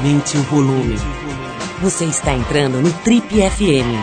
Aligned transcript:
Aumente 0.00 0.38
o 0.38 0.42
volume. 0.44 0.96
Você 1.82 2.06
está 2.06 2.32
entrando 2.32 2.80
no 2.80 2.90
Trip 3.00 3.26
FM. 3.28 4.00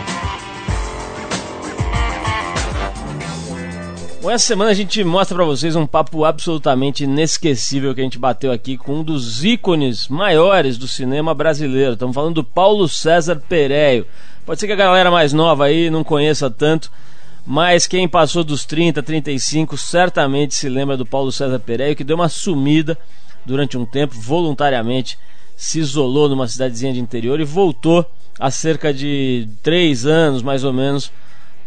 Bom, 4.21 4.29
essa 4.29 4.45
semana 4.45 4.69
a 4.69 4.73
gente 4.75 5.03
mostra 5.03 5.35
para 5.35 5.45
vocês 5.45 5.75
um 5.75 5.87
papo 5.87 6.23
absolutamente 6.23 7.05
inesquecível 7.05 7.95
que 7.95 8.01
a 8.01 8.03
gente 8.03 8.19
bateu 8.19 8.51
aqui 8.51 8.77
com 8.77 8.99
um 8.99 9.03
dos 9.03 9.43
ícones 9.43 10.07
maiores 10.07 10.77
do 10.77 10.87
cinema 10.87 11.33
brasileiro. 11.33 11.93
Estamos 11.93 12.13
falando 12.13 12.35
do 12.35 12.43
Paulo 12.43 12.87
César 12.87 13.41
Pereio. 13.49 14.05
Pode 14.45 14.59
ser 14.59 14.67
que 14.67 14.73
a 14.73 14.75
galera 14.75 15.09
mais 15.09 15.33
nova 15.33 15.65
aí 15.65 15.89
não 15.89 16.03
conheça 16.03 16.47
tanto, 16.47 16.91
mas 17.43 17.87
quem 17.87 18.07
passou 18.07 18.43
dos 18.43 18.65
30, 18.65 19.01
35 19.01 19.75
certamente 19.75 20.53
se 20.53 20.69
lembra 20.69 20.95
do 20.95 21.07
Paulo 21.07 21.31
César 21.31 21.57
Pereio, 21.57 21.95
que 21.95 22.03
deu 22.03 22.17
uma 22.17 22.29
sumida 22.29 22.95
durante 23.43 23.79
um 23.79 23.85
tempo, 23.85 24.13
voluntariamente 24.13 25.17
se 25.57 25.79
isolou 25.79 26.29
numa 26.29 26.47
cidadezinha 26.47 26.93
de 26.93 26.99
interior 26.99 27.39
e 27.39 27.43
voltou 27.43 28.05
há 28.39 28.51
cerca 28.51 28.93
de 28.93 29.49
três 29.63 30.05
anos, 30.05 30.43
mais 30.43 30.63
ou 30.63 30.71
menos, 30.71 31.11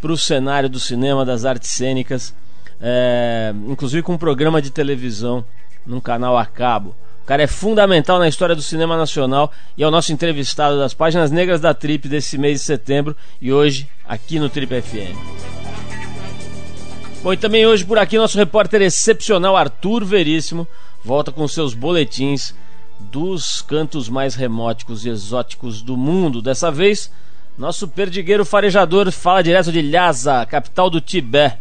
para 0.00 0.12
o 0.12 0.16
cenário 0.16 0.68
do 0.68 0.78
cinema, 0.78 1.24
das 1.24 1.44
artes 1.44 1.70
cênicas, 1.70 2.32
é, 2.80 3.52
inclusive 3.66 4.02
com 4.02 4.12
um 4.12 4.18
programa 4.18 4.62
de 4.62 4.70
televisão 4.70 5.44
num 5.84 6.00
canal 6.00 6.38
a 6.38 6.46
cabo. 6.46 6.94
O 7.22 7.26
cara 7.26 7.42
é 7.42 7.48
fundamental 7.48 8.18
na 8.20 8.28
história 8.28 8.54
do 8.54 8.62
cinema 8.62 8.96
nacional 8.96 9.52
e 9.76 9.82
é 9.82 9.86
o 9.86 9.90
nosso 9.90 10.12
entrevistado 10.12 10.78
das 10.78 10.94
páginas 10.94 11.32
negras 11.32 11.60
da 11.60 11.74
Trip 11.74 12.08
desse 12.08 12.38
mês 12.38 12.60
de 12.60 12.66
setembro 12.66 13.16
e 13.42 13.52
hoje 13.52 13.88
aqui 14.08 14.38
no 14.38 14.48
Trip 14.48 14.80
FM. 14.80 15.16
Bom, 17.22 17.32
e 17.32 17.36
também 17.36 17.66
hoje 17.66 17.84
por 17.84 17.98
aqui 17.98 18.16
nosso 18.16 18.38
repórter 18.38 18.82
excepcional 18.82 19.56
Arthur 19.56 20.04
Veríssimo 20.04 20.66
volta 21.04 21.30
com 21.30 21.46
seus 21.46 21.74
boletins 21.74 22.54
dos 23.10 23.62
cantos 23.62 24.08
mais 24.08 24.34
remóticos 24.34 25.04
e 25.04 25.08
exóticos 25.08 25.82
do 25.82 25.96
mundo. 25.96 26.42
Dessa 26.42 26.70
vez, 26.70 27.10
nosso 27.56 27.88
perdigueiro 27.88 28.44
farejador 28.44 29.10
fala 29.10 29.42
direto 29.42 29.72
de 29.72 29.82
Lhasa, 29.82 30.46
capital 30.46 30.88
do 30.90 31.00
Tibete. 31.00 31.58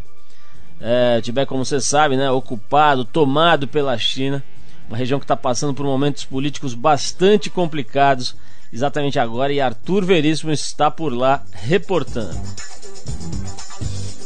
É, 0.80 1.20
Tibete, 1.20 1.48
como 1.48 1.64
você 1.64 1.80
sabe, 1.80 2.16
né, 2.16 2.30
ocupado, 2.30 3.04
tomado 3.04 3.68
pela 3.68 3.96
China, 3.98 4.42
uma 4.88 4.96
região 4.96 5.18
que 5.18 5.24
está 5.24 5.36
passando 5.36 5.74
por 5.74 5.84
momentos 5.84 6.24
políticos 6.24 6.74
bastante 6.74 7.50
complicados 7.50 8.34
exatamente 8.72 9.18
agora 9.18 9.52
e 9.52 9.60
Arthur 9.60 10.04
Veríssimo 10.04 10.52
está 10.52 10.90
por 10.90 11.12
lá 11.12 11.42
reportando. 11.52 12.38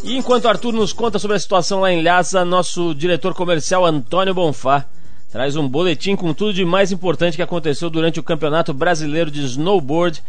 E 0.02 0.16
enquanto 0.16 0.46
Arthur 0.46 0.72
nos 0.72 0.92
conta 0.92 1.18
sobre 1.18 1.36
a 1.36 1.40
situação 1.40 1.80
lá 1.80 1.90
em 1.90 2.02
Lhasa, 2.02 2.44
nosso 2.44 2.94
diretor 2.94 3.34
comercial 3.34 3.86
Antônio 3.86 4.34
Bonfá 4.34 4.84
traz 5.34 5.56
um 5.56 5.68
boletim 5.68 6.14
com 6.14 6.32
tudo 6.32 6.54
de 6.54 6.64
mais 6.64 6.92
importante 6.92 7.34
que 7.34 7.42
aconteceu 7.42 7.90
durante 7.90 8.20
o 8.20 8.22
Campeonato 8.22 8.72
Brasileiro 8.72 9.32
de 9.32 9.44
Snowboard 9.44 10.22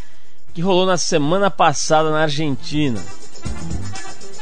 que 0.51 0.63
rolou 0.63 0.83
na 0.83 0.97
semana 0.97 1.51
passada 1.51 2.09
na 2.09 2.21
Argentina. 2.23 2.99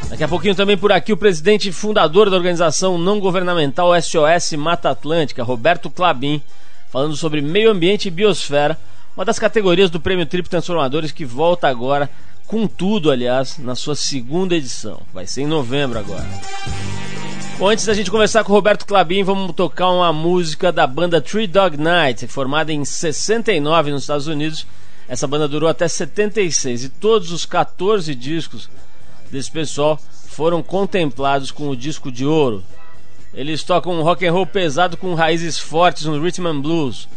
Daqui 0.08 0.24
a 0.24 0.28
pouquinho 0.30 0.56
também 0.56 0.78
por 0.78 0.90
aqui 0.94 1.12
o 1.12 1.18
presidente 1.18 1.68
e 1.68 1.74
fundador 1.74 2.30
da 2.30 2.38
organização 2.38 2.98
não 2.98 3.20
governamental 3.20 3.92
SOS 4.02 4.54
Mata 4.54 4.90
Atlântica, 4.90 5.44
Roberto 5.44 5.90
Clabin, 5.90 6.42
falando 6.90 7.18
sobre 7.18 7.42
meio 7.42 7.70
ambiente 7.70 8.08
e 8.08 8.12
biosfera, 8.12 8.80
uma 9.18 9.26
das 9.26 9.38
categorias 9.38 9.90
do 9.90 10.00
Prêmio 10.00 10.26
Trip 10.26 10.48
Transformadores 10.48 11.12
que 11.12 11.26
volta 11.26 11.68
agora 11.68 12.10
com 12.48 12.68
tudo, 12.68 13.12
aliás, 13.12 13.58
na 13.58 13.76
sua 13.76 13.98
segunda 13.98 14.56
edição. 14.56 15.02
Vai 15.14 15.28
ser 15.28 15.42
em 15.42 15.48
novembro 15.48 16.00
agora. 16.00 16.26
Bom, 17.58 17.70
antes 17.70 17.86
da 17.86 17.94
gente 17.94 18.10
conversar 18.10 18.44
com 18.44 18.52
o 18.52 18.56
Roberto 18.56 18.86
Clabin, 18.86 19.24
vamos 19.24 19.54
tocar 19.56 19.90
uma 19.92 20.12
música 20.12 20.72
da 20.72 20.88
banda 20.88 21.22
Three 21.22 21.46
Dog 21.46 21.78
Night, 21.78 22.28
formada 22.28 22.74
em 22.74 22.84
69 22.84 23.92
nos 23.92 24.02
Estados 24.02 24.26
Unidos. 24.26 24.66
Essa 25.08 25.28
banda 25.28 25.48
durou 25.48 25.70
até 25.70 25.88
76 25.88 26.86
e 26.86 26.90
todos 26.90 27.32
os 27.32 27.46
14 27.46 28.16
discos 28.16 28.70
desse 29.30 29.52
pessoal 29.52 30.00
foram 30.28 30.64
contemplados 30.64 31.52
com 31.52 31.70
o 31.70 31.76
disco 31.76 32.12
de 32.12 32.26
ouro. 32.26 32.64
Eles 33.34 33.64
tocam 33.64 33.94
um 33.94 34.02
rock 34.02 34.26
and 34.26 34.32
roll 34.32 34.48
pesado 34.48 34.98
com 34.98 35.14
raízes 35.14 35.60
fortes 35.60 36.06
no 36.06 36.20
rhythm 36.20 36.48
and 36.48 36.60
blues 36.60 37.08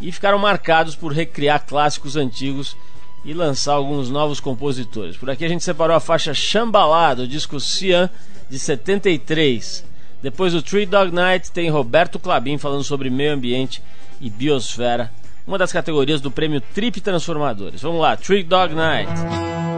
e 0.00 0.10
ficaram 0.10 0.38
marcados 0.38 0.96
por 0.96 1.12
recriar 1.12 1.66
clássicos 1.66 2.16
antigos 2.16 2.74
e 3.24 3.32
lançar 3.32 3.74
alguns 3.74 4.10
novos 4.10 4.40
compositores. 4.40 5.16
Por 5.16 5.30
aqui 5.30 5.44
a 5.44 5.48
gente 5.48 5.64
separou 5.64 5.96
a 5.96 6.00
faixa 6.00 6.34
Chambalá 6.34 7.14
do 7.14 7.26
disco 7.26 7.60
Cian 7.60 8.10
de 8.50 8.58
73. 8.58 9.84
Depois 10.22 10.52
do 10.52 10.62
Three 10.62 10.86
Dog 10.86 11.12
Night 11.12 11.50
tem 11.50 11.70
Roberto 11.70 12.18
Clabin 12.18 12.58
falando 12.58 12.84
sobre 12.84 13.10
meio 13.10 13.32
ambiente 13.32 13.82
e 14.20 14.30
biosfera, 14.30 15.10
uma 15.46 15.58
das 15.58 15.72
categorias 15.72 16.20
do 16.20 16.30
prêmio 16.30 16.60
Trip 16.60 17.00
Transformadores. 17.00 17.82
Vamos 17.82 18.00
lá, 18.00 18.16
Three 18.16 18.44
Dog 18.44 18.74
Night. 18.74 19.71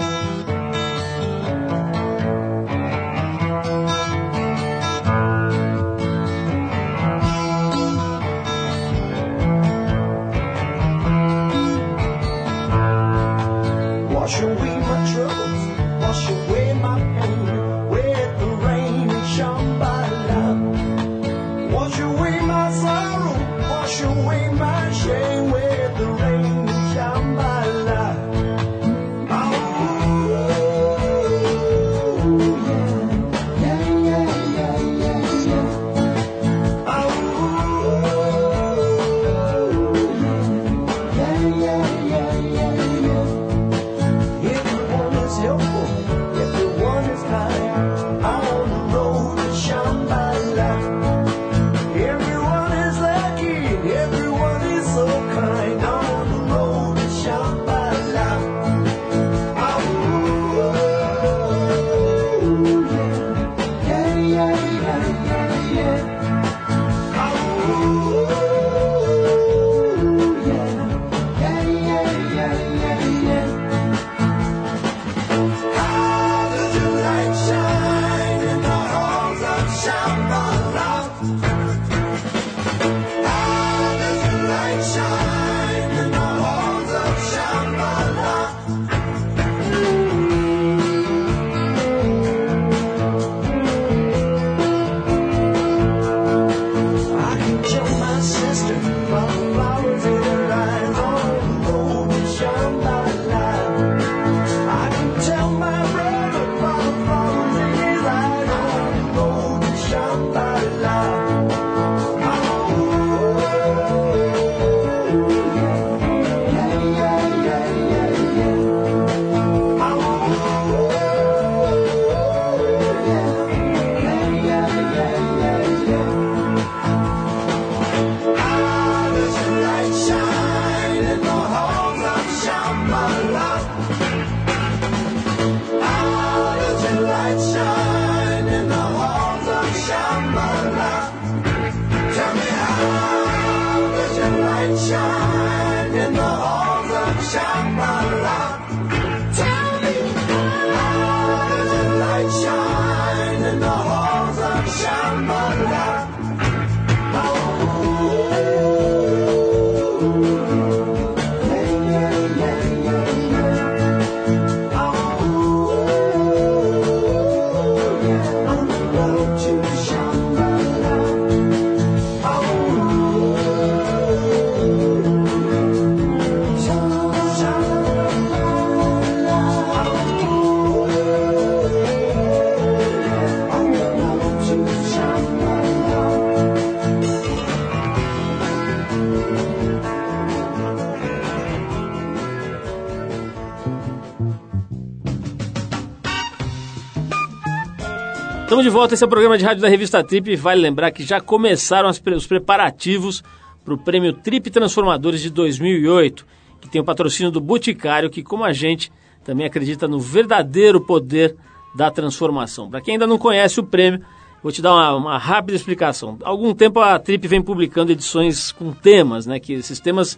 Esse 198.95 199.03
é 199.03 199.07
o 199.09 199.11
programa 199.11 199.37
de 199.37 199.45
rádio 199.45 199.61
da 199.61 199.69
revista 199.69 200.05
Trip. 200.05 200.37
Vale 200.37 200.61
lembrar 200.61 200.93
que 200.93 201.03
já 201.03 201.21
começaram 201.21 201.91
os 201.91 201.99
preparativos 201.99 203.25
para 203.65 203.75
o 203.75 203.79
prêmio 203.79 204.13
Trip 204.13 204.49
Transformadores 204.51 205.21
de 205.21 205.31
2008, 205.31 206.25
que 206.61 206.69
tem 206.69 206.81
o 206.81 206.85
patrocínio 206.85 207.33
do 207.33 207.41
Boticário, 207.41 208.09
que, 208.09 208.23
como 208.23 208.45
a 208.45 208.53
gente, 208.53 208.93
também 209.25 209.47
acredita 209.47 209.89
no 209.89 209.99
verdadeiro 209.99 210.81
poder 210.81 211.35
da 211.75 211.91
transformação. 211.91 212.71
Para 212.71 212.81
quem 212.81 212.93
ainda 212.95 213.05
não 213.05 213.19
conhece 213.19 213.59
o 213.59 213.65
prêmio, 213.65 214.01
vou 214.41 214.53
te 214.53 214.63
dar 214.63 214.73
uma, 214.73 214.95
uma, 214.95 215.19
rápida 215.19 215.57
explicação. 215.57 216.17
Há 216.23 216.29
algum 216.29 216.55
tempo 216.55 216.79
a 216.79 216.97
Trip 216.97 217.27
vem 217.27 217.43
publicando 217.43 217.91
edições 217.91 218.53
com 218.53 218.71
temas, 218.71 219.27
né, 219.27 219.41
que 219.41 219.55
esses 219.55 219.81
temas 219.81 220.17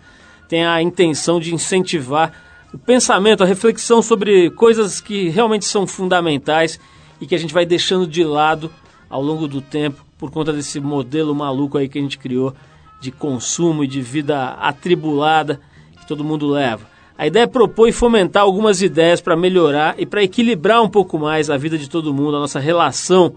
têm 0.50 0.66
a 0.66 0.82
intenção 0.82 1.40
de 1.40 1.54
incentivar 1.54 2.30
o 2.74 2.78
pensamento, 2.78 3.42
a 3.42 3.46
reflexão 3.46 4.02
sobre 4.02 4.50
coisas 4.50 5.00
que 5.00 5.30
realmente 5.30 5.64
são 5.64 5.86
fundamentais 5.86 6.78
e 7.20 7.26
que 7.26 7.34
a 7.34 7.38
gente 7.38 7.54
vai 7.54 7.64
deixando 7.64 8.06
de 8.06 8.24
lado 8.24 8.70
ao 9.08 9.22
longo 9.22 9.46
do 9.46 9.60
tempo 9.60 10.04
por 10.18 10.30
conta 10.30 10.52
desse 10.52 10.80
modelo 10.80 11.34
maluco 11.34 11.78
aí 11.78 11.88
que 11.88 11.98
a 11.98 12.02
gente 12.02 12.18
criou 12.18 12.54
de 13.00 13.10
consumo 13.10 13.84
e 13.84 13.86
de 13.86 14.00
vida 14.00 14.50
atribulada 14.54 15.60
que 16.00 16.06
todo 16.06 16.24
mundo 16.24 16.48
leva. 16.48 16.86
A 17.18 17.26
ideia 17.26 17.44
é 17.44 17.46
propor 17.46 17.88
e 17.88 17.92
fomentar 17.92 18.42
algumas 18.42 18.82
ideias 18.82 19.20
para 19.20 19.36
melhorar 19.36 19.94
e 19.98 20.04
para 20.04 20.22
equilibrar 20.22 20.82
um 20.82 20.88
pouco 20.88 21.18
mais 21.18 21.48
a 21.48 21.56
vida 21.56 21.78
de 21.78 21.88
todo 21.88 22.12
mundo, 22.12 22.36
a 22.36 22.40
nossa 22.40 22.60
relação 22.60 23.34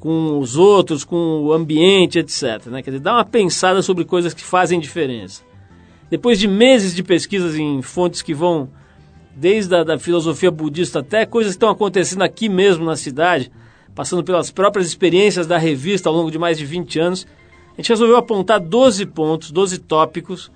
com 0.00 0.38
os 0.38 0.56
outros, 0.56 1.04
com 1.04 1.42
o 1.42 1.52
ambiente, 1.52 2.18
etc. 2.18 2.66
Né? 2.66 2.82
Quer 2.82 2.90
dizer, 2.90 3.02
dar 3.02 3.14
uma 3.14 3.24
pensada 3.24 3.82
sobre 3.82 4.04
coisas 4.04 4.34
que 4.34 4.42
fazem 4.42 4.80
diferença. 4.80 5.42
Depois 6.10 6.38
de 6.38 6.46
meses 6.46 6.94
de 6.94 7.02
pesquisas 7.02 7.56
em 7.56 7.80
fontes 7.80 8.20
que 8.20 8.34
vão 8.34 8.68
desde 9.36 9.74
a 9.74 9.82
da 9.82 9.98
filosofia 9.98 10.50
budista 10.50 11.00
até 11.00 11.26
coisas 11.26 11.52
que 11.52 11.56
estão 11.56 11.68
acontecendo 11.68 12.22
aqui 12.22 12.48
mesmo 12.48 12.84
na 12.84 12.96
cidade, 12.96 13.50
passando 13.94 14.22
pelas 14.22 14.50
próprias 14.50 14.86
experiências 14.86 15.46
da 15.46 15.58
revista 15.58 16.08
ao 16.08 16.14
longo 16.14 16.30
de 16.30 16.38
mais 16.38 16.58
de 16.58 16.64
20 16.64 16.98
anos, 16.98 17.26
a 17.72 17.76
gente 17.76 17.88
resolveu 17.88 18.16
apontar 18.16 18.60
12 18.60 19.06
pontos, 19.06 19.50
12 19.50 19.78
tópicos, 19.78 20.50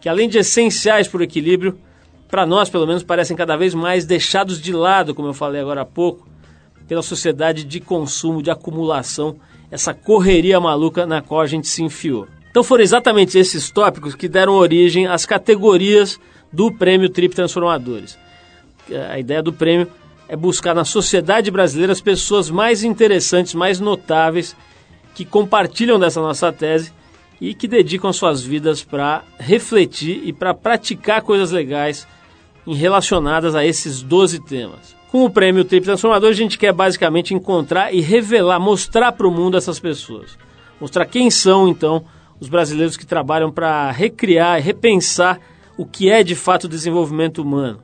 que 0.00 0.08
além 0.08 0.28
de 0.28 0.38
essenciais 0.38 1.06
para 1.06 1.20
o 1.20 1.22
equilíbrio, 1.22 1.78
para 2.28 2.46
nós 2.46 2.68
pelo 2.70 2.86
menos 2.86 3.02
parecem 3.02 3.36
cada 3.36 3.56
vez 3.56 3.74
mais 3.74 4.04
deixados 4.04 4.60
de 4.60 4.72
lado, 4.72 5.14
como 5.14 5.28
eu 5.28 5.34
falei 5.34 5.60
agora 5.60 5.82
há 5.82 5.86
pouco, 5.86 6.26
pela 6.88 7.02
sociedade 7.02 7.64
de 7.64 7.80
consumo, 7.80 8.42
de 8.42 8.50
acumulação, 8.50 9.36
essa 9.70 9.94
correria 9.94 10.60
maluca 10.60 11.06
na 11.06 11.22
qual 11.22 11.40
a 11.40 11.46
gente 11.46 11.68
se 11.68 11.82
enfiou. 11.82 12.26
Então 12.50 12.62
foram 12.62 12.84
exatamente 12.84 13.36
esses 13.38 13.70
tópicos 13.70 14.14
que 14.14 14.28
deram 14.28 14.54
origem 14.54 15.06
às 15.06 15.26
categorias 15.26 16.20
do 16.54 16.70
Prêmio 16.70 17.08
Trip 17.08 17.34
Transformadores. 17.34 18.16
A 19.10 19.18
ideia 19.18 19.42
do 19.42 19.52
prêmio 19.52 19.88
é 20.28 20.36
buscar 20.36 20.74
na 20.74 20.84
sociedade 20.84 21.50
brasileira 21.50 21.92
as 21.92 22.00
pessoas 22.00 22.48
mais 22.48 22.84
interessantes, 22.84 23.54
mais 23.54 23.80
notáveis, 23.80 24.56
que 25.14 25.24
compartilham 25.24 25.98
dessa 25.98 26.20
nossa 26.20 26.52
tese 26.52 26.92
e 27.40 27.54
que 27.54 27.66
dedicam 27.66 28.12
suas 28.12 28.42
vidas 28.42 28.82
para 28.82 29.22
refletir 29.38 30.22
e 30.24 30.32
para 30.32 30.54
praticar 30.54 31.22
coisas 31.22 31.50
legais 31.50 32.06
relacionadas 32.66 33.54
a 33.54 33.64
esses 33.64 34.00
12 34.02 34.40
temas. 34.40 34.94
Com 35.10 35.24
o 35.24 35.30
prêmio 35.30 35.64
Trip 35.64 35.84
Transformador, 35.84 36.30
a 36.30 36.34
gente 36.34 36.58
quer 36.58 36.72
basicamente 36.72 37.34
encontrar 37.34 37.92
e 37.92 38.00
revelar, 38.00 38.58
mostrar 38.58 39.12
para 39.12 39.28
o 39.28 39.30
mundo 39.30 39.56
essas 39.56 39.78
pessoas. 39.78 40.38
Mostrar 40.80 41.06
quem 41.06 41.30
são, 41.30 41.68
então, 41.68 42.04
os 42.40 42.48
brasileiros 42.48 42.96
que 42.96 43.06
trabalham 43.06 43.50
para 43.50 43.90
recriar 43.90 44.58
e 44.58 44.62
repensar 44.62 45.38
o 45.76 45.84
que 45.84 46.10
é 46.10 46.22
de 46.22 46.34
fato 46.34 46.68
desenvolvimento 46.68 47.42
humano, 47.42 47.82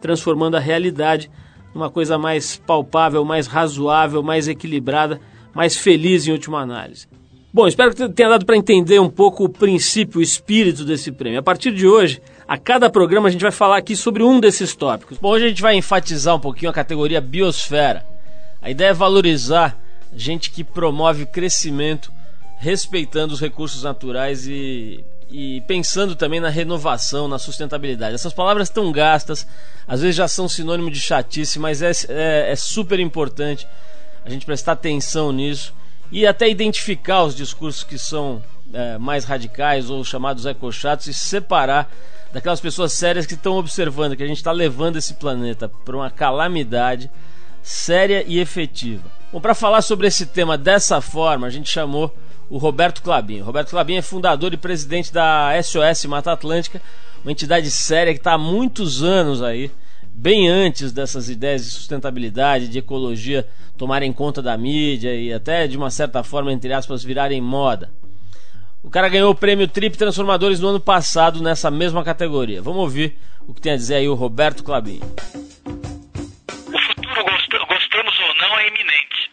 transformando 0.00 0.56
a 0.56 0.60
realidade 0.60 1.30
numa 1.74 1.90
coisa 1.90 2.18
mais 2.18 2.56
palpável, 2.56 3.24
mais 3.24 3.46
razoável, 3.46 4.22
mais 4.22 4.48
equilibrada, 4.48 5.20
mais 5.54 5.76
feliz 5.76 6.26
em 6.26 6.32
última 6.32 6.60
análise. 6.60 7.06
Bom, 7.54 7.66
espero 7.66 7.94
que 7.94 8.08
tenha 8.08 8.30
dado 8.30 8.46
para 8.46 8.56
entender 8.56 8.98
um 8.98 9.10
pouco 9.10 9.44
o 9.44 9.48
princípio, 9.48 10.20
o 10.20 10.22
espírito 10.22 10.84
desse 10.84 11.12
prêmio. 11.12 11.38
A 11.38 11.42
partir 11.42 11.70
de 11.70 11.86
hoje, 11.86 12.20
a 12.48 12.56
cada 12.56 12.88
programa 12.88 13.28
a 13.28 13.30
gente 13.30 13.42
vai 13.42 13.50
falar 13.50 13.76
aqui 13.76 13.94
sobre 13.94 14.22
um 14.22 14.40
desses 14.40 14.74
tópicos. 14.74 15.18
Bom, 15.18 15.30
hoje 15.30 15.44
a 15.44 15.48
gente 15.48 15.60
vai 15.60 15.76
enfatizar 15.76 16.34
um 16.34 16.40
pouquinho 16.40 16.70
a 16.70 16.74
categoria 16.74 17.20
biosfera. 17.20 18.06
A 18.60 18.70
ideia 18.70 18.90
é 18.90 18.94
valorizar 18.94 19.78
gente 20.14 20.50
que 20.50 20.64
promove 20.64 21.26
crescimento 21.26 22.10
respeitando 22.58 23.34
os 23.34 23.40
recursos 23.40 23.82
naturais 23.82 24.46
e 24.46 25.04
e 25.32 25.62
pensando 25.62 26.14
também 26.14 26.40
na 26.40 26.50
renovação, 26.50 27.26
na 27.26 27.38
sustentabilidade. 27.38 28.14
Essas 28.14 28.34
palavras 28.34 28.68
estão 28.68 28.92
gastas, 28.92 29.46
às 29.88 30.02
vezes 30.02 30.14
já 30.14 30.28
são 30.28 30.46
sinônimo 30.46 30.90
de 30.90 31.00
chatice, 31.00 31.58
mas 31.58 31.80
é, 31.80 31.90
é, 32.10 32.52
é 32.52 32.56
super 32.56 33.00
importante 33.00 33.66
a 34.24 34.30
gente 34.30 34.44
prestar 34.44 34.72
atenção 34.72 35.32
nisso 35.32 35.74
e 36.10 36.26
até 36.26 36.48
identificar 36.48 37.24
os 37.24 37.34
discursos 37.34 37.82
que 37.82 37.96
são 37.96 38.42
é, 38.74 38.98
mais 38.98 39.24
radicais 39.24 39.88
ou 39.88 40.04
chamados 40.04 40.44
ecochatos 40.44 41.06
e 41.06 41.14
separar 41.14 41.90
daquelas 42.30 42.60
pessoas 42.60 42.92
sérias 42.92 43.24
que 43.24 43.34
estão 43.34 43.56
observando 43.56 44.14
que 44.14 44.22
a 44.22 44.26
gente 44.26 44.36
está 44.36 44.52
levando 44.52 44.96
esse 44.96 45.14
planeta 45.14 45.66
para 45.68 45.96
uma 45.96 46.10
calamidade 46.10 47.10
séria 47.62 48.22
e 48.26 48.38
efetiva. 48.38 49.10
Bom, 49.32 49.40
para 49.40 49.54
falar 49.54 49.80
sobre 49.80 50.06
esse 50.06 50.26
tema 50.26 50.58
dessa 50.58 51.00
forma, 51.00 51.46
a 51.46 51.50
gente 51.50 51.70
chamou 51.70 52.14
o 52.48 52.58
Roberto 52.58 53.02
Clabin. 53.02 53.40
Roberto 53.40 53.70
Clabin 53.70 53.96
é 53.96 54.02
fundador 54.02 54.52
e 54.52 54.56
presidente 54.56 55.12
da 55.12 55.50
SOS 55.62 56.04
Mata 56.06 56.32
Atlântica, 56.32 56.80
uma 57.24 57.32
entidade 57.32 57.70
séria 57.70 58.12
que 58.12 58.20
está 58.20 58.34
há 58.34 58.38
muitos 58.38 59.02
anos 59.02 59.42
aí, 59.42 59.70
bem 60.14 60.48
antes 60.48 60.92
dessas 60.92 61.28
ideias 61.28 61.64
de 61.64 61.70
sustentabilidade, 61.70 62.68
de 62.68 62.78
ecologia 62.78 63.48
tomarem 63.78 64.12
conta 64.12 64.42
da 64.42 64.56
mídia 64.56 65.14
e 65.14 65.32
até 65.32 65.66
de 65.66 65.76
uma 65.76 65.90
certa 65.90 66.22
forma, 66.22 66.52
entre 66.52 66.72
aspas, 66.72 67.02
virarem 67.02 67.40
moda. 67.40 67.90
O 68.82 68.90
cara 68.90 69.08
ganhou 69.08 69.30
o 69.30 69.34
prêmio 69.34 69.68
Trip 69.68 69.96
Transformadores 69.96 70.58
no 70.58 70.68
ano 70.68 70.80
passado 70.80 71.40
nessa 71.40 71.70
mesma 71.70 72.02
categoria. 72.02 72.60
Vamos 72.60 72.80
ouvir 72.80 73.16
o 73.46 73.54
que 73.54 73.60
tem 73.60 73.72
a 73.72 73.76
dizer 73.76 73.94
aí 73.94 74.08
o 74.08 74.14
Roberto 74.14 74.64
Clabin. 74.64 75.00
O 75.64 76.78
futuro, 76.78 77.24
gostamos 77.66 78.20
ou 78.20 78.34
não, 78.34 78.58
é 78.58 78.68
iminente. 78.68 79.30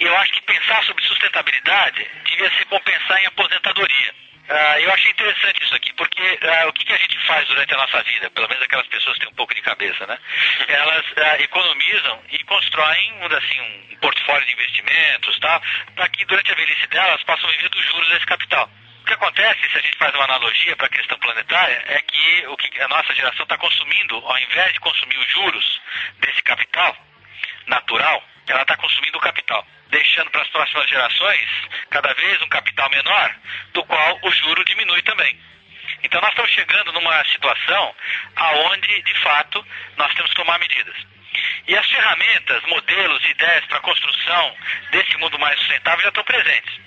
E 0.00 0.04
eu 0.04 0.14
acho 0.16 0.32
que 0.32 0.42
pensar 0.42 0.84
sobre 0.84 1.02
sustentabilidade 1.04 2.19
devia 2.40 2.58
se 2.58 2.64
compensar 2.64 3.22
em 3.22 3.26
aposentadoria. 3.26 4.14
Uh, 4.48 4.80
eu 4.80 4.92
achei 4.92 5.10
interessante 5.10 5.62
isso 5.62 5.74
aqui, 5.76 5.92
porque 5.92 6.22
uh, 6.22 6.68
o 6.68 6.72
que, 6.72 6.84
que, 6.84 6.92
a 6.92 6.96
gente 6.96 7.18
faz 7.26 7.46
durante 7.46 7.72
a 7.72 7.76
nossa 7.76 8.02
vida, 8.02 8.30
pelo 8.30 8.48
menos 8.48 8.64
aquelas 8.64 8.86
pessoas 8.88 9.14
que 9.14 9.20
têm 9.20 9.32
um 9.32 9.36
pouco 9.36 9.54
de 9.54 9.62
cabeça, 9.62 10.06
né? 10.06 10.18
Elas 10.66 11.04
uh, 11.06 11.42
economizam 11.42 12.22
e 12.30 12.42
constroem 12.44 13.12
assim, 13.36 13.60
um 13.60 13.96
portfólio 13.98 14.46
de 14.46 14.52
investimentos 14.54 15.38
tal, 15.38 15.62
para 15.94 16.08
que 16.08 16.24
durante 16.24 16.50
a 16.50 16.54
velhice 16.54 16.86
delas 16.88 17.22
possam 17.22 17.48
viver 17.50 17.68
dos 17.68 17.84
juros 17.84 18.08
desse 18.08 18.26
capital. 18.26 18.68
O 19.02 19.04
que 19.04 19.12
acontece, 19.12 19.68
se 19.70 19.78
a 19.78 19.82
gente 19.82 19.96
faz 19.98 20.14
uma 20.14 20.24
analogia 20.24 20.76
para 20.76 20.86
a 20.86 20.90
questão 20.90 21.18
planetária, 21.18 21.84
é 21.86 22.00
que 22.02 22.46
o 22.48 22.56
que 22.56 22.80
a 22.80 22.88
nossa 22.88 23.14
geração 23.14 23.44
está 23.44 23.56
consumindo, 23.56 24.16
ao 24.16 24.38
invés 24.38 24.72
de 24.72 24.80
consumir 24.80 25.18
os 25.18 25.28
juros 25.30 25.80
desse 26.18 26.42
capital 26.42 26.96
natural, 27.66 28.24
ela 28.48 28.62
está 28.62 28.76
consumindo 28.76 29.16
o 29.16 29.20
capital 29.20 29.64
deixando 29.90 30.30
para 30.30 30.42
as 30.42 30.48
próximas 30.48 30.88
gerações 30.88 31.48
cada 31.90 32.12
vez 32.14 32.42
um 32.42 32.48
capital 32.48 32.88
menor, 32.90 33.34
do 33.72 33.84
qual 33.84 34.18
o 34.22 34.30
juro 34.30 34.64
diminui 34.64 35.02
também. 35.02 35.38
Então 36.02 36.20
nós 36.20 36.30
estamos 36.30 36.50
chegando 36.50 36.92
numa 36.92 37.24
situação 37.24 37.94
aonde, 38.36 39.02
de 39.02 39.14
fato, 39.20 39.64
nós 39.96 40.12
temos 40.14 40.30
que 40.30 40.36
tomar 40.36 40.58
medidas. 40.58 40.96
E 41.68 41.76
as 41.76 41.88
ferramentas, 41.88 42.62
modelos, 42.66 43.24
ideias 43.24 43.64
para 43.66 43.78
a 43.78 43.82
construção 43.82 44.56
desse 44.90 45.16
mundo 45.18 45.38
mais 45.38 45.58
sustentável 45.58 46.02
já 46.02 46.08
estão 46.08 46.24
presentes. 46.24 46.80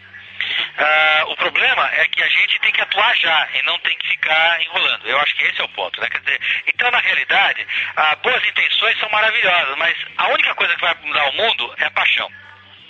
Uh, 0.44 1.32
o 1.32 1.36
problema 1.38 1.90
é 1.94 2.06
que 2.10 2.22
a 2.22 2.28
gente 2.28 2.60
tem 2.60 2.72
que 2.72 2.82
atuar 2.82 3.16
já 3.18 3.48
e 3.54 3.62
não 3.64 3.80
tem 3.80 3.98
que 3.98 4.08
ficar 4.10 4.62
enrolando. 4.62 5.08
Eu 5.08 5.20
acho 5.20 5.36
que 5.36 5.44
esse 5.46 5.62
é 5.62 5.64
o 5.64 5.70
ponto. 5.70 6.02
Né? 6.02 6.10
Quer 6.10 6.20
dizer, 6.20 6.42
então, 6.68 6.92
na 6.92 7.00
realidade, 7.00 7.62
uh, 7.62 8.16
boas 8.22 8.46
intenções 8.46 9.00
são 9.00 9.10
maravilhosas, 9.10 9.78
mas 9.78 9.96
a 10.18 10.28
única 10.30 10.54
coisa 10.56 10.76
que 10.76 10.82
vai 10.82 10.96
mudar 11.02 11.30
o 11.30 11.34
mundo 11.34 11.74
é 11.78 11.86
a 11.86 11.92
paixão. 11.92 12.30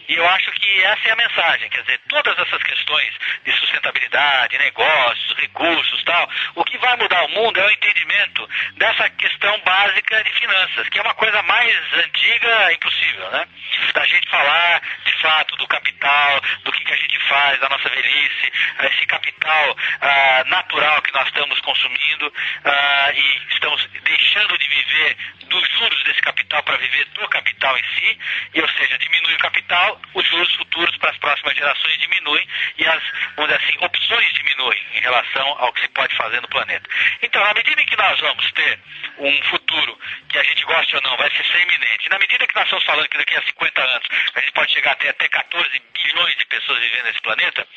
E 0.07 0.15
eu 0.15 0.27
acho 0.29 0.51
que 0.51 0.83
essa 0.83 1.07
é 1.07 1.11
a 1.11 1.15
mensagem, 1.15 1.69
quer 1.69 1.81
dizer, 1.81 1.99
todas 2.09 2.37
essas 2.37 2.61
questões 2.63 3.13
de 3.45 3.51
sustentabilidade, 3.53 4.57
negócios, 4.57 5.37
recursos, 5.37 6.03
tal, 6.03 6.29
o 6.55 6.63
que 6.63 6.77
vai 6.77 6.95
mudar 6.97 7.23
o 7.25 7.29
mundo 7.29 7.59
é 7.59 7.65
o 7.65 7.71
entendimento 7.71 8.49
dessa 8.75 9.09
questão 9.11 9.59
básica 9.65 10.23
de 10.23 10.31
finanças, 10.33 10.89
que 10.89 10.99
é 10.99 11.01
uma 11.01 11.13
coisa 11.13 11.41
mais 11.43 11.93
antiga 11.93 12.73
impossível, 12.73 13.29
né? 13.31 13.47
Da 13.93 14.05
gente 14.05 14.29
falar, 14.29 14.81
de 15.05 15.21
fato, 15.21 15.55
do 15.57 15.67
capital, 15.67 16.41
do 16.63 16.71
que, 16.71 16.83
que 16.83 16.93
a 16.93 16.97
gente 16.97 17.19
faz, 17.27 17.59
da 17.59 17.69
nossa 17.69 17.89
velhice, 17.89 18.51
esse 18.83 19.05
capital 19.05 19.77
ah, 20.01 20.43
natural 20.47 21.01
que 21.01 21.13
nós 21.13 21.27
estamos 21.27 21.59
consumindo 21.61 22.33
ah, 22.65 23.11
e 23.13 23.53
estamos 23.53 23.85
deixando 24.03 24.57
de 24.57 24.67
viver 24.67 25.17
dos 25.53 25.69
juros 25.69 26.03
desse 26.03 26.21
capital 26.21 26.63
para 26.63 26.77
viver 26.77 27.05
do 27.05 27.27
capital 27.29 27.77
em 27.77 27.83
si, 27.95 28.19
e, 28.53 28.61
ou 28.61 28.69
seja, 28.69 28.97
diminui 28.97 29.33
o 29.35 29.39
capital 29.39 30.01
os 30.13 30.27
juros 30.27 30.53
futuros 30.55 30.95
para 30.97 31.11
as 31.11 31.17
próximas 31.17 31.55
gerações 31.55 31.97
diminuem 31.99 32.47
e 32.77 32.85
as, 32.85 33.03
vamos 33.35 33.51
dizer 33.51 33.63
assim, 33.63 33.85
opções 33.85 34.33
diminuem 34.33 34.81
em 34.95 34.99
relação 34.99 35.47
ao 35.59 35.71
que 35.73 35.81
se 35.81 35.87
pode 35.89 36.15
fazer 36.15 36.41
no 36.41 36.47
planeta. 36.47 36.89
Então, 37.21 37.43
à 37.43 37.53
medida 37.53 37.81
em 37.81 37.85
que 37.85 37.97
nós 37.97 38.19
vamos 38.19 38.51
ter 38.51 38.79
um 39.17 39.43
futuro 39.43 39.97
que 40.29 40.37
a 40.37 40.43
gente 40.43 40.63
fácil 40.83 40.97
ou 40.97 41.09
não, 41.09 41.17
vai 41.17 41.29
ser 41.31 41.61
iminente. 41.61 42.09
Na 42.09 42.19
medida 42.19 42.47
que 42.47 42.55
nós 42.55 42.65
estamos 42.65 42.83
falando 42.83 43.07
que 43.07 43.17
daqui 43.17 43.35
a 43.35 43.43
50 43.43 43.81
anos 43.81 44.07
a 44.35 44.39
gente 44.39 44.51
pode 44.51 44.73
chegar 44.73 44.91
até, 44.91 45.09
até 45.09 45.27
14 45.29 45.81
bilhões 45.93 46.35
de 46.35 46.45
pessoas 46.45 46.79
vivendo 46.79 47.05
nesse 47.05 47.21
planeta, 47.21 47.67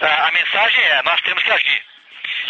a, 0.00 0.28
a 0.28 0.32
mensagem 0.32 0.82
é: 0.84 1.02
nós 1.02 1.20
temos 1.22 1.42
que 1.42 1.52
agir. 1.52 1.84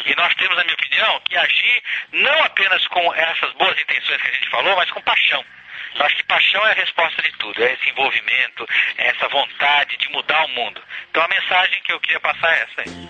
E 0.06 0.14
nós 0.16 0.34
temos, 0.34 0.56
na 0.56 0.64
minha 0.64 0.74
opinião, 0.74 1.20
que 1.24 1.36
agir 1.36 1.82
não 2.12 2.44
apenas 2.44 2.86
com 2.88 3.14
essas 3.14 3.52
boas 3.54 3.78
intenções 3.80 4.20
que 4.20 4.28
a 4.28 4.32
gente 4.32 4.50
falou, 4.50 4.76
mas 4.76 4.90
com 4.90 5.00
paixão. 5.02 5.44
Eu 5.98 6.04
acho 6.04 6.16
que 6.16 6.24
paixão 6.24 6.66
é 6.66 6.72
a 6.72 6.74
resposta 6.74 7.22
de 7.22 7.32
tudo, 7.38 7.62
é 7.62 7.72
esse 7.72 7.90
envolvimento, 7.90 8.66
é 8.98 9.08
essa 9.08 9.28
vontade 9.28 9.96
de 9.96 10.08
mudar 10.10 10.44
o 10.44 10.48
mundo. 10.48 10.80
Então 11.10 11.22
a 11.22 11.28
mensagem 11.28 11.80
que 11.82 11.92
eu 11.92 12.00
queria 12.00 12.20
passar 12.20 12.52
é 12.52 12.62
essa 12.62 12.80
aí. 12.82 13.08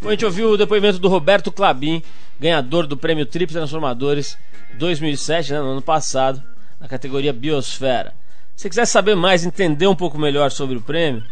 Bom, 0.00 0.08
a 0.08 0.12
gente 0.12 0.24
ouviu 0.24 0.50
o 0.50 0.56
depoimento 0.56 0.98
do 0.98 1.08
Roberto 1.08 1.50
Clabin, 1.50 2.02
ganhador 2.38 2.86
do 2.86 2.96
prêmio 2.96 3.26
Trip 3.26 3.52
Transformadores 3.52 4.38
2007, 4.74 5.52
né, 5.52 5.58
no 5.60 5.72
ano 5.72 5.82
passado, 5.82 6.42
na 6.80 6.88
categoria 6.88 7.32
Biosfera. 7.32 8.14
Se 8.54 8.68
quiser 8.68 8.86
saber 8.86 9.16
mais, 9.16 9.44
entender 9.44 9.86
um 9.86 9.96
pouco 9.96 10.18
melhor 10.18 10.50
sobre 10.50 10.76
o 10.76 10.80
prêmio, 10.80 11.24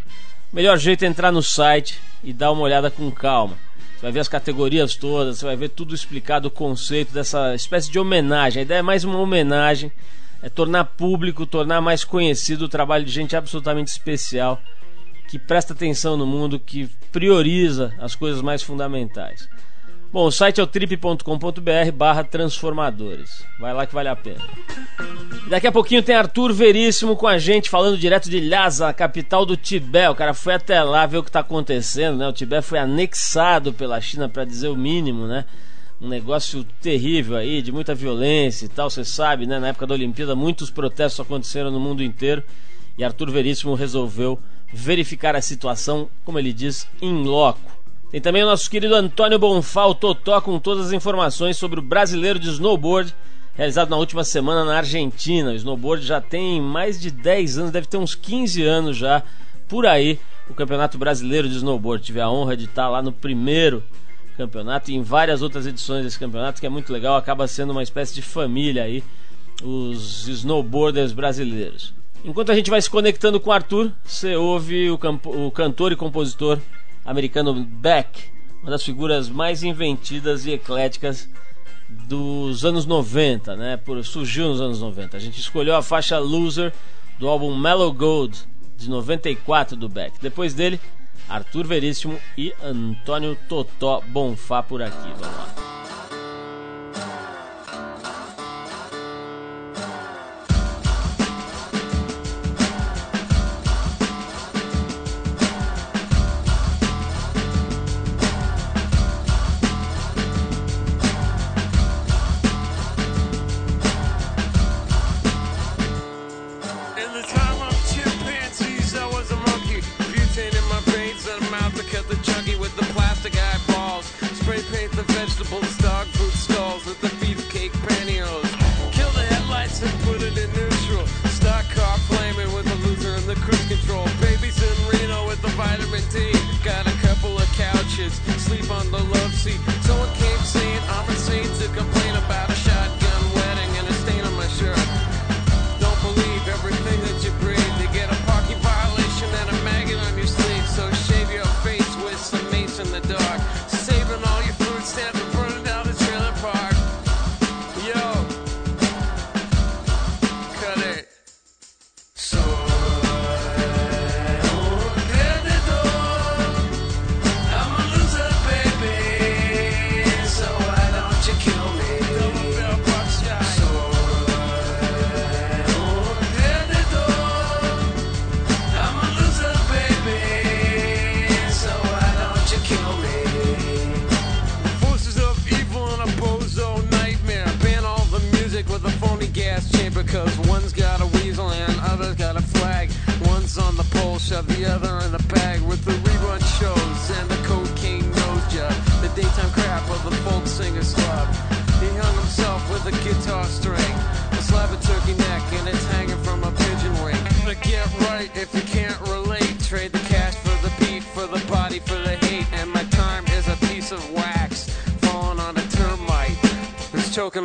o 0.52 0.57
melhor 0.57 0.76
jeito 0.76 1.05
é 1.05 1.09
entrar 1.09 1.31
no 1.31 1.43
site 1.43 2.00
e 2.23 2.33
dar 2.33 2.50
uma 2.50 2.62
olhada 2.62 2.91
com 2.91 3.11
calma. 3.11 3.57
Você 4.02 4.06
vai 4.06 4.12
ver 4.14 4.21
as 4.21 4.28
categorias 4.28 4.97
todas, 4.97 5.38
você 5.38 5.47
vai 5.47 5.54
ver 5.54 5.68
tudo 5.68 5.94
explicado, 5.94 6.49
o 6.49 6.50
conceito 6.50 7.12
dessa 7.12 7.54
espécie 7.54 7.88
de 7.88 8.00
homenagem. 8.00 8.59
A 8.59 8.64
ideia 8.64 8.80
é 8.80 8.82
mais 8.82 9.04
uma 9.04 9.16
homenagem, 9.16 9.92
é 10.42 10.49
tornar 10.49 10.87
público, 10.87 11.47
tornar 11.47 11.80
mais 11.80 12.02
conhecido 12.02 12.64
o 12.64 12.68
trabalho 12.68 13.04
de 13.04 13.12
gente 13.12 13.37
absolutamente 13.37 13.92
especial, 13.92 14.61
que 15.28 15.38
presta 15.38 15.73
atenção 15.73 16.16
no 16.16 16.26
mundo, 16.26 16.59
que 16.59 16.90
prioriza 17.12 17.94
as 17.97 18.16
coisas 18.16 18.42
mais 18.42 18.61
fundamentais. 18.61 19.49
Bom, 20.12 20.26
o 20.26 20.31
site 20.31 20.61
é 20.61 20.62
o 20.62 20.66
trip.com.br 20.66 21.92
barra 21.95 22.23
transformadores. 22.23 23.47
Vai 23.59 23.73
lá 23.73 23.87
que 23.87 23.95
vale 23.95 24.11
a 24.11 24.14
pena. 24.14 24.47
Daqui 25.49 25.66
a 25.66 25.73
pouquinho 25.73 26.02
tem 26.02 26.14
Arthur 26.14 26.52
Veríssimo 26.52 27.16
com 27.16 27.26
a 27.26 27.38
gente, 27.38 27.71
falando 27.71 27.97
direto 27.97 28.28
de 28.28 28.38
Lhasa, 28.38 28.92
capital 28.92 29.47
do 29.47 29.57
Tibete. 29.57 30.11
O 30.11 30.14
cara 30.14 30.35
foi 30.35 30.52
até 30.52 30.83
lá 30.83 31.07
ver 31.07 31.16
o 31.16 31.23
que 31.23 31.31
está 31.31 31.40
acontecendo, 31.40 32.19
né? 32.19 32.28
O 32.28 32.33
Tibete 32.33 32.62
foi 32.62 32.78
anexado 32.78 33.73
pela 33.73 33.99
China, 34.02 34.28
para 34.28 34.45
dizer 34.45 34.69
o 34.69 34.76
mínimo, 34.76 35.26
né? 35.26 35.47
Um 35.99 36.09
negócio 36.09 36.62
terrível 36.83 37.38
aí, 37.38 37.62
de 37.62 37.73
muita 37.73 37.95
violência 37.95 38.66
e 38.66 38.69
tal. 38.69 38.90
Você 38.90 39.07
sabe, 39.07 39.47
né? 39.47 39.59
Na 39.59 39.69
época 39.69 39.87
da 39.87 39.95
Olimpíada, 39.95 40.37
muitos 40.37 40.71
protestos 40.71 41.21
aconteceram 41.21 41.71
no 41.71 41.81
mundo 41.81 42.02
inteiro. 42.02 42.42
E 42.99 43.02
Arthur 43.02 43.31
Veríssimo 43.31 43.73
resolveu 43.73 44.38
verificar 44.71 45.35
a 45.35 45.40
situação, 45.40 46.11
como 46.23 46.38
ele 46.38 46.52
diz, 46.52 46.87
em 47.00 47.25
loco. 47.25 47.81
Tem 48.12 48.21
também 48.21 48.42
o 48.42 48.47
nosso 48.47 48.71
querido 48.71 48.95
Antônio 48.95 49.38
Bonfá, 49.38 49.87
o 49.87 49.95
Totó, 49.95 50.38
com 50.42 50.59
todas 50.59 50.88
as 50.88 50.92
informações 50.92 51.57
sobre 51.57 51.81
o 51.81 51.83
brasileiro 51.83 52.38
de 52.38 52.50
snowboard, 52.50 53.14
realizado 53.54 53.88
na 53.88 53.97
última 53.97 54.23
semana 54.23 54.66
na 54.66 54.76
Argentina. 54.76 55.50
O 55.50 55.54
snowboard 55.54 56.04
já 56.04 56.21
tem 56.21 56.61
mais 56.61 57.00
de 57.00 57.11
10 57.11 57.57
anos, 57.57 57.71
deve 57.71 57.87
ter 57.87 57.97
uns 57.97 58.14
15 58.14 58.62
anos 58.64 58.99
já 58.99 59.23
por 59.66 59.87
aí. 59.87 60.21
O 60.47 60.52
Campeonato 60.52 60.99
Brasileiro 60.99 61.49
de 61.49 61.57
Snowboard. 61.57 62.04
Tive 62.04 62.21
a 62.21 62.28
honra 62.28 62.54
de 62.54 62.66
estar 62.66 62.87
lá 62.87 63.00
no 63.00 63.12
primeiro 63.12 63.83
campeonato 64.37 64.90
e 64.90 64.95
em 64.95 65.00
várias 65.00 65.40
outras 65.40 65.66
edições 65.66 66.04
desse 66.04 66.19
campeonato, 66.19 66.61
que 66.61 66.66
é 66.66 66.69
muito 66.69 66.92
legal, 66.92 67.16
acaba 67.16 67.49
sendo 67.49 67.71
uma 67.71 67.83
espécie 67.83 68.14
de 68.14 68.21
família 68.21 68.83
aí, 68.83 69.02
os 69.62 70.28
snowboarders 70.28 71.12
brasileiros. 71.12 71.95
Enquanto 72.23 72.52
a 72.52 72.54
gente 72.54 72.69
vai 72.69 72.83
se 72.83 72.90
conectando 72.90 73.40
com 73.40 73.49
o 73.49 73.52
Arthur, 73.54 73.90
você 74.04 74.37
ouve 74.37 74.90
o, 74.90 74.99
o 75.47 75.50
cantor 75.50 75.92
e 75.92 75.97
compositor 75.97 76.59
americano 77.04 77.52
Beck, 77.54 78.30
uma 78.62 78.71
das 78.71 78.82
figuras 78.82 79.28
mais 79.28 79.62
inventivas 79.62 80.47
e 80.47 80.52
ecléticas 80.52 81.28
dos 81.88 82.64
anos 82.64 82.87
90, 82.87 83.56
né? 83.56 83.76
Por, 83.76 84.02
surgiu 84.04 84.49
nos 84.49 84.61
anos 84.61 84.80
90. 84.80 85.16
A 85.16 85.21
gente 85.21 85.38
escolheu 85.40 85.76
a 85.76 85.82
faixa 85.82 86.18
Loser 86.18 86.73
do 87.18 87.28
álbum 87.28 87.56
Mellow 87.56 87.92
Gold 87.92 88.38
de 88.76 88.88
94 88.88 89.76
do 89.76 89.88
Beck. 89.88 90.14
Depois 90.21 90.54
dele, 90.54 90.80
Arthur 91.28 91.66
Veríssimo 91.66 92.18
e 92.37 92.52
Antônio 92.62 93.37
Totó 93.49 94.02
Bonfá 94.09 94.62
por 94.62 94.82
aqui. 94.82 95.09
Vamos 95.18 95.37
lá. 95.37 95.72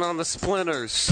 On 0.04 0.18
the 0.18 0.25
splinters. 0.25 1.12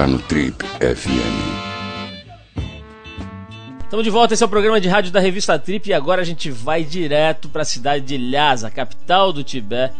Está 0.00 0.06
no 0.06 0.18
Trip 0.18 0.64
FM. 0.78 1.60
Estamos 3.82 4.02
de 4.02 4.08
volta, 4.08 4.32
esse 4.32 4.42
é 4.42 4.46
o 4.46 4.48
programa 4.48 4.80
de 4.80 4.88
rádio 4.88 5.12
da 5.12 5.20
revista 5.20 5.58
Trip 5.58 5.90
e 5.90 5.92
agora 5.92 6.22
a 6.22 6.24
gente 6.24 6.50
vai 6.50 6.82
direto 6.82 7.50
para 7.50 7.60
a 7.60 7.66
cidade 7.66 8.06
de 8.06 8.16
Lhasa, 8.16 8.70
capital 8.70 9.30
do 9.30 9.44
Tibete, 9.44 9.92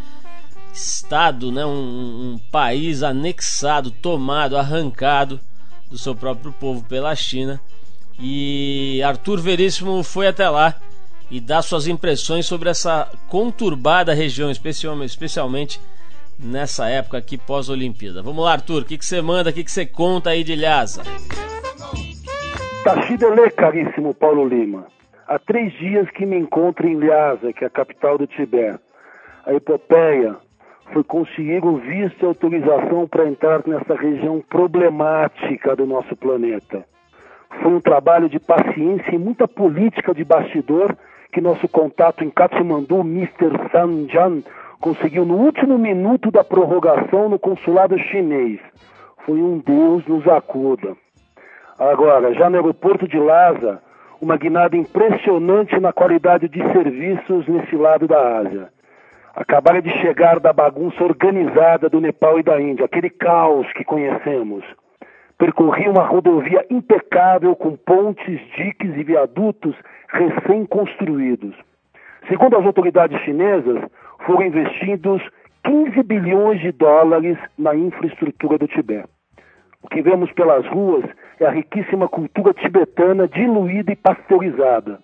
estado, 0.73 1.53
né, 1.53 1.67
um, 1.67 2.33
um, 2.33 2.41
país 2.51 3.03
anexado, 3.03 3.91
tomado, 3.91 4.57
arrancado 4.57 5.39
do 5.91 5.99
seu 5.99 6.15
próprio 6.15 6.51
povo 6.53 6.83
pela 6.85 7.15
China. 7.15 7.61
E 8.19 9.03
Arthur 9.05 9.39
Veríssimo 9.39 10.03
foi 10.03 10.29
até 10.29 10.49
lá 10.49 10.77
e 11.31 11.41
dá 11.41 11.61
suas 11.61 11.87
impressões 11.87 12.47
sobre 12.47 12.71
essa 12.71 13.07
conturbada 13.29 14.15
região, 14.15 14.51
especialmente 14.51 15.79
nessa 16.43 16.89
época 16.89 17.19
aqui 17.19 17.37
pós-Olimpíada. 17.37 18.23
Vamos 18.23 18.45
lá, 18.45 18.53
Arthur, 18.53 18.83
o 18.83 18.85
que, 18.85 18.97
você 18.97 19.21
manda, 19.21 19.51
o 19.51 19.53
que, 19.53 19.65
que 19.65 19.71
você 19.71 19.87
conta 19.87 20.31
aí 20.31 20.43
de 20.43 20.57
Lhasa? 20.57 21.03
Tachidele, 22.85 23.51
caríssimo 23.51 24.15
Paulo 24.15 24.47
Lima. 24.47 24.87
Há 25.29 25.39
três 25.39 25.73
dias 25.75 26.11
que 26.11 26.27
me 26.27 26.37
encontro 26.37 26.89
em 26.89 26.97
Lhasa, 26.97 27.53
que 27.53 27.63
é 27.63 27.67
a 27.67 27.71
capital 27.71 28.19
do 28.19 28.27
Tibete. 28.27 28.81
A 29.47 29.55
epopeia 29.55 30.37
foi 30.93 31.05
conseguir 31.05 31.65
o 31.65 31.77
visto 31.77 32.23
e 32.23 32.27
autorização 32.27 33.07
para 33.07 33.29
entrar 33.29 33.63
nessa 33.67 33.95
região 33.95 34.43
problemática 34.49 35.77
do 35.77 35.87
nosso 35.87 36.17
planeta. 36.17 36.85
Foi 37.63 37.73
um 37.73 37.81
trabalho 37.81 38.29
de 38.29 38.39
paciência 38.39 39.15
e 39.15 39.19
muita 39.19 39.47
política 39.47 40.15
de 40.15 40.25
bastidor 40.25 40.97
que 41.33 41.41
nosso 41.41 41.69
contato 41.69 42.25
em 42.25 42.31
Katmandu, 42.31 43.01
Mr. 43.01 43.71
Sanjan, 43.71 44.43
conseguiu 44.81 45.25
no 45.25 45.37
último 45.37 45.79
minuto 45.79 46.31
da 46.31 46.43
prorrogação 46.43 47.29
no 47.29 47.39
consulado 47.39 47.99
chinês. 47.99 48.59
Foi 49.27 49.41
um 49.41 49.59
Deus 49.59 50.07
nos 50.07 50.27
acuda. 50.27 50.97
Agora, 51.79 52.33
já 52.35 52.49
no 52.49 52.57
aeroporto 52.57 53.07
de 53.07 53.19
Lhasa, 53.19 53.81
uma 54.21 54.37
guinada 54.37 54.77
impressionante 54.77 55.79
na 55.79 55.93
qualidade 55.93 56.49
de 56.49 56.61
serviços 56.73 57.47
nesse 57.47 57.77
lado 57.77 58.07
da 58.07 58.39
Ásia. 58.39 58.69
Acabaram 59.35 59.81
de 59.81 59.91
chegar 60.01 60.41
da 60.41 60.53
bagunça 60.53 61.03
organizada 61.05 61.89
do 61.89 62.01
Nepal 62.01 62.39
e 62.39 62.43
da 62.43 62.61
Índia, 62.61 62.85
aquele 62.85 63.09
caos 63.09 63.71
que 63.75 63.85
conhecemos. 63.85 64.65
Percorri 65.39 65.89
uma 65.89 66.05
rodovia 66.05 66.67
impecável 66.69 67.55
com 67.57 67.77
pontes, 67.77 68.41
diques 68.57 68.95
e 68.97 69.05
viadutos 69.05 69.75
recém-construídos. 70.09 71.55
Segundo 72.29 72.59
as 72.59 72.67
autoridades 72.67 73.19
chinesas, 73.23 73.81
foram 74.31 74.47
investidos 74.47 75.21
15 75.65 76.03
bilhões 76.05 76.61
de 76.61 76.71
dólares 76.71 77.37
na 77.59 77.75
infraestrutura 77.75 78.57
do 78.59 78.69
Tibete. 78.69 79.09
O 79.83 79.89
que 79.89 80.01
vemos 80.03 80.31
pelas 80.33 80.65
ruas 80.69 81.05
é 81.41 81.47
a 81.47 81.51
riquíssima 81.51 82.07
cultura 82.07 82.55
tibetana 82.55 83.27
diluída 83.27 83.91
e 83.91 83.97
pasteurizada. 83.97 85.01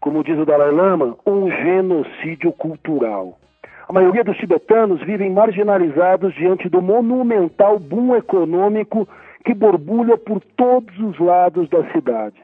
Como 0.00 0.24
diz 0.24 0.38
o 0.38 0.46
Dalai 0.46 0.70
Lama, 0.70 1.14
um 1.26 1.50
genocídio 1.50 2.52
cultural. 2.52 3.38
A 3.86 3.92
maioria 3.92 4.24
dos 4.24 4.38
tibetanos 4.38 5.02
vivem 5.02 5.30
marginalizados 5.30 6.32
diante 6.34 6.66
do 6.70 6.80
monumental 6.80 7.78
boom 7.78 8.16
econômico 8.16 9.06
que 9.44 9.52
borbulha 9.52 10.16
por 10.16 10.40
todos 10.56 10.98
os 11.00 11.18
lados 11.18 11.68
da 11.68 11.84
cidade. 11.92 12.36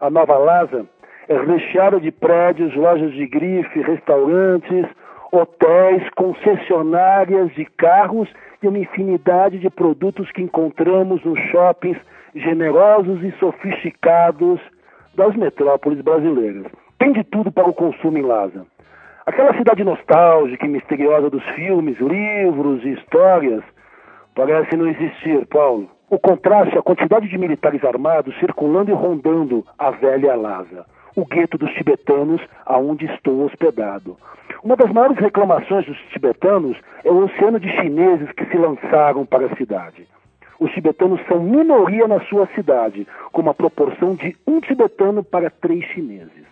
A 0.00 0.08
Nova 0.10 0.38
Lhasa 0.38 0.86
é 1.28 1.36
recheada 1.36 1.98
de 1.98 2.12
prédios, 2.12 2.72
lojas 2.76 3.12
de 3.12 3.26
grife, 3.26 3.82
restaurantes, 3.82 4.86
hotéis, 5.36 6.08
concessionárias 6.16 7.52
de 7.54 7.64
carros 7.64 8.28
e 8.62 8.68
uma 8.68 8.78
infinidade 8.78 9.58
de 9.58 9.70
produtos 9.70 10.30
que 10.32 10.42
encontramos 10.42 11.22
nos 11.24 11.38
shoppings 11.50 11.98
generosos 12.34 13.22
e 13.22 13.32
sofisticados 13.38 14.60
das 15.14 15.34
metrópoles 15.36 16.00
brasileiras. 16.00 16.66
Tem 16.98 17.12
de 17.12 17.24
tudo 17.24 17.50
para 17.50 17.68
o 17.68 17.74
consumo 17.74 18.18
em 18.18 18.22
Lhasa. 18.22 18.66
Aquela 19.26 19.56
cidade 19.56 19.82
nostálgica 19.82 20.66
e 20.66 20.68
misteriosa 20.68 21.28
dos 21.28 21.42
filmes, 21.50 21.98
livros 21.98 22.84
e 22.84 22.92
histórias 22.92 23.62
parece 24.34 24.76
não 24.76 24.86
existir, 24.86 25.46
Paulo. 25.46 25.90
O 26.08 26.18
contraste 26.18 26.78
a 26.78 26.82
quantidade 26.82 27.28
de 27.28 27.36
militares 27.36 27.82
armados 27.82 28.38
circulando 28.38 28.90
e 28.90 28.94
rondando 28.94 29.66
a 29.76 29.90
velha 29.90 30.36
Lhasa, 30.36 30.86
o 31.16 31.24
gueto 31.24 31.56
dos 31.56 31.72
tibetanos 31.72 32.42
aonde 32.66 33.06
estou 33.06 33.44
hospedado. 33.44 34.16
Uma 34.62 34.76
das 34.76 34.92
maiores 34.92 35.18
reclamações 35.18 35.86
dos 35.86 35.98
tibetanos 36.12 36.76
é 37.04 37.10
o 37.10 37.24
oceano 37.24 37.58
de 37.58 37.68
chineses 37.80 38.30
que 38.32 38.44
se 38.46 38.56
lançaram 38.56 39.24
para 39.24 39.46
a 39.46 39.56
cidade. 39.56 40.06
Os 40.60 40.70
tibetanos 40.72 41.20
são 41.26 41.40
minoria 41.40 42.06
na 42.06 42.20
sua 42.26 42.46
cidade, 42.54 43.06
com 43.32 43.42
uma 43.42 43.54
proporção 43.54 44.14
de 44.14 44.36
um 44.46 44.60
tibetano 44.60 45.24
para 45.24 45.50
três 45.50 45.84
chineses. 45.86 46.44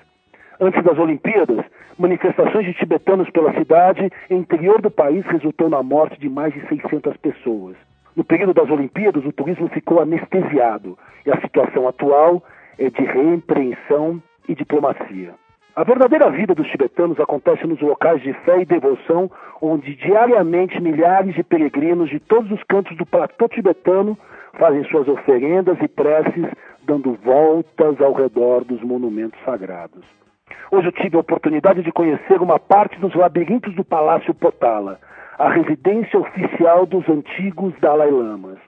Antes 0.61 0.83
das 0.83 0.99
Olimpíadas, 0.99 1.65
manifestações 1.99 2.67
de 2.67 2.75
tibetanos 2.75 3.29
pela 3.31 3.53
cidade 3.55 4.11
interior 4.31 4.81
do 4.81 4.91
país 4.91 5.25
resultou 5.27 5.69
na 5.69 5.83
morte 5.83 6.19
de 6.19 6.29
mais 6.29 6.55
de 6.55 6.67
600 6.69 7.17
pessoas. 7.19 7.77
No 8.17 8.25
período 8.25 8.55
das 8.55 8.71
Olimpíadas, 8.71 9.25
o 9.25 9.33
turismo 9.33 9.69
ficou 9.69 10.01
anestesiado 10.01 10.97
e 11.27 11.31
a 11.31 11.41
situação 11.41 11.89
atual 11.89 12.43
é 12.79 12.89
de 12.89 13.03
repreensão 13.03 14.23
e 14.49 14.55
diplomacia. 14.55 15.35
A 15.77 15.83
verdadeira 15.83 16.31
vida 16.31 16.55
dos 16.55 16.69
tibetanos 16.69 17.19
acontece 17.19 17.67
nos 17.67 17.81
locais 17.81 18.23
de 18.23 18.33
fé 18.45 18.61
e 18.61 18.65
devoção, 18.65 19.29
onde 19.61 19.97
diariamente 19.97 20.81
milhares 20.81 21.35
de 21.35 21.43
peregrinos 21.43 22.09
de 22.11 22.21
todos 22.21 22.49
os 22.53 22.63
cantos 22.63 22.97
do 22.97 23.05
platô 23.05 23.49
tibetano 23.49 24.17
fazem 24.57 24.85
suas 24.85 25.09
oferendas 25.09 25.77
e 25.83 25.89
preces, 25.89 26.47
dando 26.85 27.15
voltas 27.25 28.01
ao 28.01 28.13
redor 28.13 28.65
dos 28.65 28.81
monumentos 28.83 29.39
sagrados. 29.45 30.05
Hoje 30.71 30.89
eu 30.89 30.93
tive 30.93 31.17
a 31.17 31.21
oportunidade 31.21 31.83
de 31.83 31.91
conhecer 31.91 32.41
uma 32.41 32.59
parte 32.59 32.99
dos 33.01 33.13
labirintos 33.15 33.75
do 33.75 33.85
Palácio 33.85 34.33
Potala, 34.33 35.01
a 35.39 35.49
residência 35.49 36.21
oficial 36.21 36.87
dos 36.87 37.09
antigos 37.09 37.75
Dalai 37.81 38.13
Lamas. 38.13 38.59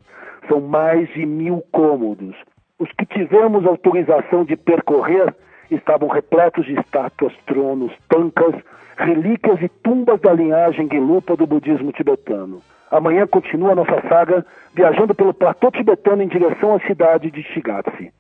São 0.49 0.61
mais 0.61 1.09
de 1.11 1.25
mil 1.25 1.63
cômodos. 1.71 2.35
Os 2.81 2.91
que 2.93 3.07
tivemos 3.07 3.65
autorização 3.65 4.45
de 4.45 4.57
percorrer 4.57 5.33
estavam 5.71 6.09
repletos 6.09 6.65
de 6.67 6.79
estátuas, 6.79 7.33
tronos, 7.47 7.93
tancas, 8.09 8.55
relíquias 8.97 9.61
e 9.61 9.69
tumbas 9.69 10.21
da 10.21 10.33
linhagem 10.33 10.89
Gelupa 10.91 11.37
do 11.37 11.47
budismo 11.47 11.93
tibetano. 11.93 12.63
Amanhã 12.91 13.27
continua 13.27 13.75
nossa 13.75 14.01
saga 14.09 14.47
viajando 14.75 15.15
pelo 15.15 15.35
platô 15.35 15.71
tibetano 15.71 16.23
em 16.23 16.29
direção 16.29 16.75
à 16.75 16.81
cidade 16.81 17.31
de 17.31 17.43
Shigatse. 17.43 18.13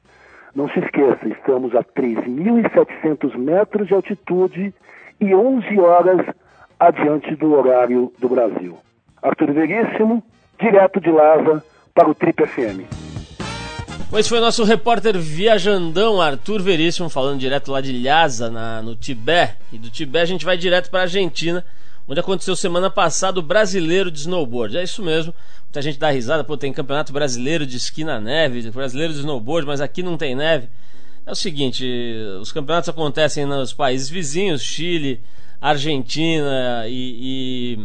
Não 0.55 0.69
se 0.69 0.81
esqueça, 0.81 1.29
estamos 1.29 1.75
a 1.75 1.85
3.700 1.85 3.37
metros 3.37 3.87
de 3.87 3.95
altitude 3.95 4.75
e 5.21 5.35
11 5.35 5.79
horas 5.79 6.27
adiante 6.81 7.35
do 7.37 7.55
horário 7.55 8.13
do 8.19 8.29
Brasil. 8.29 8.77
Arthur 9.23 9.53
Veríssimo, 9.53 10.23
direto 10.59 11.01
de 11.01 11.11
Lhasa 11.11 11.63
para 11.95 12.09
o 12.09 12.15
Trip 12.15 12.47
FM. 12.47 13.06
Esse 14.13 14.29
foi 14.29 14.41
nosso 14.41 14.63
repórter 14.63 15.19
viajandão 15.19 16.23
Arthur 16.23 16.63
Veríssimo 16.63 17.11
falando 17.11 17.41
direto 17.41 17.73
lá 17.73 17.81
de 17.81 17.93
Lhasa, 17.93 18.49
na, 18.49 18.81
no 18.81 18.95
Tibete. 18.95 19.57
E 19.73 19.79
do 19.79 19.91
Tibete 19.91 20.23
a 20.23 20.27
gente 20.27 20.45
vai 20.45 20.57
direto 20.57 20.89
para 20.91 21.01
a 21.01 21.03
Argentina, 21.03 21.65
onde 22.09 22.21
aconteceu 22.21 22.55
semana 22.55 22.89
passada 22.89 23.41
o 23.41 23.43
brasileiro 23.43 24.11
de 24.11 24.21
snowboard. 24.21 24.79
É 24.79 24.83
isso 24.83 25.03
mesmo. 25.03 25.35
Muita 25.65 25.83
gente 25.83 25.99
dá 25.99 26.09
risada, 26.09 26.45
pô, 26.45 26.57
tem 26.57 26.73
campeonato 26.73 27.13
brasileiro 27.13 27.67
de 27.67 27.77
esqui 27.77 28.05
na 28.05 28.21
neve, 28.21 28.71
brasileiro 28.71 29.13
de 29.13 29.19
snowboard, 29.19 29.67
mas 29.67 29.81
aqui 29.81 30.05
não 30.05 30.17
tem 30.17 30.37
neve. 30.37 30.69
É 31.27 31.33
o 31.33 31.35
seguinte, 31.35 31.85
os 32.41 32.53
campeonatos 32.53 32.89
acontecem 32.89 33.45
nos 33.45 33.73
países 33.73 34.09
vizinhos, 34.09 34.63
Chile, 34.63 35.21
Argentina 35.61 36.85
e, 36.87 37.77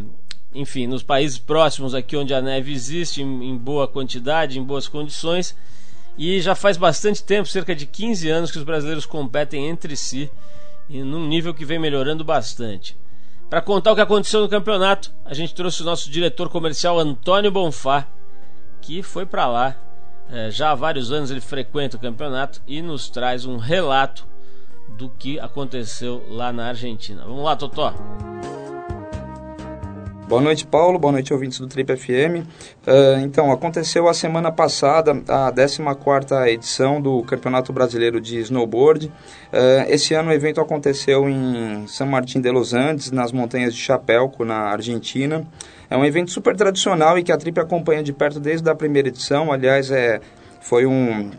e 0.54 0.60
enfim, 0.60 0.86
nos 0.86 1.02
países 1.02 1.40
próximos 1.40 1.96
aqui 1.96 2.16
onde 2.16 2.34
a 2.34 2.42
neve 2.42 2.72
existe 2.72 3.24
em, 3.24 3.50
em 3.50 3.58
boa 3.58 3.88
quantidade, 3.88 4.60
em 4.60 4.64
boas 4.64 4.88
condições. 4.88 5.56
E 6.18 6.42
já 6.42 6.56
faz 6.56 6.78
bastante 6.78 7.24
tempo, 7.24 7.48
cerca 7.48 7.76
de 7.76 7.86
15 7.86 8.30
anos, 8.30 8.52
que 8.52 8.58
os 8.58 8.64
brasileiros 8.64 9.06
competem 9.06 9.68
entre 9.68 9.96
si, 9.96 10.30
e 10.90 11.02
num 11.02 11.28
nível 11.28 11.54
que 11.54 11.66
vem 11.66 11.80
melhorando 11.80 12.24
bastante. 12.24 12.98
Para 13.50 13.62
contar 13.62 13.92
o 13.92 13.96
que 13.96 14.02
aconteceu 14.02 14.42
no 14.42 14.50
campeonato, 14.50 15.12
a 15.26 15.34
gente 15.34 15.54
trouxe 15.54 15.82
o 15.82 15.86
nosso 15.86 16.10
diretor 16.10 16.50
comercial 16.50 16.98
Antônio 17.00 17.52
Bonfá, 17.52 18.08
que 18.82 19.04
foi 19.04 19.26
para 19.26 19.48
lá. 19.48 19.76
É, 20.30 20.50
já 20.50 20.72
há 20.72 20.76
vários 20.76 21.12
anos 21.12 21.30
ele 21.30 21.42
frequenta 21.42 21.98
o 21.98 22.00
campeonato 22.00 22.62
e 22.66 22.82
nos 22.82 23.10
traz 23.10 23.46
um 23.46 23.58
relato 23.58 24.26
do 24.98 25.10
que 25.10 25.40
aconteceu 25.40 26.26
lá 26.30 26.54
na 26.54 26.68
Argentina. 26.68 27.24
Vamos 27.26 27.44
lá, 27.44 27.56
Totó. 27.56 27.94
Boa 30.32 30.42
noite, 30.42 30.66
Paulo. 30.66 30.98
Boa 30.98 31.12
noite, 31.12 31.34
ouvintes 31.34 31.60
do 31.60 31.68
Trip 31.68 31.94
FM. 31.94 32.48
Uh, 32.88 33.20
então, 33.22 33.52
aconteceu 33.52 34.08
a 34.08 34.14
semana 34.14 34.50
passada 34.50 35.12
a 35.28 35.52
14ª 35.52 36.48
edição 36.48 37.02
do 37.02 37.22
Campeonato 37.24 37.74
Brasileiro 37.74 38.22
de 38.22 38.40
Snowboard. 38.40 39.08
Uh, 39.08 39.12
esse 39.90 40.14
ano 40.14 40.30
o 40.30 40.32
evento 40.32 40.62
aconteceu 40.62 41.28
em 41.28 41.86
São 41.86 42.08
Martin 42.08 42.40
de 42.40 42.50
los 42.50 42.74
Andes, 42.74 43.12
nas 43.12 43.34
montanhas 43.34 43.76
de 43.76 43.82
Chapelco, 43.82 44.46
na 44.46 44.70
Argentina. 44.70 45.46
É 45.90 45.98
um 45.98 46.06
evento 46.06 46.32
super 46.32 46.56
tradicional 46.56 47.20
e 47.20 47.24
que 47.24 47.32
a 47.34 47.38
Trip 47.38 47.60
acompanha 47.60 48.02
de 48.02 48.14
perto 48.14 48.40
desde 48.40 48.70
a 48.70 48.74
primeira 48.74 49.10
edição. 49.10 49.52
Aliás, 49.52 49.92
é, 49.92 50.22
foi 50.62 50.86
um, 50.86 51.30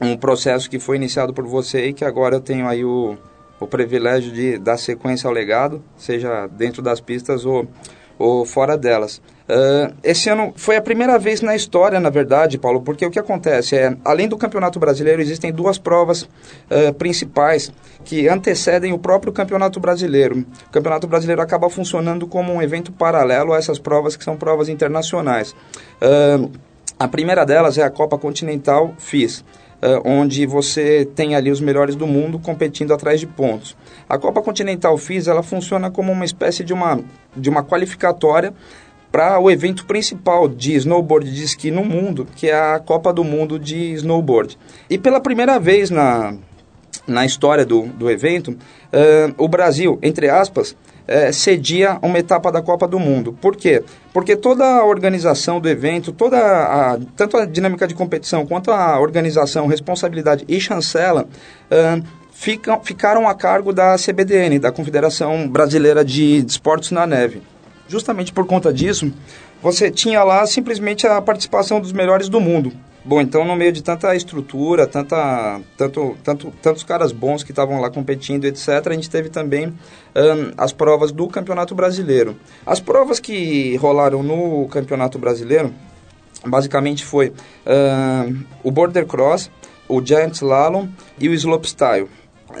um 0.00 0.16
processo 0.16 0.70
que 0.70 0.78
foi 0.78 0.94
iniciado 0.94 1.34
por 1.34 1.44
você 1.44 1.86
e 1.86 1.92
que 1.92 2.04
agora 2.04 2.36
eu 2.36 2.40
tenho 2.40 2.68
aí 2.68 2.84
o, 2.84 3.18
o 3.58 3.66
privilégio 3.66 4.30
de 4.30 4.56
dar 4.56 4.76
sequência 4.76 5.26
ao 5.26 5.34
legado, 5.34 5.82
seja 5.96 6.46
dentro 6.46 6.80
das 6.80 7.00
pistas 7.00 7.44
ou 7.44 7.66
ou 8.18 8.44
fora 8.44 8.76
delas. 8.76 9.20
Uh, 9.48 9.94
esse 10.02 10.28
ano 10.28 10.52
foi 10.56 10.76
a 10.76 10.82
primeira 10.82 11.18
vez 11.18 11.40
na 11.40 11.54
história, 11.54 12.00
na 12.00 12.10
verdade, 12.10 12.58
Paulo, 12.58 12.82
porque 12.82 13.06
o 13.06 13.10
que 13.10 13.18
acontece 13.18 13.76
é, 13.76 13.96
além 14.04 14.26
do 14.26 14.36
Campeonato 14.36 14.80
Brasileiro, 14.80 15.22
existem 15.22 15.52
duas 15.52 15.78
provas 15.78 16.22
uh, 16.22 16.92
principais 16.98 17.72
que 18.04 18.28
antecedem 18.28 18.92
o 18.92 18.98
próprio 18.98 19.32
Campeonato 19.32 19.78
Brasileiro. 19.78 20.44
O 20.66 20.70
Campeonato 20.70 21.06
Brasileiro 21.06 21.40
acaba 21.40 21.70
funcionando 21.70 22.26
como 22.26 22.52
um 22.52 22.60
evento 22.60 22.90
paralelo 22.90 23.52
a 23.52 23.58
essas 23.58 23.78
provas 23.78 24.16
que 24.16 24.24
são 24.24 24.36
provas 24.36 24.68
internacionais. 24.68 25.54
Uh, 26.02 26.50
a 26.98 27.06
primeira 27.06 27.44
delas 27.44 27.78
é 27.78 27.82
a 27.82 27.90
Copa 27.90 28.18
Continental 28.18 28.94
FIS. 28.98 29.44
Uh, 29.86 30.02
onde 30.04 30.44
você 30.46 31.04
tem 31.14 31.36
ali 31.36 31.48
os 31.48 31.60
melhores 31.60 31.94
do 31.94 32.08
mundo 32.08 32.40
competindo 32.40 32.92
atrás 32.92 33.20
de 33.20 33.26
pontos. 33.26 33.76
A 34.08 34.18
Copa 34.18 34.42
Continental 34.42 34.98
FIS 34.98 35.28
ela 35.28 35.44
funciona 35.44 35.92
como 35.92 36.10
uma 36.10 36.24
espécie 36.24 36.64
de 36.64 36.72
uma, 36.72 36.98
de 37.36 37.48
uma 37.48 37.62
qualificatória 37.62 38.52
para 39.12 39.38
o 39.38 39.50
evento 39.50 39.86
principal 39.86 40.48
de 40.48 40.74
snowboard 40.74 41.32
de 41.32 41.42
esqui 41.42 41.70
no 41.70 41.84
mundo, 41.84 42.26
que 42.34 42.48
é 42.48 42.54
a 42.54 42.78
Copa 42.78 43.12
do 43.12 43.22
Mundo 43.22 43.58
de 43.58 43.92
Snowboard. 43.92 44.58
E 44.90 44.98
pela 44.98 45.20
primeira 45.20 45.58
vez 45.58 45.88
na, 45.88 46.34
na 47.06 47.24
história 47.24 47.64
do, 47.64 47.82
do 47.82 48.10
evento, 48.10 48.50
uh, 48.50 49.34
o 49.38 49.48
Brasil, 49.48 49.98
entre 50.02 50.28
aspas, 50.28 50.76
é, 51.06 51.30
cedia 51.32 51.98
uma 52.02 52.18
etapa 52.18 52.50
da 52.50 52.60
Copa 52.60 52.86
do 52.86 52.98
Mundo. 52.98 53.32
Por 53.32 53.56
quê? 53.56 53.82
Porque 54.12 54.36
toda 54.36 54.64
a 54.64 54.84
organização 54.84 55.60
do 55.60 55.68
evento, 55.68 56.12
toda 56.12 56.38
a, 56.38 56.98
tanto 57.16 57.36
a 57.36 57.44
dinâmica 57.44 57.86
de 57.86 57.94
competição 57.94 58.46
quanto 58.46 58.70
a 58.70 58.98
organização, 58.98 59.66
responsabilidade 59.66 60.44
e 60.48 60.60
chancela 60.60 61.26
uh, 61.70 62.04
ficam, 62.32 62.80
ficaram 62.82 63.28
a 63.28 63.34
cargo 63.34 63.72
da 63.72 63.96
CBDN, 63.96 64.58
da 64.58 64.72
Confederação 64.72 65.48
Brasileira 65.48 66.04
de 66.04 66.44
Esportes 66.46 66.90
na 66.90 67.06
Neve. 67.06 67.42
Justamente 67.88 68.32
por 68.32 68.46
conta 68.46 68.72
disso, 68.72 69.12
você 69.62 69.90
tinha 69.90 70.22
lá 70.24 70.44
simplesmente 70.46 71.06
a 71.06 71.20
participação 71.22 71.80
dos 71.80 71.92
melhores 71.92 72.28
do 72.28 72.40
mundo. 72.40 72.72
Bom, 73.06 73.20
então 73.20 73.44
no 73.44 73.54
meio 73.54 73.70
de 73.70 73.84
tanta 73.84 74.16
estrutura, 74.16 74.84
tanta, 74.84 75.60
tanto, 75.76 76.16
tanto, 76.24 76.52
tantos 76.60 76.82
caras 76.82 77.12
bons 77.12 77.44
que 77.44 77.52
estavam 77.52 77.80
lá 77.80 77.88
competindo, 77.88 78.46
etc., 78.46 78.68
a 78.84 78.92
gente 78.94 79.08
teve 79.08 79.28
também 79.28 79.72
as 80.56 80.72
provas 80.72 81.12
do 81.12 81.28
Campeonato 81.28 81.72
Brasileiro. 81.72 82.34
As 82.66 82.80
provas 82.80 83.20
que 83.20 83.76
rolaram 83.76 84.24
no 84.24 84.66
Campeonato 84.66 85.20
Brasileiro, 85.20 85.72
basicamente 86.44 87.04
foi 87.04 87.32
o 88.64 88.72
Border 88.72 89.06
Cross, 89.06 89.52
o 89.88 90.04
Giant 90.04 90.34
Slalom 90.34 90.88
e 91.16 91.28
o 91.28 91.32
Slopestyle. 91.32 92.08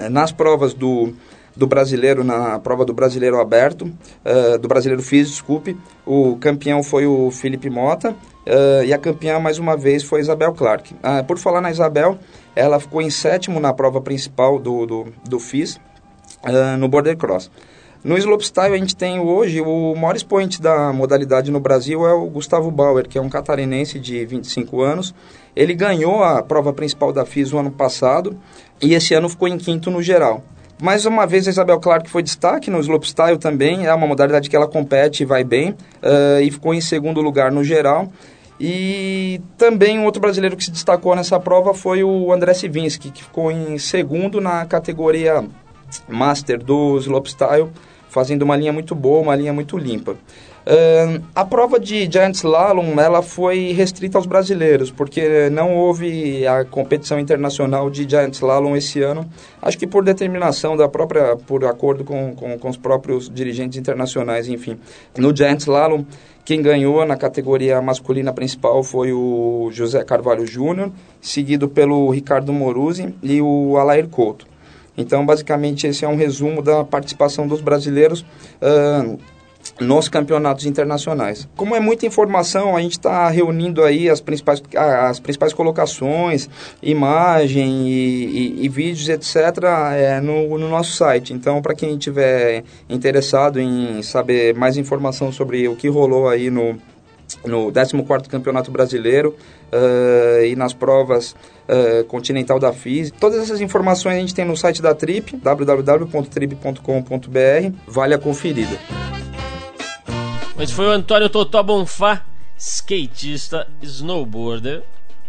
Nas 0.08 0.30
provas 0.30 0.72
do 0.72 1.12
do 1.56 1.66
brasileiro, 1.66 2.22
na 2.22 2.58
prova 2.58 2.84
do 2.84 2.92
brasileiro 2.92 3.40
aberto, 3.40 3.84
uh, 3.86 4.58
do 4.58 4.68
brasileiro 4.68 5.02
FIS, 5.02 5.30
desculpe, 5.30 5.74
o 6.04 6.36
campeão 6.36 6.82
foi 6.82 7.06
o 7.06 7.30
Felipe 7.30 7.70
Mota 7.70 8.14
uh, 8.46 8.84
e 8.84 8.92
a 8.92 8.98
campeã, 8.98 9.38
mais 9.38 9.58
uma 9.58 9.76
vez, 9.76 10.02
foi 10.02 10.20
Isabel 10.20 10.52
Clark. 10.52 10.94
Uh, 10.94 11.24
por 11.24 11.38
falar 11.38 11.60
na 11.60 11.70
Isabel, 11.70 12.18
ela 12.54 12.80
ficou 12.80 13.02
em 13.02 13.10
sétimo 13.10 13.60
na 13.60 13.72
prova 13.72 14.00
principal 14.00 14.58
do, 14.58 14.86
do, 14.86 15.06
do 15.28 15.38
FIS, 15.38 15.80
no 16.78 16.88
Border 16.88 17.16
Cross. 17.16 17.50
No 18.06 18.16
slopestyle 18.16 18.72
a 18.72 18.78
gente 18.78 18.94
tem 18.94 19.18
hoje 19.18 19.60
o 19.60 19.94
maior 19.96 20.14
expoente 20.14 20.62
da 20.62 20.92
modalidade 20.92 21.50
no 21.50 21.58
Brasil 21.58 22.06
é 22.06 22.12
o 22.12 22.26
Gustavo 22.26 22.70
Bauer, 22.70 23.08
que 23.08 23.18
é 23.18 23.20
um 23.20 23.28
catarinense 23.28 23.98
de 23.98 24.24
25 24.24 24.80
anos. 24.80 25.12
Ele 25.56 25.74
ganhou 25.74 26.22
a 26.22 26.40
prova 26.40 26.72
principal 26.72 27.12
da 27.12 27.26
FIS 27.26 27.52
o 27.52 27.58
ano 27.58 27.72
passado 27.72 28.38
e 28.80 28.94
esse 28.94 29.12
ano 29.12 29.28
ficou 29.28 29.48
em 29.48 29.58
quinto 29.58 29.90
no 29.90 30.00
geral. 30.00 30.44
Mais 30.80 31.04
uma 31.04 31.26
vez, 31.26 31.48
a 31.48 31.50
Isabel 31.50 31.80
Clark 31.80 32.08
foi 32.08 32.22
destaque 32.22 32.70
no 32.70 32.78
slopestyle 32.80 33.38
também. 33.38 33.86
É 33.86 33.94
uma 33.94 34.06
modalidade 34.06 34.48
que 34.48 34.54
ela 34.54 34.68
compete 34.68 35.22
e 35.22 35.26
vai 35.26 35.42
bem. 35.42 35.70
Uh, 35.70 36.42
e 36.42 36.50
ficou 36.50 36.74
em 36.74 36.82
segundo 36.82 37.20
lugar 37.22 37.50
no 37.50 37.64
geral. 37.64 38.12
E 38.58 39.40
também 39.58 39.98
um 39.98 40.04
outro 40.04 40.20
brasileiro 40.20 40.56
que 40.56 40.64
se 40.64 40.70
destacou 40.70 41.14
nessa 41.14 41.38
prova 41.38 41.74
foi 41.74 42.02
o 42.02 42.32
André 42.32 42.54
Sivinski, 42.54 43.10
que 43.10 43.22
ficou 43.22 43.50
em 43.50 43.76
segundo 43.78 44.40
na 44.40 44.64
categoria 44.64 45.44
Master 46.08 46.62
do 46.62 46.98
slopestyle, 46.98 47.68
fazendo 48.08 48.42
uma 48.42 48.56
linha 48.56 48.72
muito 48.72 48.94
boa, 48.94 49.20
uma 49.20 49.36
linha 49.36 49.52
muito 49.52 49.76
limpa. 49.76 50.16
Uh, 50.66 51.22
a 51.32 51.44
prova 51.44 51.78
de 51.78 52.10
Giant 52.10 52.34
Slalom 52.34 52.98
ela 52.98 53.22
foi 53.22 53.70
restrita 53.70 54.18
aos 54.18 54.26
brasileiros, 54.26 54.90
porque 54.90 55.48
não 55.48 55.76
houve 55.76 56.44
a 56.44 56.64
competição 56.64 57.20
internacional 57.20 57.88
de 57.88 58.08
Giant 58.08 58.34
Slalom 58.34 58.74
esse 58.74 59.00
ano. 59.00 59.30
Acho 59.62 59.78
que 59.78 59.86
por 59.86 60.04
determinação 60.04 60.76
da 60.76 60.88
própria, 60.88 61.36
por 61.36 61.64
acordo 61.64 62.02
com, 62.02 62.34
com, 62.34 62.58
com 62.58 62.68
os 62.68 62.76
próprios 62.76 63.30
dirigentes 63.32 63.78
internacionais, 63.78 64.48
enfim. 64.48 64.76
No 65.16 65.34
Giant 65.34 65.60
Slalom, 65.60 66.04
quem 66.44 66.60
ganhou 66.60 67.04
na 67.06 67.16
categoria 67.16 67.80
masculina 67.80 68.32
principal 68.32 68.82
foi 68.82 69.12
o 69.12 69.68
José 69.70 70.02
Carvalho 70.02 70.44
Júnior, 70.44 70.90
seguido 71.20 71.68
pelo 71.68 72.10
Ricardo 72.10 72.52
Moruzzi 72.52 73.14
e 73.22 73.40
o 73.40 73.76
Alair 73.76 74.08
Couto. 74.08 74.48
Então, 74.98 75.24
basicamente, 75.24 75.86
esse 75.86 76.04
é 76.04 76.08
um 76.08 76.16
resumo 76.16 76.60
da 76.60 76.82
participação 76.82 77.46
dos 77.46 77.60
brasileiros. 77.60 78.22
Uh, 78.60 79.16
nos 79.80 80.08
campeonatos 80.08 80.66
internacionais. 80.66 81.48
Como 81.56 81.74
é 81.74 81.80
muita 81.80 82.06
informação, 82.06 82.76
a 82.76 82.80
gente 82.80 82.92
está 82.92 83.28
reunindo 83.28 83.82
aí 83.82 84.08
as 84.08 84.20
principais, 84.20 84.62
as 84.76 85.20
principais 85.20 85.52
colocações, 85.52 86.48
imagem 86.82 87.88
e, 87.88 88.26
e, 88.26 88.64
e 88.64 88.68
vídeos, 88.68 89.08
etc., 89.08 89.36
é, 89.94 90.20
no, 90.20 90.58
no 90.58 90.68
nosso 90.68 90.92
site. 90.92 91.32
Então, 91.32 91.62
para 91.62 91.74
quem 91.74 91.94
estiver 91.94 92.64
interessado 92.88 93.60
em 93.60 94.02
saber 94.02 94.54
mais 94.54 94.76
informação 94.76 95.32
sobre 95.32 95.68
o 95.68 95.76
que 95.76 95.88
rolou 95.88 96.28
aí 96.28 96.50
no, 96.50 96.78
no 97.44 97.72
14º 97.72 98.28
Campeonato 98.28 98.70
Brasileiro 98.70 99.34
uh, 99.72 100.44
e 100.44 100.54
nas 100.56 100.72
provas 100.72 101.32
uh, 101.32 102.04
Continental 102.04 102.58
da 102.58 102.72
FIS. 102.72 103.10
Todas 103.10 103.42
essas 103.42 103.60
informações 103.60 104.16
a 104.16 104.20
gente 104.20 104.34
tem 104.34 104.44
no 104.44 104.56
site 104.56 104.80
da 104.80 104.94
Trip, 104.94 105.36
www.trip.com.br. 105.36 107.72
Vale 107.86 108.14
a 108.14 108.18
conferida. 108.18 109.15
Mas 110.56 110.70
foi 110.70 110.86
o 110.86 110.90
Antônio 110.90 111.28
Totó 111.28 111.62
Bonfá, 111.62 112.24
skatista, 112.56 113.68
snowboarder 113.82 114.82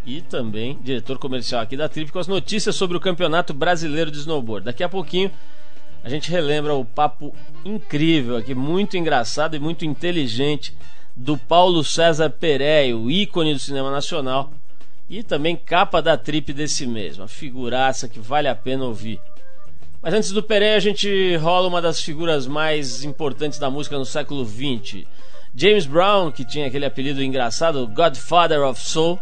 e 0.05 0.21
também 0.21 0.79
diretor 0.81 1.17
comercial 1.17 1.61
aqui 1.61 1.75
da 1.75 1.89
Trip 1.89 2.09
com 2.13 2.19
as 2.19 2.29
notícias 2.29 2.77
sobre 2.77 2.95
o 2.95 2.99
Campeonato 2.99 3.53
Brasileiro 3.53 4.09
de 4.09 4.19
Snowboard. 4.19 4.65
Daqui 4.65 4.85
a 4.85 4.89
pouquinho 4.89 5.29
a 6.01 6.07
gente 6.07 6.31
relembra 6.31 6.73
o 6.73 6.85
papo 6.85 7.35
incrível 7.65 8.37
aqui, 8.37 8.55
muito 8.55 8.95
engraçado 8.95 9.53
e 9.53 9.59
muito 9.59 9.83
inteligente 9.83 10.73
do 11.13 11.37
Paulo 11.37 11.83
César 11.83 12.29
Pereio, 12.29 13.11
ícone 13.11 13.53
do 13.53 13.59
cinema 13.59 13.91
nacional 13.91 14.53
e 15.09 15.23
também 15.23 15.57
capa 15.57 16.01
da 16.01 16.17
Trip 16.17 16.53
desse 16.53 16.87
mês, 16.87 17.17
uma 17.17 17.27
figuraça 17.27 18.07
que 18.07 18.19
vale 18.19 18.47
a 18.47 18.55
pena 18.55 18.85
ouvir. 18.85 19.19
Mas 20.01 20.13
antes 20.13 20.31
do 20.31 20.43
Pereira, 20.43 20.77
a 20.77 20.79
gente 20.79 21.35
rola 21.37 21.67
uma 21.67 21.81
das 21.81 22.01
figuras 22.01 22.47
mais 22.47 23.03
importantes 23.03 23.57
da 23.59 23.69
música 23.69 23.97
no 23.97 24.05
século 24.05 24.45
XX. 24.45 25.05
James 25.55 25.85
Brown, 25.85 26.31
que 26.31 26.45
tinha 26.45 26.67
aquele 26.67 26.85
apelido 26.85 27.23
engraçado, 27.23 27.87
Godfather 27.87 28.61
of 28.61 28.79
Soul. 28.79 29.19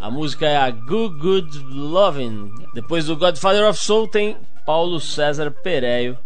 A 0.00 0.10
música 0.10 0.46
é 0.46 0.56
a 0.56 0.70
Good 0.70 1.18
Good 1.18 1.58
Lovin'. 1.74 2.50
Depois 2.74 3.06
do 3.06 3.16
Godfather 3.16 3.68
of 3.68 3.78
Soul 3.78 4.06
tem 4.06 4.36
Paulo 4.64 5.00
César 5.00 5.50
Pereio, 5.50 6.16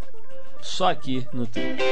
só 0.61 0.91
aqui 0.91 1.27
no 1.33 1.47
tempo. 1.47 1.83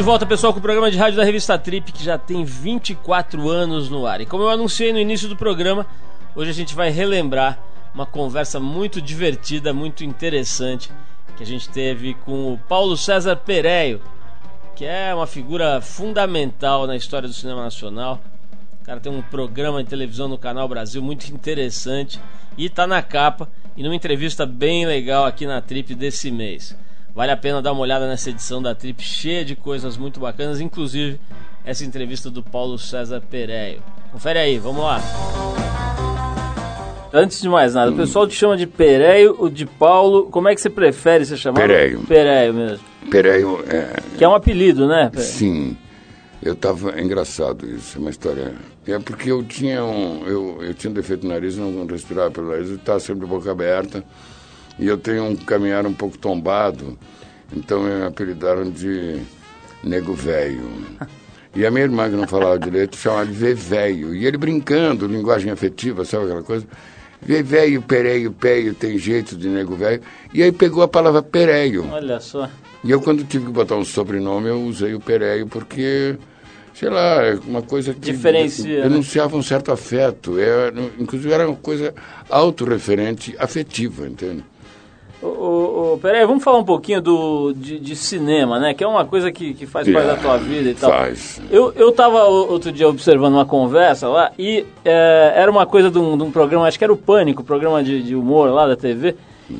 De 0.00 0.06
volta, 0.06 0.24
pessoal, 0.24 0.50
com 0.54 0.58
o 0.58 0.62
programa 0.62 0.90
de 0.90 0.96
rádio 0.96 1.18
da 1.18 1.24
revista 1.24 1.58
Trip, 1.58 1.92
que 1.92 2.02
já 2.02 2.16
tem 2.16 2.42
24 2.42 3.50
anos 3.50 3.90
no 3.90 4.06
ar. 4.06 4.22
E 4.22 4.24
como 4.24 4.44
eu 4.44 4.48
anunciei 4.48 4.94
no 4.94 4.98
início 4.98 5.28
do 5.28 5.36
programa, 5.36 5.86
hoje 6.34 6.48
a 6.48 6.54
gente 6.54 6.74
vai 6.74 6.88
relembrar 6.88 7.58
uma 7.94 8.06
conversa 8.06 8.58
muito 8.58 8.98
divertida, 8.98 9.74
muito 9.74 10.02
interessante, 10.02 10.90
que 11.36 11.42
a 11.42 11.46
gente 11.46 11.68
teve 11.68 12.14
com 12.14 12.54
o 12.54 12.58
Paulo 12.66 12.96
César 12.96 13.36
Pereio, 13.36 14.00
que 14.74 14.86
é 14.86 15.14
uma 15.14 15.26
figura 15.26 15.82
fundamental 15.82 16.86
na 16.86 16.96
história 16.96 17.28
do 17.28 17.34
cinema 17.34 17.62
nacional. 17.62 18.22
O 18.80 18.84
cara 18.86 19.00
tem 19.00 19.12
um 19.12 19.20
programa 19.20 19.84
de 19.84 19.90
televisão 19.90 20.28
no 20.28 20.38
Canal 20.38 20.66
Brasil 20.66 21.02
muito 21.02 21.28
interessante 21.28 22.18
e 22.56 22.64
está 22.64 22.86
na 22.86 23.02
capa 23.02 23.46
e 23.76 23.82
numa 23.82 23.94
entrevista 23.94 24.46
bem 24.46 24.86
legal 24.86 25.26
aqui 25.26 25.46
na 25.46 25.60
Trip 25.60 25.94
desse 25.94 26.30
mês. 26.30 26.74
Vale 27.14 27.32
a 27.32 27.36
pena 27.36 27.60
dar 27.60 27.72
uma 27.72 27.80
olhada 27.82 28.06
nessa 28.08 28.30
edição 28.30 28.62
da 28.62 28.74
Trip, 28.74 29.02
cheia 29.02 29.44
de 29.44 29.56
coisas 29.56 29.96
muito 29.96 30.20
bacanas, 30.20 30.60
inclusive 30.60 31.18
essa 31.64 31.84
entrevista 31.84 32.30
do 32.30 32.42
Paulo 32.42 32.78
César 32.78 33.20
Pereio. 33.30 33.82
Confere 34.12 34.38
aí, 34.38 34.58
vamos 34.58 34.82
lá. 34.82 35.00
Antes 37.12 37.40
de 37.40 37.48
mais 37.48 37.74
nada, 37.74 37.90
o 37.90 37.96
pessoal 37.96 38.26
te 38.26 38.34
chama 38.34 38.56
de 38.56 38.66
Pereio 38.66 39.34
ou 39.38 39.50
de 39.50 39.66
Paulo. 39.66 40.26
Como 40.26 40.48
é 40.48 40.54
que 40.54 40.60
você 40.60 40.70
prefere 40.70 41.24
ser 41.24 41.36
chamado? 41.36 41.60
Pereio. 41.60 42.00
Pereio 42.06 42.54
mesmo. 42.54 42.84
Pereio, 43.10 43.64
é, 43.68 43.96
Que 44.16 44.24
é 44.24 44.28
um 44.28 44.34
apelido, 44.34 44.86
né? 44.86 45.10
Pereio? 45.10 45.28
sim. 45.28 45.76
Eu 46.42 46.54
tava. 46.54 46.92
É 46.92 47.02
engraçado 47.02 47.66
isso, 47.66 47.98
é 47.98 48.00
uma 48.00 48.08
história. 48.08 48.54
É 48.86 48.98
porque 48.98 49.30
eu 49.30 49.42
tinha 49.42 49.84
um. 49.84 50.24
Eu, 50.26 50.58
eu 50.62 50.72
tinha 50.72 50.90
um 50.90 50.94
defeito 50.94 51.26
no 51.26 51.32
nariz, 51.34 51.56
não 51.56 51.84
respirava 51.86 52.30
pelo 52.30 52.48
nariz, 52.48 52.70
eu 52.70 52.76
estava 52.76 52.98
sempre 52.98 53.20
de 53.20 53.26
boca 53.26 53.50
aberta. 53.50 54.02
E 54.80 54.86
eu 54.86 54.96
tenho 54.96 55.24
um 55.24 55.36
caminhar 55.36 55.86
um 55.86 55.92
pouco 55.92 56.16
tombado, 56.16 56.98
então 57.54 57.82
me 57.82 58.02
apelidaram 58.02 58.70
de 58.70 59.20
nego 59.84 60.14
velho. 60.14 60.68
E 61.52 61.66
a 61.66 61.70
minha 61.72 61.82
irmã, 61.82 62.08
que 62.08 62.14
não 62.14 62.28
falava 62.28 62.56
direito, 62.60 62.96
chamava 62.96 63.26
de 63.26 63.32
Vê 63.32 63.54
velho. 63.54 64.14
E 64.14 64.24
ele 64.24 64.36
brincando, 64.36 65.08
linguagem 65.08 65.50
afetiva, 65.50 66.04
sabe 66.04 66.26
aquela 66.26 66.44
coisa? 66.44 66.64
Vê 67.20 67.42
velho, 67.42 67.82
pereio, 67.82 68.30
peio, 68.30 68.72
tem 68.72 68.96
jeito 68.96 69.36
de 69.36 69.48
nego 69.48 69.74
velho. 69.74 70.00
E 70.32 70.44
aí 70.44 70.52
pegou 70.52 70.80
a 70.80 70.86
palavra 70.86 71.24
pereio. 71.24 71.88
Olha 71.90 72.20
só. 72.20 72.48
E 72.82 72.90
eu, 72.90 73.00
quando 73.00 73.24
tive 73.24 73.46
que 73.46 73.52
botar 73.52 73.74
um 73.76 73.84
sobrenome, 73.84 74.48
eu 74.48 74.62
usei 74.62 74.94
o 74.94 75.00
Pereio, 75.00 75.46
porque, 75.46 76.16
sei 76.72 76.88
lá, 76.88 77.22
é 77.24 77.34
uma 77.46 77.62
coisa 77.62 77.92
que. 77.92 78.12
Diferencia, 78.12 78.82
né? 78.84 78.88
Denunciava 78.88 79.36
um 79.36 79.42
certo 79.42 79.70
afeto. 79.70 80.38
É, 80.38 80.72
inclusive, 80.98 81.32
era 81.32 81.46
uma 81.46 81.56
coisa 81.56 81.94
autorreferente, 82.30 83.34
afetiva, 83.38 84.06
entende? 84.06 84.44
Ô, 85.22 85.26
ô, 85.26 85.92
ô, 85.92 85.98
Pereio, 85.98 86.26
vamos 86.26 86.42
falar 86.42 86.58
um 86.58 86.64
pouquinho 86.64 87.00
do, 87.00 87.52
de, 87.52 87.78
de 87.78 87.94
cinema, 87.94 88.58
né? 88.58 88.72
Que 88.72 88.82
é 88.82 88.86
uma 88.86 89.04
coisa 89.04 89.30
que, 89.30 89.52
que 89.52 89.66
faz 89.66 89.90
parte 89.90 90.06
da 90.06 90.16
tua 90.16 90.38
vida 90.38 90.70
e 90.70 90.74
tal. 90.74 90.90
Faz. 90.90 91.40
Eu, 91.50 91.72
eu 91.76 91.92
tava 91.92 92.24
outro 92.24 92.72
dia 92.72 92.88
observando 92.88 93.34
uma 93.34 93.44
conversa 93.44 94.08
lá 94.08 94.32
e 94.38 94.64
é, 94.82 95.32
era 95.36 95.50
uma 95.50 95.66
coisa 95.66 95.90
de 95.90 95.98
um, 95.98 96.16
de 96.16 96.22
um 96.22 96.30
programa, 96.30 96.66
acho 96.66 96.78
que 96.78 96.84
era 96.84 96.92
o 96.92 96.96
Pânico, 96.96 97.44
programa 97.44 97.82
de, 97.82 98.02
de 98.02 98.14
humor 98.14 98.50
lá 98.50 98.66
da 98.66 98.76
TV. 98.76 99.14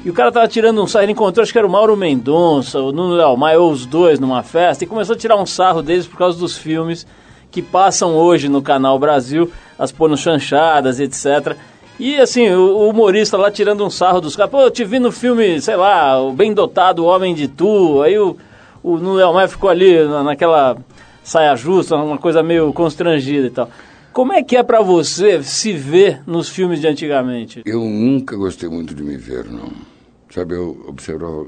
E 0.04 0.08
o 0.08 0.14
cara 0.14 0.30
tava 0.30 0.46
tirando 0.46 0.80
um 0.80 0.86
sarro, 0.86 1.04
ele 1.04 1.12
encontrou, 1.12 1.42
acho 1.42 1.52
que 1.52 1.58
era 1.58 1.66
o 1.66 1.70
Mauro 1.70 1.96
Mendonça, 1.96 2.80
o 2.80 2.92
Nuno 2.92 3.14
Leal 3.14 3.36
Maia, 3.36 3.60
ou 3.60 3.72
os 3.72 3.84
dois 3.84 4.20
numa 4.20 4.42
festa, 4.42 4.84
e 4.84 4.86
começou 4.86 5.14
a 5.14 5.18
tirar 5.18 5.36
um 5.36 5.44
sarro 5.44 5.82
deles 5.82 6.06
por 6.06 6.16
causa 6.16 6.38
dos 6.38 6.56
filmes 6.56 7.06
que 7.50 7.60
passam 7.60 8.14
hoje 8.14 8.48
no 8.48 8.62
Canal 8.62 8.98
Brasil, 8.98 9.50
as 9.78 9.92
chanchadas, 10.16 11.00
etc. 11.00 11.56
E 12.00 12.16
assim, 12.18 12.48
o 12.50 12.88
humorista 12.88 13.36
lá 13.36 13.50
tirando 13.50 13.84
um 13.84 13.90
sarro 13.90 14.22
dos 14.22 14.34
caras, 14.34 14.50
pô, 14.50 14.62
eu 14.62 14.70
te 14.70 14.84
vi 14.86 14.98
no 14.98 15.12
filme, 15.12 15.60
sei 15.60 15.76
lá, 15.76 16.18
o 16.18 16.32
Bem 16.32 16.54
Dotado, 16.54 17.04
o 17.04 17.06
Homem 17.06 17.34
de 17.34 17.46
Tu, 17.46 18.00
aí 18.02 18.18
o, 18.18 18.38
o 18.82 18.96
Maia 19.34 19.46
ficou 19.46 19.68
ali 19.68 20.02
na- 20.08 20.22
naquela 20.24 20.78
saia 21.22 21.54
justa, 21.54 21.96
uma 21.96 22.16
coisa 22.16 22.42
meio 22.42 22.72
constrangida 22.72 23.46
e 23.48 23.50
tal. 23.50 23.68
Como 24.14 24.32
é 24.32 24.42
que 24.42 24.56
é 24.56 24.62
pra 24.62 24.80
você 24.80 25.42
se 25.42 25.74
ver 25.74 26.22
nos 26.26 26.48
filmes 26.48 26.80
de 26.80 26.88
antigamente? 26.88 27.60
Eu 27.66 27.80
nunca 27.80 28.34
gostei 28.34 28.68
muito 28.70 28.94
de 28.94 29.02
me 29.02 29.18
ver, 29.18 29.44
não. 29.44 29.70
Sabe, 30.30 30.54
eu 30.54 30.82
observava. 30.88 31.44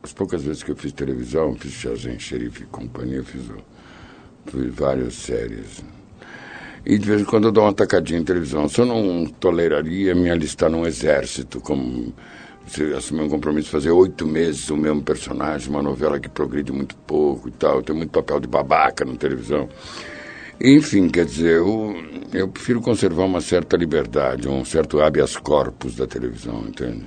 As 0.00 0.12
poucas 0.12 0.44
vezes 0.44 0.62
que 0.62 0.70
eu 0.70 0.76
fiz 0.76 0.92
televisão, 0.92 1.56
fiz 1.56 1.72
Shazam, 1.72 2.16
Xerife 2.20 2.62
e 2.62 2.66
Companhia, 2.66 3.22
fiz, 3.24 3.42
fiz 4.46 4.74
várias 4.74 5.14
séries. 5.14 5.82
E 6.84 6.96
de 6.96 7.06
vez 7.06 7.20
em 7.20 7.24
quando 7.24 7.48
eu 7.48 7.52
dou 7.52 7.64
uma 7.64 7.72
tacadinha 7.72 8.20
em 8.20 8.24
televisão. 8.24 8.68
Se 8.68 8.80
eu 8.80 8.86
não 8.86 9.26
toleraria 9.26 10.14
me 10.14 10.30
alistar 10.30 10.70
num 10.70 10.86
exército, 10.86 11.60
como 11.60 12.14
você 12.66 12.94
assumir 12.94 13.22
um 13.22 13.28
compromisso 13.28 13.66
de 13.66 13.72
fazer 13.72 13.90
oito 13.90 14.26
meses 14.26 14.68
o 14.70 14.76
mesmo 14.76 15.02
personagem, 15.02 15.70
uma 15.70 15.82
novela 15.82 16.20
que 16.20 16.28
progride 16.28 16.70
muito 16.72 16.96
pouco 16.96 17.48
e 17.48 17.52
tal. 17.52 17.82
Tem 17.82 17.96
muito 17.96 18.10
papel 18.10 18.40
de 18.40 18.46
babaca 18.46 19.04
na 19.04 19.16
televisão. 19.16 19.68
Enfim, 20.60 21.08
quer 21.08 21.24
dizer, 21.24 21.56
eu, 21.58 21.94
eu 22.32 22.48
prefiro 22.48 22.80
conservar 22.80 23.24
uma 23.24 23.40
certa 23.40 23.76
liberdade, 23.76 24.48
um 24.48 24.64
certo 24.64 25.00
habeas 25.00 25.36
corpus 25.36 25.94
da 25.94 26.06
televisão, 26.06 26.64
entende? 26.66 27.04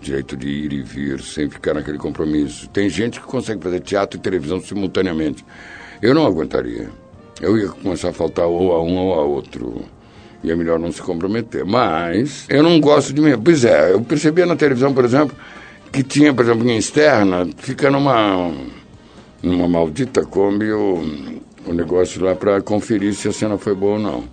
Direito 0.00 0.36
de 0.36 0.48
ir 0.48 0.72
e 0.72 0.82
vir, 0.82 1.20
sem 1.20 1.48
ficar 1.48 1.74
naquele 1.74 1.98
compromisso. 1.98 2.68
Tem 2.70 2.88
gente 2.88 3.20
que 3.20 3.26
consegue 3.26 3.62
fazer 3.62 3.80
teatro 3.80 4.18
e 4.18 4.22
televisão 4.22 4.60
simultaneamente. 4.60 5.44
Eu 6.00 6.14
não 6.14 6.26
aguentaria. 6.26 7.03
Eu 7.44 7.58
ia 7.58 7.68
começar 7.68 8.08
a 8.08 8.12
faltar 8.12 8.46
ou 8.46 8.72
a 8.72 8.82
um 8.82 8.96
ou 8.96 9.14
a 9.20 9.22
outro. 9.22 9.82
E 10.42 10.50
é 10.50 10.56
melhor 10.56 10.78
não 10.78 10.90
se 10.90 11.02
comprometer. 11.02 11.64
Mas 11.64 12.46
eu 12.48 12.62
não 12.62 12.80
gosto 12.80 13.12
de 13.12 13.20
mim. 13.20 13.38
Pois 13.38 13.64
é, 13.66 13.92
eu 13.92 14.00
percebia 14.00 14.46
na 14.46 14.56
televisão, 14.56 14.94
por 14.94 15.04
exemplo, 15.04 15.36
que 15.92 16.02
tinha, 16.02 16.32
por 16.32 16.42
exemplo, 16.42 16.68
em 16.68 16.78
externa, 16.78 17.46
fica 17.58 17.90
numa 17.90 18.50
numa 19.42 19.68
maldita 19.68 20.24
Kombi 20.24 20.72
o, 20.72 21.04
o 21.66 21.74
negócio 21.74 22.24
lá 22.24 22.34
para 22.34 22.62
conferir 22.62 23.12
se 23.12 23.28
a 23.28 23.32
cena 23.32 23.58
foi 23.58 23.74
boa 23.74 23.94
ou 23.94 23.98
não. 23.98 24.24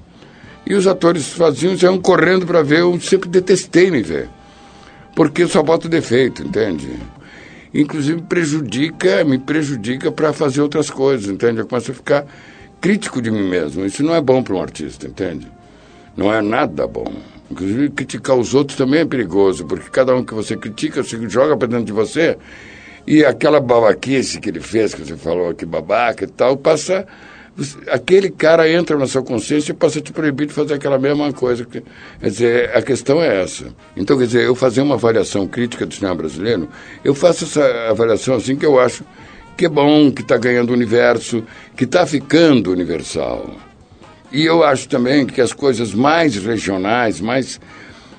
E 0.66 0.74
os 0.74 0.88
atores 0.88 1.34
faziam, 1.34 1.76
iam 1.76 2.00
correndo 2.00 2.46
para 2.46 2.64
ver, 2.64 2.80
eu 2.80 2.98
sempre 3.02 3.28
detestei 3.28 3.92
me 3.92 4.02
ver. 4.02 4.30
Porque 5.16 5.46
só 5.48 5.62
boto 5.62 5.90
defeito, 5.90 6.44
entende? 6.44 6.88
Inclusive 7.74 8.22
prejudica, 8.22 9.24
me 9.26 9.38
prejudica 9.38 10.12
para 10.12 10.32
fazer 10.32 10.62
outras 10.62 10.90
coisas, 10.90 11.30
entende? 11.30 11.60
Eu 11.60 11.68
começo 11.68 11.92
a 11.92 11.94
ficar 11.94 12.26
crítico 12.82 13.22
de 13.22 13.30
mim 13.32 13.48
mesmo. 13.48 13.86
Isso 13.86 14.04
não 14.04 14.16
é 14.16 14.20
bom 14.20 14.42
para 14.44 14.56
um 14.56 14.62
artista, 14.62 15.08
entende? 15.08 15.48
Não 16.18 16.34
é 16.34 16.42
nada 16.42 16.88
bom. 16.88 17.14
Inclusive, 17.50 17.90
criticar 17.90 18.36
os 18.36 18.54
outros 18.54 18.78
também 18.78 19.02
é 19.02 19.06
perigoso, 19.06 19.66
porque 19.66 19.90
cada 19.90 20.16
um 20.16 20.24
que 20.24 20.34
você 20.34 20.58
critica, 20.58 21.04
você 21.04 21.18
joga 21.30 21.56
para 21.56 21.68
dentro 21.68 21.86
de 21.86 21.92
você, 21.92 22.38
e 23.06 23.24
aquela 23.26 23.60
babaquice 23.60 24.40
que 24.40 24.50
ele 24.50 24.62
fez, 24.62 24.94
que 24.94 25.04
você 25.04 25.16
falou 25.18 25.54
que 25.54 25.66
babaca 25.66 26.24
e 26.24 26.28
tal, 26.28 26.58
passa. 26.58 27.06
Aquele 27.90 28.30
cara 28.30 28.70
entra 28.72 28.98
na 28.98 29.06
sua 29.06 29.22
consciência 29.22 29.74
e 29.74 29.76
passa 29.76 30.00
a 30.00 30.02
te 30.02 30.14
proibir 30.14 30.48
de 30.48 30.54
fazer 30.54 30.74
aquela 30.76 30.98
mesma 30.98 31.34
coisa. 31.34 31.66
que- 31.66 31.84
Quer 32.20 32.30
dizer, 32.30 32.72
a 32.76 32.82
questão 32.82 33.22
é 33.22 33.44
essa. 33.44 33.66
Então, 33.98 34.18
quer 34.18 34.26
dizer, 34.26 34.44
eu 34.46 34.56
fazer 34.56 34.82
uma 34.82 34.96
avaliação 34.96 35.46
crítica 35.46 35.86
do 35.86 35.94
cinema 35.94 36.16
brasileiro, 36.16 36.70
eu 37.04 37.14
faço 37.14 37.44
essa 37.44 37.90
avaliação 37.90 38.36
assim 38.36 38.56
que 38.56 38.66
eu 38.66 38.80
acho 38.80 39.04
que 39.58 39.66
é 39.66 39.70
bom, 39.70 40.12
que 40.12 40.22
está 40.22 40.38
ganhando 40.38 40.74
universo, 40.74 41.44
que 41.76 41.84
está 41.84 42.06
ficando 42.06 42.72
universal. 42.72 43.50
E 44.32 44.46
eu 44.46 44.64
acho 44.64 44.88
também 44.88 45.26
que 45.26 45.42
as 45.42 45.54
coisas 45.54 45.94
mais 45.94 46.36
regionais, 46.36 47.20
mais, 47.20 47.60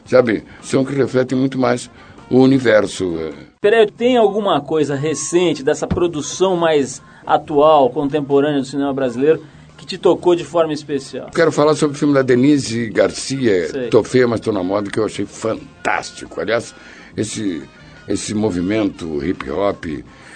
sabe, 0.05 0.45
são 0.61 0.85
que 0.85 0.95
refletem 0.95 1.39
muito 1.39 1.59
mais 1.59 1.91
o 2.31 2.39
universo. 2.39 3.33
Pereira, 3.61 3.91
tem 3.91 4.17
alguma 4.17 4.61
coisa 4.61 4.95
recente 4.95 5.63
dessa 5.63 5.87
produção 5.87 6.57
mais 6.57 7.03
atual, 7.27 7.91
contemporânea 7.91 8.61
do 8.61 8.67
cinema 8.67 8.93
brasileiro 8.93 9.43
que 9.83 9.87
te 9.87 9.99
tocou 9.99 10.37
de 10.37 10.45
forma 10.45 10.73
especial? 10.73 11.29
Quero 11.35 11.51
falar 11.51 11.75
sobre 11.75 11.97
o 11.97 11.99
filme 11.99 12.15
da 12.15 12.23
Denise 12.23 12.89
Garcia, 12.89 13.69
Sei. 13.69 13.89
Tô 13.89 14.05
Feia, 14.05 14.29
Mas 14.29 14.41
Tô 14.41 14.53
na 14.53 14.63
Moda, 14.63 14.89
que 14.89 14.99
eu 14.99 15.05
achei 15.05 15.27
fantástico. 15.27 16.41
Aliás, 16.41 16.73
esse, 17.17 17.63
esse 18.07 18.33
movimento 18.33 19.25
hip 19.25 19.51
hop, 19.51 19.85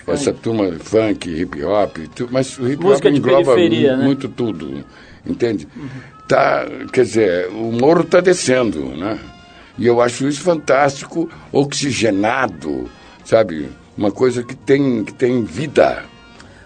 essa 0.06 0.32
turma 0.32 0.72
funk, 0.78 1.28
hip 1.28 1.62
hop, 1.64 1.96
mas 2.30 2.58
o 2.58 2.68
hip 2.68 2.84
hop 2.86 3.04
engloba 3.04 3.56
né? 3.56 3.96
muito 3.96 4.28
tudo, 4.28 4.84
entende? 5.26 5.66
Tá, 6.28 6.66
quer 6.92 7.02
dizer, 7.02 7.48
o 7.48 7.72
morro 7.72 8.02
está 8.02 8.20
descendo, 8.20 8.84
né? 8.96 9.18
E 9.78 9.86
eu 9.86 10.00
acho 10.00 10.26
isso 10.26 10.40
fantástico, 10.40 11.28
oxigenado, 11.52 12.88
sabe? 13.24 13.68
Uma 13.96 14.10
coisa 14.10 14.42
que 14.42 14.54
tem, 14.54 15.04
que 15.04 15.12
tem 15.12 15.44
vida. 15.44 16.04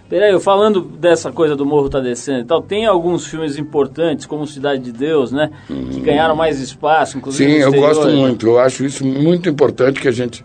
Peraí, 0.08 0.32
eu 0.32 0.40
falando 0.40 0.80
dessa 0.80 1.30
coisa 1.30 1.54
do 1.54 1.64
Morro 1.64 1.88
Tá 1.88 2.00
Descendo 2.00 2.40
e 2.40 2.44
tal, 2.44 2.60
tem 2.60 2.84
alguns 2.84 3.26
filmes 3.26 3.56
importantes, 3.56 4.26
como 4.26 4.44
Cidade 4.44 4.82
de 4.82 4.90
Deus, 4.90 5.30
né? 5.30 5.50
Que 5.68 6.00
ganharam 6.00 6.34
mais 6.34 6.60
espaço, 6.60 7.16
inclusive 7.16 7.48
Sim, 7.48 7.58
eu 7.58 7.68
exterior, 7.68 7.94
gosto 7.94 8.06
né? 8.08 8.14
muito. 8.14 8.46
Eu 8.48 8.58
acho 8.58 8.84
isso 8.84 9.04
muito 9.04 9.48
importante 9.48 10.00
que 10.00 10.08
a 10.08 10.12
gente 10.12 10.44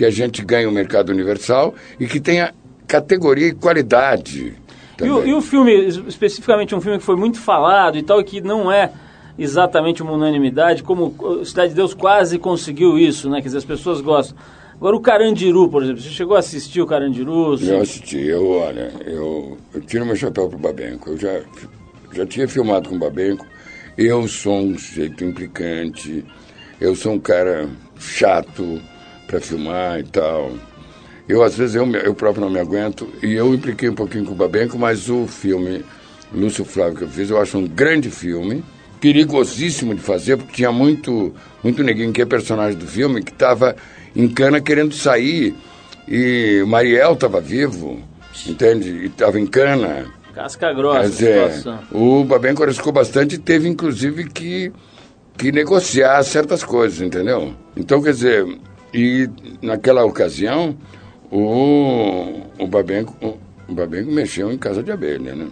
que 0.00 0.04
a 0.06 0.10
gente 0.10 0.42
ganhe 0.42 0.64
o 0.66 0.72
mercado 0.72 1.10
universal 1.10 1.74
e 2.00 2.06
que 2.06 2.18
tenha 2.18 2.54
categoria 2.86 3.48
e 3.48 3.52
qualidade. 3.52 4.54
E 4.98 5.10
o, 5.10 5.26
e 5.26 5.34
o 5.34 5.42
filme, 5.42 5.74
es- 5.74 6.00
especificamente 6.08 6.74
um 6.74 6.80
filme 6.80 6.96
que 6.98 7.04
foi 7.04 7.16
muito 7.16 7.38
falado 7.38 7.98
e 7.98 8.02
tal, 8.02 8.24
que 8.24 8.40
não 8.40 8.72
é 8.72 8.90
exatamente 9.38 10.02
uma 10.02 10.12
unanimidade, 10.12 10.82
como 10.82 11.14
Cidade 11.44 11.68
de 11.70 11.74
Deus 11.74 11.92
quase 11.92 12.38
conseguiu 12.38 12.98
isso, 12.98 13.28
né? 13.28 13.42
Quer 13.42 13.48
dizer, 13.48 13.58
as 13.58 13.64
pessoas 13.66 14.00
gostam. 14.00 14.38
Agora 14.76 14.96
o 14.96 15.00
Carandiru, 15.00 15.68
por 15.68 15.82
exemplo, 15.82 16.00
você 16.00 16.08
chegou 16.08 16.34
a 16.34 16.38
assistir 16.38 16.80
o 16.80 16.86
Carandiru? 16.86 17.62
Eu 17.62 17.82
assisti, 17.82 18.16
eu, 18.22 18.48
olha, 18.52 18.90
eu, 19.04 19.58
eu 19.74 19.80
tiro 19.82 20.06
meu 20.06 20.16
chapéu 20.16 20.48
pro 20.48 20.58
Babenco. 20.58 21.10
Eu 21.10 21.18
já, 21.18 21.40
já 22.14 22.24
tinha 22.24 22.48
filmado 22.48 22.88
com 22.88 22.96
o 22.96 22.98
Babenco. 22.98 23.44
Eu 23.98 24.26
sou 24.26 24.60
um 24.60 24.78
sujeito 24.78 25.22
implicante, 25.26 26.24
eu 26.80 26.96
sou 26.96 27.12
um 27.12 27.18
cara 27.20 27.68
chato 27.98 28.80
para 29.30 29.40
filmar 29.40 30.00
e 30.00 30.02
tal. 30.02 30.52
Eu, 31.28 31.44
às 31.44 31.56
vezes, 31.56 31.76
eu, 31.76 31.88
eu 31.94 32.12
próprio 32.12 32.44
não 32.44 32.50
me 32.50 32.58
aguento. 32.58 33.08
E 33.22 33.34
eu 33.34 33.54
impliquei 33.54 33.88
um 33.88 33.94
pouquinho 33.94 34.24
com 34.24 34.32
o 34.32 34.34
Babenco, 34.34 34.76
mas 34.76 35.08
o 35.08 35.28
filme 35.28 35.84
Lúcio 36.34 36.64
Flávio 36.64 36.96
que 36.96 37.04
eu 37.04 37.08
fiz, 37.08 37.30
eu 37.30 37.40
acho 37.40 37.56
um 37.56 37.68
grande 37.68 38.10
filme. 38.10 38.64
Perigosíssimo 39.00 39.94
de 39.94 40.00
fazer, 40.02 40.36
porque 40.36 40.56
tinha 40.56 40.72
muito, 40.72 41.32
muito 41.62 41.82
neguinho 41.82 42.12
que 42.12 42.20
é 42.20 42.26
personagem 42.26 42.76
do 42.76 42.86
filme, 42.86 43.22
que 43.22 43.32
estava 43.32 43.74
em 44.14 44.28
cana 44.28 44.60
querendo 44.60 44.92
sair. 44.92 45.54
E 46.06 46.60
o 46.62 46.66
Mariel 46.66 47.12
estava 47.12 47.40
vivo, 47.40 48.02
entende? 48.46 48.90
E 48.90 49.06
estava 49.06 49.38
em 49.38 49.46
cana. 49.46 50.06
Casca 50.34 50.72
grossa 50.72 50.98
Mas 50.98 51.22
é, 51.22 51.50
o 51.92 52.24
Babenco 52.24 52.62
arriscou 52.62 52.92
bastante 52.92 53.36
e 53.36 53.38
teve, 53.38 53.68
inclusive, 53.68 54.28
que, 54.28 54.72
que 55.38 55.50
negociar 55.50 56.22
certas 56.24 56.62
coisas, 56.62 57.00
entendeu? 57.00 57.54
Então, 57.76 58.02
quer 58.02 58.12
dizer, 58.12 58.46
e 58.92 59.28
naquela 59.62 60.04
ocasião, 60.04 60.76
o, 61.30 62.42
o, 62.58 62.66
Babenco, 62.66 63.14
o, 63.20 63.38
o 63.70 63.74
Babenco 63.74 64.10
mexeu 64.10 64.52
em 64.52 64.58
Casa 64.58 64.82
de 64.82 64.90
Abelha, 64.90 65.34
né? 65.34 65.48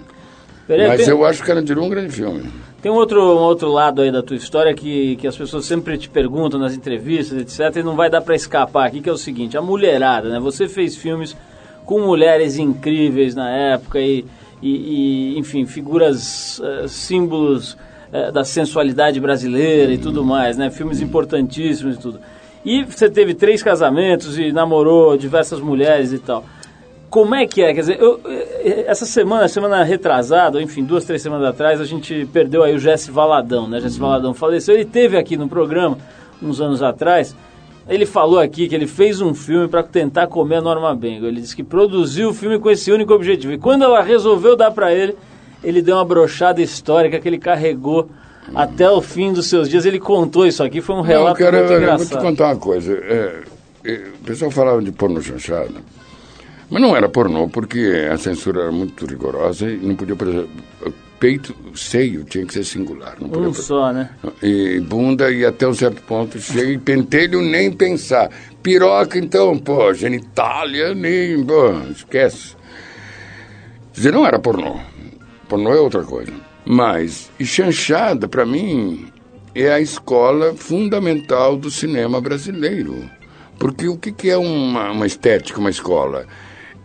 Pereira, 0.66 0.90
Mas 0.90 1.04
tem, 1.04 1.10
eu 1.10 1.24
acho 1.24 1.40
que 1.40 1.46
Carandiru 1.46 1.80
é 1.80 1.84
um 1.84 1.88
grande 1.88 2.12
filme. 2.12 2.44
tem 2.82 2.92
um 2.92 2.96
outro, 2.96 3.22
um 3.22 3.40
outro 3.40 3.72
lado 3.72 4.02
aí 4.02 4.12
da 4.12 4.22
tua 4.22 4.36
história 4.36 4.74
que, 4.74 5.16
que 5.16 5.26
as 5.26 5.34
pessoas 5.36 5.64
sempre 5.64 5.96
te 5.96 6.10
perguntam 6.10 6.60
nas 6.60 6.74
entrevistas, 6.74 7.38
etc, 7.38 7.76
e 7.76 7.82
não 7.82 7.96
vai 7.96 8.10
dar 8.10 8.20
pra 8.20 8.34
escapar 8.34 8.86
aqui, 8.86 9.00
que 9.00 9.08
é 9.08 9.12
o 9.12 9.16
seguinte, 9.16 9.56
a 9.56 9.62
mulherada, 9.62 10.28
né? 10.28 10.38
Você 10.40 10.68
fez 10.68 10.94
filmes 10.94 11.34
com 11.86 12.00
mulheres 12.00 12.58
incríveis 12.58 13.34
na 13.34 13.48
época 13.48 13.98
e, 13.98 14.26
e, 14.60 15.34
e, 15.34 15.38
enfim, 15.38 15.64
figuras, 15.64 16.60
eh, 16.62 16.86
símbolos 16.86 17.78
eh, 18.12 18.30
da 18.30 18.44
sensualidade 18.44 19.18
brasileira 19.18 19.90
e 19.90 19.96
tudo 19.96 20.22
mais, 20.22 20.58
né? 20.58 20.70
Filmes 20.70 21.00
importantíssimos 21.00 21.96
e 21.96 21.98
tudo. 21.98 22.20
E 22.64 22.84
você 22.84 23.08
teve 23.08 23.34
três 23.34 23.62
casamentos 23.62 24.38
e 24.38 24.52
namorou 24.52 25.16
diversas 25.16 25.60
mulheres 25.60 26.12
e 26.12 26.18
tal. 26.18 26.44
Como 27.10 27.34
é 27.34 27.46
que 27.46 27.62
é? 27.62 27.72
Quer 27.72 27.80
dizer, 27.80 28.00
eu, 28.00 28.20
eh, 28.26 28.84
essa 28.86 29.06
semana, 29.06 29.48
semana 29.48 29.82
retrasada, 29.82 30.60
enfim, 30.60 30.84
duas, 30.84 31.04
três 31.04 31.22
semanas 31.22 31.46
atrás, 31.46 31.80
a 31.80 31.84
gente 31.84 32.28
perdeu 32.32 32.62
aí 32.62 32.74
o 32.74 32.78
Jesse 32.78 33.10
Valadão, 33.10 33.66
né? 33.66 33.80
Jesse 33.80 33.98
Valadão 33.98 34.34
faleceu. 34.34 34.74
Ele 34.74 34.84
teve 34.84 35.16
aqui 35.16 35.36
no 35.36 35.48
programa, 35.48 35.96
uns 36.42 36.60
anos 36.60 36.82
atrás. 36.82 37.34
Ele 37.88 38.04
falou 38.04 38.38
aqui 38.38 38.68
que 38.68 38.74
ele 38.74 38.86
fez 38.86 39.22
um 39.22 39.32
filme 39.32 39.66
para 39.66 39.82
tentar 39.82 40.26
comer 40.26 40.56
a 40.56 40.60
Norma 40.60 40.94
Bengo. 40.94 41.24
Ele 41.24 41.40
disse 41.40 41.56
que 41.56 41.64
produziu 41.64 42.28
o 42.28 42.34
filme 42.34 42.58
com 42.58 42.70
esse 42.70 42.92
único 42.92 43.14
objetivo. 43.14 43.54
E 43.54 43.58
quando 43.58 43.84
ela 43.84 44.02
resolveu 44.02 44.54
dar 44.54 44.70
para 44.70 44.92
ele, 44.92 45.16
ele 45.64 45.80
deu 45.80 45.96
uma 45.96 46.04
brochada 46.04 46.60
histórica 46.60 47.18
que 47.18 47.26
ele 47.26 47.38
carregou 47.38 48.10
até 48.54 48.88
o 48.90 49.00
fim 49.00 49.32
dos 49.32 49.46
seus 49.46 49.68
dias. 49.68 49.84
Ele 49.84 49.98
contou 49.98 50.46
isso 50.46 50.62
aqui, 50.62 50.80
foi 50.80 50.94
um 50.94 50.98
Não, 50.98 51.04
relato 51.04 51.38
cara, 51.38 51.58
muito 51.58 51.72
olha, 51.72 51.84
eu 51.84 51.96
vou 51.98 52.06
te 52.06 52.18
contar 52.18 52.46
uma 52.46 52.56
coisa. 52.56 52.92
É, 52.92 53.42
é, 53.84 54.02
o 54.20 54.24
pessoal 54.24 54.50
falava 54.50 54.82
de 54.82 54.92
porno 54.92 55.22
chanchada, 55.22 55.74
mas 56.70 56.82
não 56.82 56.96
era 56.96 57.08
pornô, 57.08 57.48
porque 57.48 58.08
a 58.12 58.16
censura 58.18 58.62
era 58.62 58.72
muito 58.72 59.06
rigorosa 59.06 59.70
e 59.70 59.76
não 59.76 59.94
podia, 59.96 60.16
peito, 61.18 61.54
seio 61.74 62.24
tinha 62.24 62.44
que 62.46 62.52
ser 62.52 62.64
singular. 62.64 63.16
Não 63.20 63.28
podia 63.28 63.48
Um 63.48 63.54
só, 63.54 63.92
né? 63.92 64.10
e 64.42 64.80
bunda 64.80 65.30
e 65.30 65.44
até 65.44 65.66
um 65.66 65.74
certo 65.74 66.02
ponto 66.02 66.38
chega 66.38 66.70
e 66.70 66.78
pentelho 66.78 67.40
nem 67.42 67.72
pensar. 67.72 68.30
Piroca, 68.62 69.18
então, 69.18 69.58
pô, 69.58 69.92
genitália, 69.94 70.94
nem, 70.94 71.44
pô, 71.44 71.72
esquece. 71.90 72.56
Quer 73.92 74.00
dizer, 74.00 74.12
não 74.12 74.26
era 74.26 74.38
pornô. 74.38 74.78
Pornô 75.48 75.72
é 75.72 75.80
outra 75.80 76.04
coisa. 76.04 76.32
Mas, 76.70 77.30
e 77.40 77.46
chanchada, 77.46 78.28
para 78.28 78.44
mim, 78.44 79.06
é 79.54 79.72
a 79.72 79.80
escola 79.80 80.52
fundamental 80.54 81.56
do 81.56 81.70
cinema 81.70 82.20
brasileiro. 82.20 83.08
Porque 83.58 83.88
o 83.88 83.96
que, 83.96 84.12
que 84.12 84.28
é 84.28 84.36
uma, 84.36 84.90
uma 84.90 85.06
estética, 85.06 85.58
uma 85.58 85.70
escola? 85.70 86.26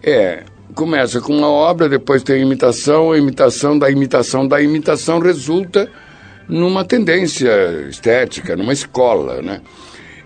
É, 0.01 0.45
começa 0.73 1.19
com 1.19 1.36
uma 1.36 1.49
obra, 1.49 1.89
depois 1.89 2.23
tem 2.23 2.38
a 2.38 2.39
imitação, 2.39 3.11
a 3.11 3.17
imitação 3.17 3.77
da 3.77 3.91
imitação 3.91 4.47
da 4.47 4.61
imitação 4.61 5.19
resulta 5.19 5.91
numa 6.47 6.86
tendência 6.86 7.51
estética, 7.89 8.55
numa 8.55 8.71
escola, 8.71 9.41
né? 9.41 9.59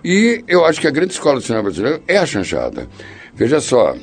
E 0.05 0.43
eu 0.47 0.65
acho 0.65 0.79
que 0.79 0.87
a 0.87 0.91
grande 0.91 1.13
escola 1.13 1.39
do 1.39 1.41
cinema 1.41 1.63
brasileiro 1.63 2.03
é 2.07 2.19
a 2.19 2.27
chanchada. 2.27 2.87
Veja 3.33 3.59
só, 3.59 3.95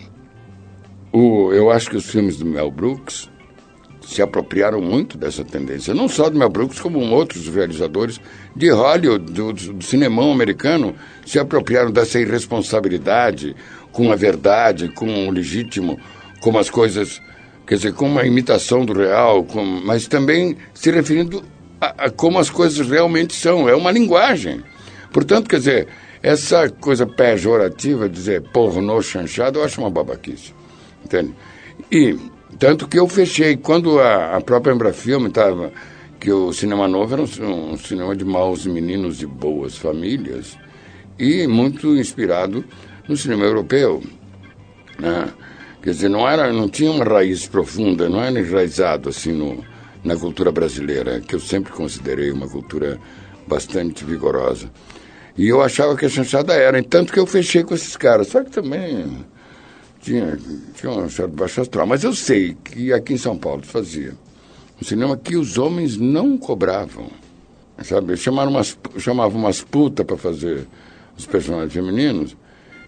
o, 1.13 1.53
eu 1.53 1.71
acho 1.71 1.91
que 1.91 1.97
os 1.97 2.11
filmes 2.11 2.39
do 2.39 2.45
Mel 2.45 2.73
Brooks 2.73 3.33
se 4.07 4.23
apropriaram 4.23 4.81
muito 4.81 5.17
dessa 5.17 5.45
tendência, 5.45 5.95
não 5.95 6.09
só 6.09 6.29
do 6.29 6.39
Mel 6.39 6.49
Brooks, 6.49 6.81
como 6.81 6.99
outros 6.99 7.49
realizadores 7.49 8.21
de 8.55 8.71
Hollywood, 8.71 9.33
do, 9.33 9.53
do 9.53 9.85
cinemão 9.85 10.31
americano, 10.31 10.95
se 11.25 11.39
apropriaram 11.39 11.91
dessa 11.91 12.21
irresponsabilidade 12.21 13.55
com 13.93 14.11
a 14.11 14.17
verdade, 14.17 14.89
com 14.89 15.29
o 15.29 15.31
legítimo, 15.31 15.99
com 16.41 16.59
as 16.59 16.69
coisas, 16.69 17.21
quer 17.67 17.77
dizer, 17.77 17.95
com 17.95 18.07
uma 18.07 18.27
imitação 18.27 18.85
do 18.85 18.93
real, 18.93 19.45
com, 19.45 19.65
mas 19.65 20.07
também 20.07 20.57
se 20.75 20.91
referindo 20.91 21.43
a, 21.81 22.07
a 22.07 22.11
como 22.11 22.39
as 22.39 22.51
coisas 22.51 22.89
realmente 22.89 23.35
são. 23.35 23.69
É 23.69 23.75
uma 23.75 23.91
linguagem. 23.91 24.63
Portanto, 25.13 25.49
quer 25.49 25.59
dizer, 25.59 25.89
essa 26.23 26.69
coisa 26.69 27.07
pejorativa, 27.07 28.09
dizer 28.09 28.43
pornô 28.53 29.01
chanchado, 29.01 29.59
eu 29.59 29.65
acho 29.65 29.81
uma 29.81 29.91
babaquice. 29.91 30.53
Entende? 31.05 31.35
E 31.91 32.19
tanto 32.59 32.89
que 32.89 32.99
eu 32.99 33.09
fechei, 33.09 33.57
quando 33.57 33.99
a, 33.99 34.37
a 34.37 34.41
própria 34.41 34.73
Embrafilme 34.73 35.29
estava, 35.29 35.73
que 36.21 36.33
o 36.33 36.53
Cinema 36.53 36.89
Novo 36.89 37.15
era 37.15 37.23
um, 37.23 37.73
um 37.73 37.77
cinema 37.77 38.17
de 38.17 38.25
maus 38.25 38.67
meninos 38.67 39.21
e 39.23 39.27
boas 39.27 39.77
famílias, 39.77 40.57
e 41.19 41.47
muito 41.47 41.97
inspirado 41.97 42.65
no 43.09 43.17
cinema 43.17 43.45
europeu. 43.45 44.03
Né? 44.99 45.29
Quer 45.83 45.91
dizer, 45.91 46.09
não, 46.09 46.29
era, 46.29 46.53
não 46.53 46.69
tinha 46.69 46.91
uma 46.91 47.05
raiz 47.05 47.47
profunda, 47.47 48.09
não 48.09 48.23
era 48.23 48.39
enraizado 48.39 49.09
assim 49.09 49.33
no, 49.33 49.63
na 50.03 50.17
cultura 50.17 50.51
brasileira, 50.51 51.21
que 51.21 51.35
eu 51.35 51.41
sempre 51.41 51.73
considerei 51.73 52.31
uma 52.31 52.49
cultura 52.49 52.99
bastante 53.47 54.05
vigorosa. 54.05 54.71
E 55.37 55.49
eu 55.49 55.61
achava 55.61 55.97
que 55.97 56.07
a 56.07 56.09
chanchada 56.09 56.55
era, 56.55 56.83
tanto 56.83 57.13
que 57.13 57.19
eu 57.19 57.27
fechei 57.27 57.65
com 57.65 57.75
esses 57.75 57.97
caras. 57.97 58.29
Só 58.29 58.43
que 58.43 58.51
também 58.51 59.25
tinha, 60.05 60.39
tinha 60.75 60.93
um 60.93 61.09
certo 61.09 61.33
baixo 61.33 61.61
astral. 61.61 61.87
Mas 61.87 62.05
eu 62.05 62.13
sei 62.13 62.57
que 62.63 62.93
aqui 62.93 63.15
em 63.15 63.19
São 63.19 63.37
Paulo 63.37 63.63
fazia 63.65 64.13
um 64.81 64.85
cinema 64.85 65.17
que 65.17 65.37
os 65.37 65.57
homens 65.57 65.97
não 65.97 66.37
cobravam. 66.37 67.11
Sabe? 67.83 68.17
Chamaram 68.17 68.51
umas, 68.51 68.79
chamavam 68.99 69.41
umas 69.41 69.63
putas 69.63 70.07
para 70.07 70.17
fazer 70.17 70.67
os 71.17 71.27
personagens 71.27 71.73
femininos. 71.73 72.37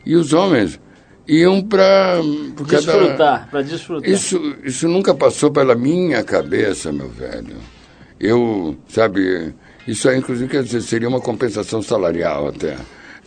E 0.04 0.14
os 0.14 0.32
homens 0.32 0.78
iam 1.26 1.60
para... 1.62 2.20
Desfrutar, 2.68 3.48
para 3.50 3.62
desfrutar. 3.62 4.08
Isso, 4.08 4.56
isso 4.62 4.86
nunca 4.86 5.14
passou 5.14 5.50
pela 5.50 5.74
minha 5.74 6.22
cabeça, 6.22 6.92
meu 6.92 7.08
velho. 7.08 7.56
Eu, 8.20 8.76
sabe, 8.88 9.52
isso 9.88 10.08
aí, 10.08 10.18
inclusive, 10.18 10.48
quer 10.48 10.62
dizer, 10.62 10.80
seria 10.82 11.08
uma 11.08 11.20
compensação 11.20 11.82
salarial 11.82 12.48
até. 12.48 12.76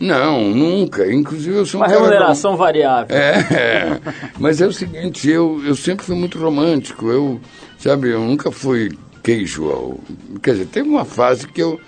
Não, 0.00 0.48
nunca. 0.54 1.12
Inclusive, 1.12 1.56
eu 1.58 1.66
sou 1.66 1.78
um 1.80 1.82
Uma 1.84 1.88
cara- 1.90 2.00
remuneração 2.00 2.56
variável. 2.56 3.14
É, 3.14 4.00
mas 4.40 4.60
é 4.60 4.66
o 4.66 4.72
seguinte, 4.72 5.28
eu, 5.28 5.60
eu 5.64 5.74
sempre 5.76 6.04
fui 6.06 6.16
muito 6.16 6.38
romântico. 6.38 7.08
Eu, 7.10 7.40
sabe, 7.78 8.08
eu 8.10 8.20
nunca 8.20 8.50
fui 8.50 8.90
queijo. 9.22 9.68
ao- 9.68 10.00
Quer 10.42 10.52
dizer, 10.52 10.66
teve 10.66 10.88
uma 10.88 11.04
fase 11.04 11.46
que 11.46 11.62
eu, 11.62 11.78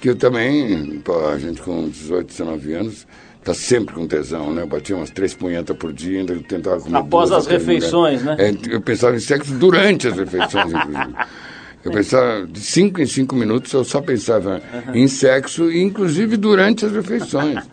que 0.00 0.10
eu 0.10 0.16
também, 0.16 1.00
pô, 1.00 1.26
a 1.28 1.38
gente 1.38 1.62
com 1.62 1.88
18, 1.88 2.26
19 2.26 2.74
anos, 2.74 3.06
tá 3.42 3.54
sempre 3.54 3.94
com 3.94 4.06
tesão, 4.06 4.52
né? 4.52 4.62
Eu 4.62 4.66
batia 4.66 4.94
umas 4.96 5.08
três 5.10 5.32
punhetas 5.32 5.74
por 5.76 5.92
dia, 5.92 6.18
ainda 6.20 6.34
tentava 6.40 6.80
comer 6.80 6.98
Após 6.98 7.30
duas 7.30 7.46
as 7.46 7.50
refeições, 7.50 8.22
né? 8.22 8.36
É, 8.38 8.54
eu 8.74 8.80
pensava 8.82 9.16
em 9.16 9.20
sexo 9.20 9.54
durante 9.54 10.08
as 10.08 10.16
refeições, 10.16 10.66
inclusive. 10.72 11.14
Eu 11.86 11.92
pensava, 11.92 12.44
de 12.44 12.58
cinco 12.58 13.00
em 13.00 13.06
cinco 13.06 13.36
minutos, 13.36 13.72
eu 13.72 13.84
só 13.84 14.00
pensava 14.00 14.60
em 14.92 15.06
sexo, 15.06 15.70
inclusive 15.70 16.36
durante 16.36 16.84
as 16.84 16.90
refeições. 16.90 17.64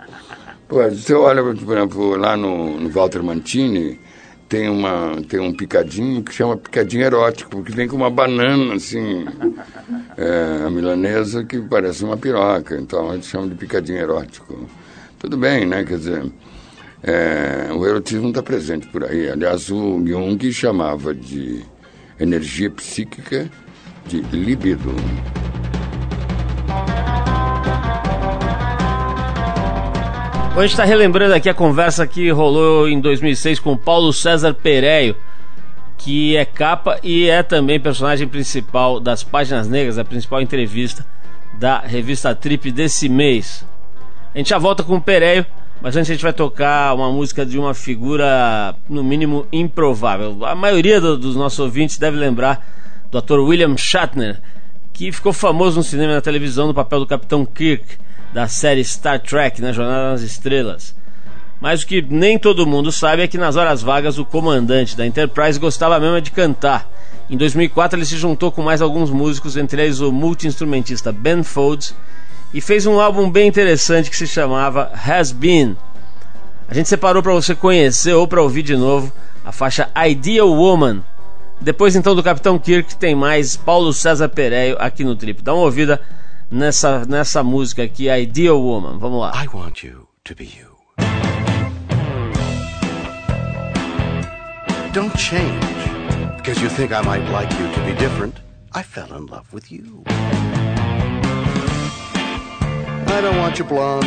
Pô, 0.67 0.87
você 0.87 1.15
olha, 1.15 1.41
por 1.41 1.75
exemplo, 1.75 2.15
lá 2.15 2.37
no, 2.37 2.79
no 2.79 2.89
Walter 2.89 3.23
Mantini, 3.23 3.99
tem, 4.47 4.69
uma, 4.69 5.19
tem 5.27 5.39
um 5.39 5.51
picadinho 5.51 6.21
que 6.21 6.31
chama 6.31 6.55
picadinho 6.55 7.03
erótico, 7.03 7.49
porque 7.49 7.71
vem 7.71 7.87
com 7.87 7.95
uma 7.95 8.11
banana, 8.11 8.75
assim, 8.75 9.25
é, 10.15 10.63
a 10.67 10.69
milanesa, 10.69 11.43
que 11.43 11.59
parece 11.61 12.03
uma 12.03 12.15
piroca. 12.15 12.77
Então, 12.79 13.09
a 13.09 13.15
gente 13.15 13.25
chama 13.25 13.47
de 13.47 13.55
picadinho 13.55 13.97
erótico. 13.97 14.69
Tudo 15.17 15.37
bem, 15.37 15.65
né? 15.65 15.83
Quer 15.83 15.97
dizer, 15.97 16.31
é, 17.01 17.69
o 17.73 17.83
erotismo 17.83 18.29
está 18.29 18.43
presente 18.43 18.85
por 18.89 19.03
aí. 19.05 19.27
Aliás, 19.27 19.71
o 19.71 20.05
Jung 20.05 20.51
chamava 20.51 21.15
de 21.15 21.65
energia 22.19 22.69
psíquica 22.69 23.49
de 24.07 24.21
libido. 24.21 24.93
A 30.55 30.61
gente 30.61 30.71
está 30.71 30.83
relembrando 30.83 31.33
aqui 31.33 31.49
a 31.49 31.53
conversa 31.53 32.05
que 32.05 32.29
rolou 32.29 32.87
em 32.87 33.01
2006 33.01 33.59
com 33.59 33.75
Paulo 33.75 34.13
César 34.13 34.53
Pereio, 34.53 35.15
que 35.97 36.37
é 36.37 36.45
capa 36.45 36.99
e 37.01 37.27
é 37.27 37.41
também 37.41 37.79
personagem 37.79 38.27
principal 38.27 38.99
das 38.99 39.23
Páginas 39.23 39.67
Negras, 39.67 39.97
a 39.97 40.05
principal 40.05 40.41
entrevista 40.41 41.03
da 41.57 41.79
revista 41.79 42.35
Trip 42.35 42.71
desse 42.71 43.09
mês. 43.09 43.65
A 44.33 44.37
gente 44.37 44.51
já 44.51 44.59
volta 44.59 44.83
com 44.83 44.95
o 44.97 45.01
Pereio, 45.01 45.43
mas 45.81 45.95
antes 45.95 46.11
a 46.11 46.13
gente 46.13 46.23
vai 46.23 46.33
tocar 46.33 46.93
uma 46.93 47.11
música 47.11 47.43
de 47.43 47.57
uma 47.57 47.73
figura, 47.73 48.75
no 48.87 49.03
mínimo, 49.03 49.47
improvável. 49.51 50.45
A 50.45 50.53
maioria 50.53 51.01
do, 51.01 51.17
dos 51.17 51.35
nossos 51.35 51.59
ouvintes 51.59 51.97
deve 51.97 52.17
lembrar 52.17 52.63
do 53.13 53.19
ator 53.19 53.39
William 53.41 53.77
Shatner, 53.77 54.41
que 54.91 55.11
ficou 55.11 55.31
famoso 55.31 55.77
no 55.77 55.83
cinema 55.83 56.13
e 56.13 56.15
na 56.15 56.21
televisão 56.21 56.65
no 56.65 56.73
papel 56.73 56.99
do 56.99 57.05
Capitão 57.05 57.45
Kirk 57.45 57.85
da 58.33 58.47
série 58.47 58.83
Star 58.83 59.19
Trek, 59.19 59.61
na 59.61 59.71
Jornada 59.71 60.09
nas 60.09 60.23
Estrelas. 60.23 60.95
Mas 61.61 61.83
o 61.83 61.87
que 61.87 62.01
nem 62.01 62.39
todo 62.39 62.65
mundo 62.65 62.91
sabe 62.91 63.21
é 63.21 63.27
que 63.27 63.37
nas 63.37 63.55
horas 63.55 63.83
vagas 63.83 64.17
o 64.17 64.25
comandante 64.25 64.97
da 64.97 65.05
Enterprise 65.05 65.59
gostava 65.59 65.99
mesmo 65.99 66.19
de 66.21 66.31
cantar. 66.31 66.89
Em 67.29 67.37
2004 67.37 67.99
ele 67.99 68.05
se 68.05 68.17
juntou 68.17 68.51
com 68.51 68.63
mais 68.63 68.81
alguns 68.81 69.11
músicos, 69.11 69.57
entre 69.57 69.83
eles 69.83 69.99
o 69.99 70.11
multi-instrumentista 70.11 71.11
Ben 71.11 71.43
Folds, 71.43 71.95
e 72.51 72.59
fez 72.59 72.87
um 72.87 72.99
álbum 72.99 73.29
bem 73.29 73.47
interessante 73.47 74.09
que 74.09 74.17
se 74.17 74.25
chamava 74.25 74.91
Has 74.91 75.31
Been. 75.31 75.77
A 76.67 76.73
gente 76.73 76.89
separou 76.89 77.21
para 77.21 77.33
você 77.33 77.53
conhecer 77.53 78.13
ou 78.13 78.27
para 78.27 78.41
ouvir 78.41 78.63
de 78.63 78.75
novo 78.75 79.13
a 79.45 79.51
faixa 79.51 79.87
Ideal 79.95 80.51
Woman. 80.51 81.03
Depois 81.63 81.95
então 81.95 82.13
do 82.13 82.21
Capitão 82.21 82.59
Kirk 82.59 82.93
tem 82.97 83.15
mais 83.15 83.55
Paulo 83.55 83.93
César 83.93 84.27
Pereio 84.27 84.75
aqui 84.79 85.05
no 85.05 85.15
Trip. 85.15 85.41
Dá 85.41 85.53
uma 85.53 85.63
ouvida 85.63 86.01
nessa, 86.51 87.05
nessa 87.05 87.41
música 87.41 87.83
aqui, 87.83 88.09
Ideal 88.09 88.61
Woman. 88.61 88.99
Vamos 88.99 89.21
lá. 89.21 89.31
I 89.41 89.47
want 89.47 89.81
you 89.81 90.05
to 90.25 90.35
be 90.35 90.43
you. 90.43 90.73
Don't 94.91 95.17
change 95.17 95.65
because 96.35 96.61
you 96.61 96.69
think 96.69 96.91
I 96.91 97.01
might 97.01 97.25
like 97.31 97.49
you 97.53 97.71
to 97.73 97.79
be 97.85 97.93
different. 97.93 98.35
I 98.75 98.83
fell 98.83 99.15
in 99.17 99.27
love 99.27 99.47
with 99.53 99.71
you. 99.71 100.03
I 103.07 103.21
don't 103.21 103.37
want 103.37 103.57
you 103.57 103.63
blonde. 103.63 104.05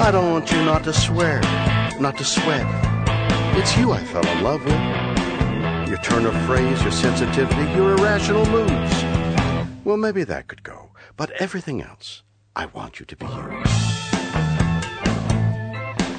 I 0.00 0.10
don't 0.10 0.32
want 0.32 0.50
you 0.50 0.64
not 0.64 0.82
to 0.84 0.92
swear, 0.92 1.40
not 2.00 2.18
to 2.18 2.24
sweat. 2.24 2.66
It's 3.56 3.76
you 3.78 3.92
I 3.92 4.00
fell 4.00 4.26
in 4.26 4.42
love 4.42 4.64
with. 4.64 5.05
Your 5.86 5.98
turn 5.98 6.26
of 6.26 6.34
phrase, 6.46 6.82
your 6.82 6.90
sensitivity, 6.90 7.62
your 7.72 7.92
irrational 7.96 8.44
moods. 8.46 9.04
Well, 9.84 9.96
maybe 9.96 10.24
that 10.24 10.48
could 10.48 10.64
go. 10.64 10.90
But 11.16 11.30
everything 11.40 11.80
else, 11.80 12.24
I 12.56 12.66
want 12.66 12.98
you 12.98 13.06
to 13.06 13.16
be 13.16 13.24
you. 13.24 13.62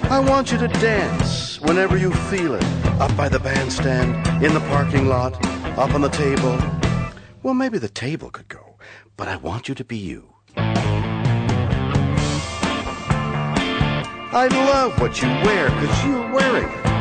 I 0.09 0.19
want 0.25 0.53
you 0.53 0.57
to 0.57 0.69
dance 0.69 1.59
whenever 1.59 1.97
you 1.97 2.11
feel 2.13 2.55
it. 2.55 2.63
Up 3.01 3.13
by 3.17 3.27
the 3.27 3.39
bandstand, 3.39 4.15
in 4.41 4.53
the 4.53 4.61
parking 4.61 5.07
lot, 5.07 5.33
up 5.77 5.93
on 5.93 5.99
the 5.99 6.09
table. 6.09 6.57
Well, 7.43 7.53
maybe 7.53 7.77
the 7.77 7.89
table 7.89 8.29
could 8.29 8.47
go, 8.47 8.77
but 9.17 9.27
I 9.27 9.35
want 9.35 9.67
you 9.67 9.75
to 9.75 9.83
be 9.83 9.97
you. 9.97 10.33
I 14.29 14.47
love 14.49 14.99
what 15.01 15.21
you 15.21 15.27
wear 15.27 15.69
because 15.69 16.05
you're 16.05 16.31
wearing 16.31 16.69
it. 16.69 16.96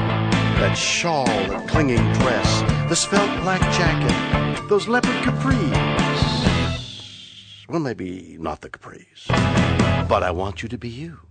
That 0.58 0.74
shawl, 0.74 1.26
that 1.26 1.68
clinging 1.68 2.12
dress, 2.14 2.62
the 2.88 2.96
svelte 2.96 3.42
black 3.42 3.60
jacket, 3.76 4.68
those 4.68 4.88
leopard 4.88 5.14
capris. 5.22 5.70
Well, 7.68 7.80
maybe 7.80 8.36
not 8.40 8.62
the 8.62 8.70
capris, 8.70 9.28
but 10.08 10.22
I 10.22 10.30
want 10.30 10.62
you 10.62 10.68
to 10.70 10.78
be 10.78 10.88
you. 10.88 11.25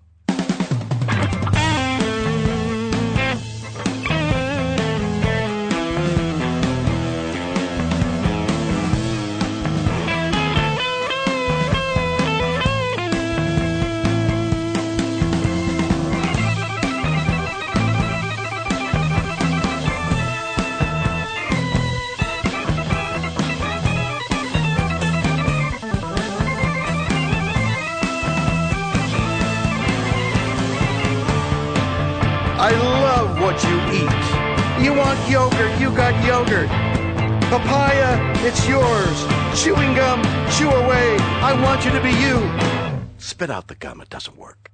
I 32.68 32.72
love 32.72 33.40
what 33.40 33.64
you 33.64 33.78
eat. 33.94 34.84
You 34.84 34.98
want 34.98 35.20
yogurt, 35.30 35.80
you 35.80 35.96
got 35.96 36.14
yogurt. 36.26 36.68
Papaya, 37.52 38.18
it's 38.44 38.68
yours. 38.68 39.18
Chewing 39.54 39.94
gum, 39.94 40.24
chew 40.50 40.72
away. 40.72 41.16
I 41.46 41.54
want 41.62 41.86
you 41.86 41.92
to 41.92 42.02
be 42.02 42.10
you. 42.10 42.42
Spit 43.20 43.52
out 43.52 43.68
the 43.68 43.76
gum, 43.76 44.02
it 44.02 44.10
doesn't 44.10 44.36
work. 44.36 44.72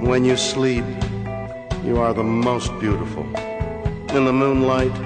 When 0.00 0.24
you 0.24 0.38
sleep, 0.38 0.86
you 1.84 1.98
are 1.98 2.14
the 2.14 2.24
most 2.24 2.72
beautiful. 2.80 3.24
In 4.16 4.24
the 4.24 4.32
moonlight, 4.32 4.96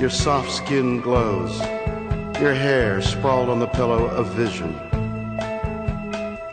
your 0.00 0.08
soft 0.08 0.52
skin 0.52 1.00
glows. 1.00 1.60
Your 2.40 2.54
hair 2.54 3.02
sprawled 3.02 3.50
on 3.50 3.58
the 3.58 3.66
pillow 3.66 4.06
of 4.06 4.26
vision. 4.28 4.72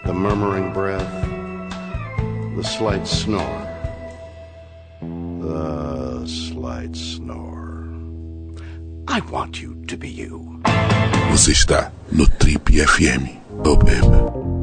The 0.03 0.13
murmuring 0.13 0.73
breath, 0.73 1.09
the 2.57 2.63
slight 2.63 3.07
snore. 3.07 3.61
The 4.99 6.27
slight 6.27 6.93
snore. 6.93 7.87
I 9.07 9.21
want 9.31 9.61
you 9.61 9.75
to 9.87 9.95
be 9.95 10.09
you. 10.09 10.59
Você 11.31 11.53
está 11.53 11.89
no 12.11 12.27
Trip 12.27 12.69
FM. 12.85 13.37
Oh, 13.63 13.77
baby. 13.77 14.57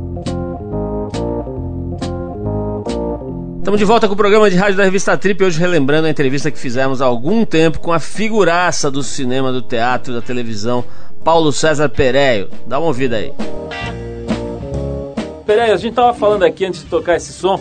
Estamos 3.65 3.79
de 3.81 3.87
volta 3.87 4.07
com 4.07 4.13
o 4.13 4.17
programa 4.17 4.51
de 4.51 4.57
rádio 4.57 4.77
da 4.77 4.85
revista 4.85 5.17
Trip, 5.17 5.43
hoje 5.43 5.59
relembrando 5.59 6.07
a 6.07 6.11
entrevista 6.11 6.51
que 6.51 6.59
fizemos 6.59 7.01
há 7.01 7.07
algum 7.07 7.47
tempo 7.47 7.81
com 7.81 7.95
a 7.95 7.99
figuraça 7.99 8.91
do 8.91 9.03
cinema, 9.03 9.51
do 9.51 9.63
teatro 9.63 10.13
e 10.13 10.15
da 10.15 10.21
televisão, 10.21 10.85
Paulo 11.25 11.51
César 11.51 11.89
Pereio. 11.89 12.51
Dá 12.67 12.79
uma 12.79 12.89
ouvida 12.89 13.17
aí. 13.17 13.33
Pereio, 15.47 15.73
a 15.73 15.77
gente 15.77 15.91
estava 15.91 16.13
falando 16.13 16.43
aqui 16.43 16.67
antes 16.67 16.81
de 16.83 16.87
tocar 16.87 17.17
esse 17.17 17.33
som 17.33 17.61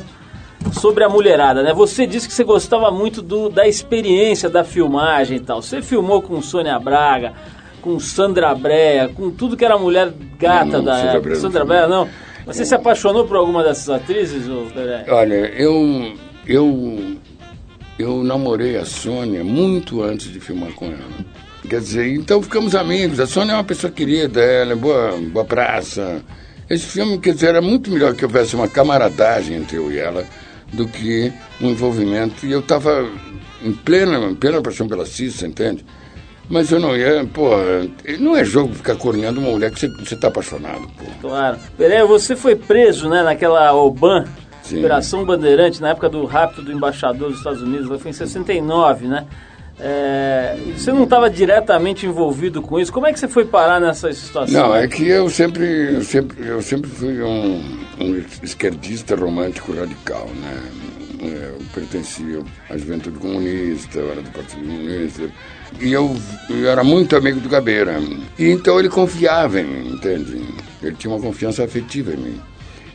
sobre 0.73 1.03
a 1.03 1.09
mulherada, 1.09 1.63
né? 1.63 1.73
Você 1.73 2.05
disse 2.05 2.27
que 2.27 2.33
você 2.33 2.43
gostava 2.43 2.91
muito 2.91 3.21
do, 3.21 3.49
da 3.49 3.67
experiência 3.67 4.49
da 4.49 4.63
filmagem 4.63 5.37
e 5.37 5.39
tal. 5.39 5.61
Você 5.61 5.81
filmou 5.81 6.21
com 6.21 6.41
Sônia 6.41 6.77
Braga, 6.79 7.33
com 7.81 7.99
Sandra 7.99 8.53
Brea, 8.53 9.09
com 9.09 9.31
tudo 9.31 9.55
que 9.57 9.65
era 9.65 9.77
mulher 9.77 10.11
gata 10.37 10.65
Não, 10.65 10.71
não, 10.79 10.83
da 10.83 10.95
Sandra 10.95 11.09
época. 11.09 11.21
Brea 11.21 11.33
não 11.35 11.41
Sandra. 11.41 11.65
Brea, 11.65 11.87
não? 11.87 12.09
Você 12.45 12.65
se 12.65 12.75
apaixonou 12.75 13.25
por 13.25 13.37
alguma 13.37 13.63
dessas 13.63 13.89
atrizes, 13.89 14.47
ô 14.49 14.65
Pereio? 14.73 15.05
Olha, 15.07 15.35
eu, 15.35 16.13
eu, 16.45 17.15
eu 17.97 18.23
namorei 18.23 18.77
a 18.77 18.85
Sônia 18.85 19.43
muito 19.43 20.01
antes 20.03 20.31
de 20.31 20.39
filmar 20.39 20.71
com 20.73 20.85
ela. 20.85 21.25
Quer 21.67 21.79
dizer, 21.79 22.07
então 22.13 22.41
ficamos 22.41 22.75
amigos. 22.75 23.19
A 23.19 23.25
Sônia 23.25 23.53
é 23.53 23.55
uma 23.55 23.63
pessoa 23.63 23.91
querida, 23.91 24.41
ela 24.41 24.73
é 24.73 24.75
boa, 24.75 25.17
boa 25.31 25.45
praça. 25.45 26.21
Esse 26.69 26.85
filme, 26.85 27.17
quer 27.17 27.33
dizer, 27.33 27.47
era 27.49 27.61
muito 27.61 27.89
melhor 27.91 28.13
que 28.13 28.25
houvesse 28.25 28.55
uma 28.55 28.67
camaradagem 28.67 29.57
entre 29.57 29.77
eu 29.77 29.91
e 29.91 29.99
ela 29.99 30.25
do 30.71 30.87
que 30.87 31.31
um 31.61 31.69
envolvimento. 31.69 32.45
E 32.45 32.51
eu 32.51 32.59
estava 32.59 33.09
em 33.61 33.71
plena, 33.71 34.17
em 34.29 34.35
plena 34.35 34.61
paixão 34.61 34.87
pela 34.87 35.05
Cissa, 35.05 35.47
entende? 35.47 35.85
Mas 36.49 36.71
eu 36.71 36.79
não 36.79 36.95
ia, 36.95 37.25
pô, 37.33 37.51
não 38.19 38.35
é 38.35 38.43
jogo 38.43 38.73
ficar 38.73 38.95
corneando 38.95 39.39
uma 39.39 39.51
mulher 39.51 39.71
que 39.71 39.79
você, 39.79 39.87
você 39.87 40.15
tá 40.15 40.27
apaixonado, 40.27 40.81
pô. 40.97 41.05
Claro. 41.21 41.57
Pereira, 41.77 42.05
você 42.05 42.35
foi 42.35 42.55
preso, 42.55 43.07
né, 43.07 43.23
naquela 43.23 43.73
OBAN, 43.73 44.25
Sim. 44.63 44.79
Operação 44.79 45.25
Bandeirante, 45.25 45.81
na 45.81 45.89
época 45.89 46.09
do 46.09 46.25
rapto 46.25 46.61
do 46.61 46.71
embaixador 46.71 47.29
dos 47.29 47.37
Estados 47.37 47.61
Unidos, 47.61 48.01
foi 48.01 48.11
em 48.11 48.13
69, 48.13 49.07
né? 49.07 49.25
É, 49.79 50.55
você 50.75 50.91
não 50.91 51.03
estava 51.03 51.29
diretamente 51.29 52.05
envolvido 52.05 52.61
com 52.61 52.79
isso. 52.79 52.93
Como 52.93 53.07
é 53.07 53.13
que 53.13 53.19
você 53.19 53.27
foi 53.27 53.45
parar 53.45 53.79
nessa 53.79 54.11
situação? 54.13 54.67
Não, 54.67 54.75
é 54.75 54.87
que 54.87 55.07
eu 55.07 55.29
sempre, 55.29 55.95
eu 55.95 56.03
sempre, 56.03 56.47
eu 56.47 56.61
sempre 56.61 56.89
fui 56.89 57.21
um, 57.21 57.61
um 57.99 58.23
esquerdista 58.41 59.15
romântico 59.15 59.73
radical, 59.73 60.27
né? 60.41 60.61
Eu 61.21 61.57
pertencia 61.73 62.43
à 62.69 62.77
juventude 62.77 63.17
comunista, 63.17 63.99
eu 63.99 64.11
era 64.11 64.21
do 64.21 64.29
Partido 64.31 64.61
Comunista. 64.61 65.29
E 65.79 65.91
eu, 65.91 66.15
eu 66.49 66.69
era 66.69 66.83
muito 66.83 67.15
amigo 67.15 67.39
do 67.39 67.49
Gabeira. 67.49 67.97
E 68.37 68.49
então 68.49 68.77
ele 68.77 68.89
confiava 68.89 69.59
em 69.59 69.63
mim, 69.63 69.93
entende? 69.93 70.41
Ele 70.81 70.95
tinha 70.95 71.13
uma 71.13 71.21
confiança 71.21 71.63
afetiva 71.63 72.13
em 72.13 72.17
mim. 72.17 72.41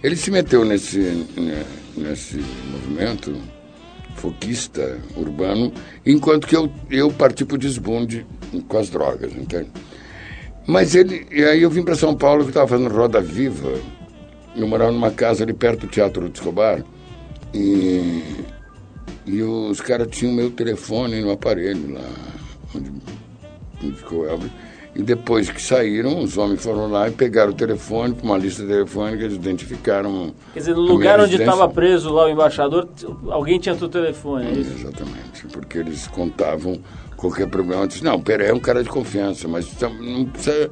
Ele 0.02 0.14
se 0.14 0.30
meteu 0.30 0.64
nesse, 0.64 0.98
né, 1.36 1.64
nesse 1.96 2.36
movimento 2.70 3.34
foquista 4.18 4.98
urbano, 5.16 5.72
enquanto 6.04 6.46
que 6.46 6.56
eu, 6.56 6.70
eu 6.90 7.10
parti 7.10 7.44
para 7.44 7.54
o 7.54 7.58
desbunde 7.58 8.26
com 8.66 8.78
as 8.78 8.90
drogas, 8.90 9.32
entende? 9.32 9.70
Mas 10.66 10.94
ele, 10.94 11.26
e 11.30 11.42
aí 11.44 11.62
eu 11.62 11.70
vim 11.70 11.82
para 11.82 11.94
São 11.94 12.14
Paulo 12.14 12.42
que 12.42 12.50
estava 12.50 12.66
fazendo 12.66 12.94
Roda 12.94 13.20
Viva, 13.20 13.72
eu 14.54 14.66
morava 14.66 14.92
numa 14.92 15.10
casa 15.10 15.44
ali 15.44 15.52
perto 15.52 15.86
do 15.86 15.86
Teatro 15.86 16.28
do 16.28 16.34
Escobar, 16.34 16.84
e, 17.54 18.22
e 19.24 19.42
os 19.42 19.80
caras 19.80 20.08
tinham 20.10 20.34
meu 20.34 20.50
telefone 20.50 21.22
no 21.22 21.30
aparelho 21.30 21.94
lá, 21.94 22.10
onde, 22.74 22.92
onde 23.82 23.96
ficou 23.96 24.20
o 24.20 24.26
Elvis. 24.26 24.50
E 24.98 25.02
depois 25.02 25.48
que 25.48 25.62
saíram, 25.62 26.18
os 26.18 26.36
homens 26.36 26.60
foram 26.60 26.90
lá 26.90 27.06
e 27.06 27.12
pegaram 27.12 27.52
o 27.52 27.54
telefone, 27.54 28.16
uma 28.20 28.36
lista 28.36 28.66
telefônica, 28.66 29.22
eles 29.22 29.36
identificaram. 29.36 30.34
Quer 30.52 30.58
dizer, 30.58 30.74
no 30.74 30.80
lugar 30.80 31.20
onde 31.20 31.36
estava 31.36 31.68
preso 31.68 32.12
lá 32.12 32.26
o 32.26 32.28
embaixador, 32.28 32.88
alguém 33.30 33.60
tinha 33.60 33.76
teu 33.76 33.88
telefone, 33.88 34.48
é 34.48 34.50
isso? 34.50 34.72
Exatamente, 34.72 35.46
porque 35.52 35.78
eles 35.78 36.08
contavam 36.08 36.80
qualquer 37.16 37.46
problema. 37.46 37.84
Eu 37.84 37.86
disse, 37.86 38.02
não, 38.02 38.20
Pera 38.20 38.42
é 38.42 38.52
um 38.52 38.58
cara 38.58 38.82
de 38.82 38.88
confiança, 38.88 39.46
mas 39.46 39.72
não 40.00 40.24
precisa. 40.24 40.68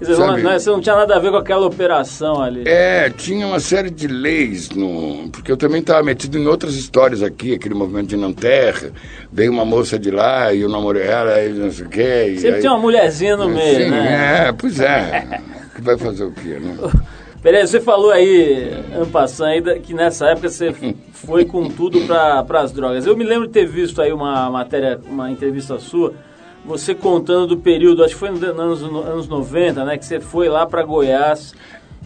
Dizer, 0.00 0.18
não- 0.18 0.36
não 0.36 0.50
é- 0.50 0.58
você 0.58 0.70
não 0.70 0.80
tinha 0.80 0.96
nada 0.96 1.16
a 1.16 1.18
ver 1.18 1.30
com 1.30 1.36
aquela 1.36 1.66
operação 1.66 2.42
ali. 2.42 2.64
É, 2.66 3.08
tinha 3.10 3.46
uma 3.46 3.60
série 3.60 3.90
de 3.90 4.06
leis, 4.08 4.68
no, 4.70 5.28
porque 5.30 5.50
eu 5.50 5.56
também 5.56 5.80
estava 5.80 6.02
metido 6.02 6.36
em 6.38 6.46
outras 6.46 6.74
histórias 6.74 7.22
aqui, 7.22 7.54
aquele 7.54 7.74
movimento 7.74 8.08
de 8.08 8.16
Nanterre, 8.16 8.92
veio 9.32 9.52
uma 9.52 9.64
moça 9.64 9.98
de 9.98 10.10
lá 10.10 10.52
e 10.52 10.62
eu 10.62 10.68
namorei 10.68 11.02
ela 11.04 11.40
e 11.42 11.52
não 11.52 11.70
sei 11.70 11.86
o 11.86 11.88
quê. 11.88 12.34
Sempre 12.36 12.56
aí- 12.56 12.60
tem 12.62 12.70
uma 12.70 12.78
mulherzinha 12.78 13.36
no 13.36 13.48
meio, 13.48 13.84
Sim, 13.84 13.90
né? 13.90 14.46
é, 14.48 14.52
pois 14.52 14.80
é. 14.80 15.40
que 15.74 15.80
vai 15.82 15.96
fazer 15.96 16.24
o 16.24 16.32
quê, 16.32 16.58
né? 16.60 16.76
Peraí, 17.42 17.66
você 17.66 17.78
falou 17.78 18.10
aí, 18.10 18.72
Ampassan, 18.98 19.46
aí, 19.46 19.60
da- 19.60 19.78
que 19.78 19.92
nessa 19.92 20.28
época 20.28 20.48
você 20.48 20.74
foi 21.12 21.44
com 21.44 21.68
tudo 21.68 22.00
para 22.06 22.60
as 22.60 22.72
drogas. 22.72 23.04
Eu 23.06 23.14
me 23.16 23.22
lembro 23.24 23.46
de 23.46 23.52
ter 23.52 23.66
visto 23.66 24.00
aí 24.00 24.12
uma 24.12 24.48
matéria, 24.50 24.98
uma 25.10 25.30
entrevista 25.30 25.78
sua, 25.78 26.14
você 26.64 26.94
contando 26.94 27.48
do 27.48 27.56
período, 27.58 28.02
acho 28.02 28.14
que 28.14 28.20
foi 28.20 28.30
nos 28.30 28.42
anos, 28.42 28.82
anos 28.82 29.28
90, 29.28 29.84
né? 29.84 29.98
Que 29.98 30.04
você 30.04 30.18
foi 30.18 30.48
lá 30.48 30.66
para 30.66 30.82
Goiás, 30.82 31.54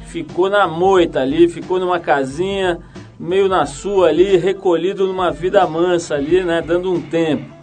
ficou 0.06 0.50
na 0.50 0.66
moita 0.66 1.20
ali, 1.20 1.48
ficou 1.48 1.78
numa 1.78 2.00
casinha, 2.00 2.80
meio 3.18 3.48
na 3.48 3.66
sua 3.66 4.08
ali, 4.08 4.36
recolhido 4.36 5.06
numa 5.06 5.30
vida 5.30 5.66
mansa 5.66 6.16
ali, 6.16 6.42
né? 6.42 6.60
Dando 6.60 6.92
um 6.92 7.00
tempo. 7.00 7.56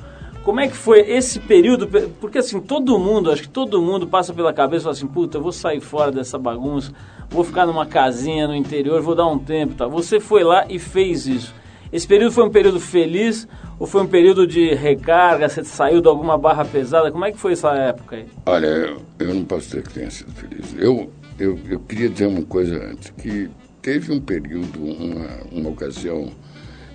Como 0.43 0.59
é 0.59 0.67
que 0.67 0.75
foi 0.75 0.99
esse 0.99 1.39
período? 1.39 1.87
Porque 2.21 2.37
assim, 2.37 2.59
todo 2.61 2.99
mundo, 2.99 3.31
acho 3.31 3.41
que 3.41 3.49
todo 3.49 3.81
mundo 3.81 4.05
passa 4.05 4.31
pela 4.31 4.53
cabeça 4.53 4.81
e 4.81 4.83
fala 4.83 4.93
assim, 4.93 5.07
puta, 5.07 5.37
eu 5.37 5.41
vou 5.41 5.51
sair 5.51 5.81
fora 5.81 6.11
dessa 6.11 6.37
bagunça, 6.37 6.93
vou 7.29 7.43
ficar 7.43 7.65
numa 7.65 7.85
casinha 7.85 8.47
no 8.47 8.55
interior, 8.55 9.01
vou 9.01 9.15
dar 9.15 9.25
um 9.25 9.39
tempo, 9.39 9.73
tá? 9.73 9.87
Você 9.87 10.19
foi 10.19 10.43
lá 10.43 10.65
e 10.69 10.77
fez 10.77 11.25
isso. 11.25 11.53
Esse 11.95 12.05
período 12.05 12.33
foi 12.33 12.43
um 12.43 12.49
período 12.49 12.77
feliz 12.77 13.47
ou 13.79 13.87
foi 13.87 14.01
um 14.01 14.07
período 14.07 14.45
de 14.45 14.73
recarga? 14.73 15.47
Você 15.47 15.63
saiu 15.63 16.01
de 16.01 16.09
alguma 16.09 16.37
barra 16.37 16.65
pesada? 16.65 17.09
Como 17.09 17.23
é 17.23 17.31
que 17.31 17.37
foi 17.37 17.53
essa 17.53 17.69
época 17.73 18.17
aí? 18.17 18.25
Olha, 18.45 18.65
eu, 18.67 19.01
eu 19.19 19.33
não 19.33 19.45
posso 19.45 19.67
dizer 19.67 19.83
que 19.83 19.93
tenha 19.93 20.11
sido 20.11 20.29
feliz. 20.33 20.75
Eu, 20.77 21.09
eu, 21.39 21.57
eu 21.69 21.79
queria 21.79 22.09
dizer 22.09 22.27
uma 22.27 22.41
coisa 22.41 22.75
antes, 22.91 23.11
que 23.17 23.49
teve 23.81 24.11
um 24.11 24.19
período, 24.19 24.77
uma, 24.83 25.27
uma 25.53 25.69
ocasião 25.69 26.31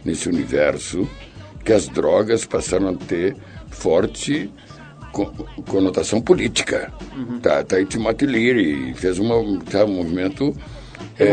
nesse 0.04 0.28
universo 0.28 1.08
que 1.64 1.72
as 1.72 1.88
drogas 1.88 2.44
passaram 2.44 2.90
a 2.90 2.94
ter 2.94 3.34
forte 3.70 4.52
co- 5.12 5.32
conotação 5.66 6.20
política. 6.20 6.92
Tá, 7.40 7.64
tá 7.64 7.76
aí 7.76 7.86
Timothy 7.86 8.26
Leary 8.26 8.92
fez 8.94 9.18
uma, 9.18 9.34
tá, 9.64 9.86
um 9.86 9.94
movimento 9.94 10.54
é, 11.18 11.24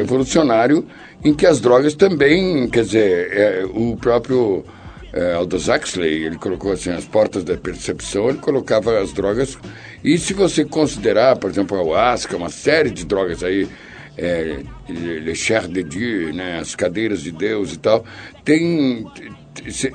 Revolucionário. 0.00 0.84
Em 1.24 1.34
que 1.34 1.46
as 1.46 1.60
drogas 1.60 1.94
também, 1.94 2.68
quer 2.68 2.84
dizer, 2.84 3.32
é, 3.32 3.64
o 3.64 3.96
próprio 3.96 4.64
é, 5.12 5.34
Aldous 5.34 5.68
Huxley, 5.68 6.24
ele 6.24 6.36
colocou 6.36 6.72
assim, 6.72 6.90
as 6.90 7.04
portas 7.04 7.44
da 7.44 7.56
percepção, 7.56 8.28
ele 8.28 8.38
colocava 8.38 8.98
as 8.98 9.12
drogas, 9.12 9.58
e 10.04 10.16
se 10.18 10.32
você 10.32 10.64
considerar, 10.64 11.36
por 11.36 11.50
exemplo, 11.50 11.76
a 11.76 11.80
ayahuasca, 11.80 12.36
uma 12.36 12.50
série 12.50 12.90
de 12.90 13.04
drogas 13.04 13.42
aí, 13.42 13.68
é, 14.16 14.62
Le 14.88 15.34
Cher 15.34 15.68
de 15.68 15.82
Dieu, 15.82 16.32
né, 16.34 16.58
as 16.58 16.74
cadeiras 16.74 17.22
de 17.22 17.30
Deus 17.30 17.72
e 17.72 17.78
tal, 17.78 18.04
tem, 18.44 19.06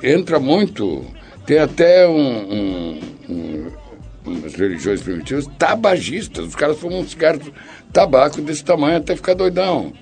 entra 0.02 0.38
muito, 0.38 1.04
tem 1.46 1.58
até 1.58 2.08
um, 2.08 2.18
um, 2.18 3.00
um 3.28 3.84
umas 4.26 4.54
religiões 4.54 5.02
primitivas, 5.02 5.46
tabagistas. 5.58 6.46
Os 6.46 6.56
caras 6.56 6.78
fumam 6.78 7.00
um 7.00 7.06
cigarro 7.06 7.38
de 7.38 7.52
tabaco 7.92 8.40
desse 8.40 8.64
tamanho 8.64 8.96
até 8.96 9.14
ficar 9.14 9.34
doidão. 9.34 9.92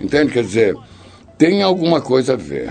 Entende? 0.00 0.32
Quer 0.32 0.42
dizer, 0.42 0.76
tem 1.36 1.62
alguma 1.62 2.00
coisa 2.00 2.34
a 2.34 2.36
ver. 2.36 2.70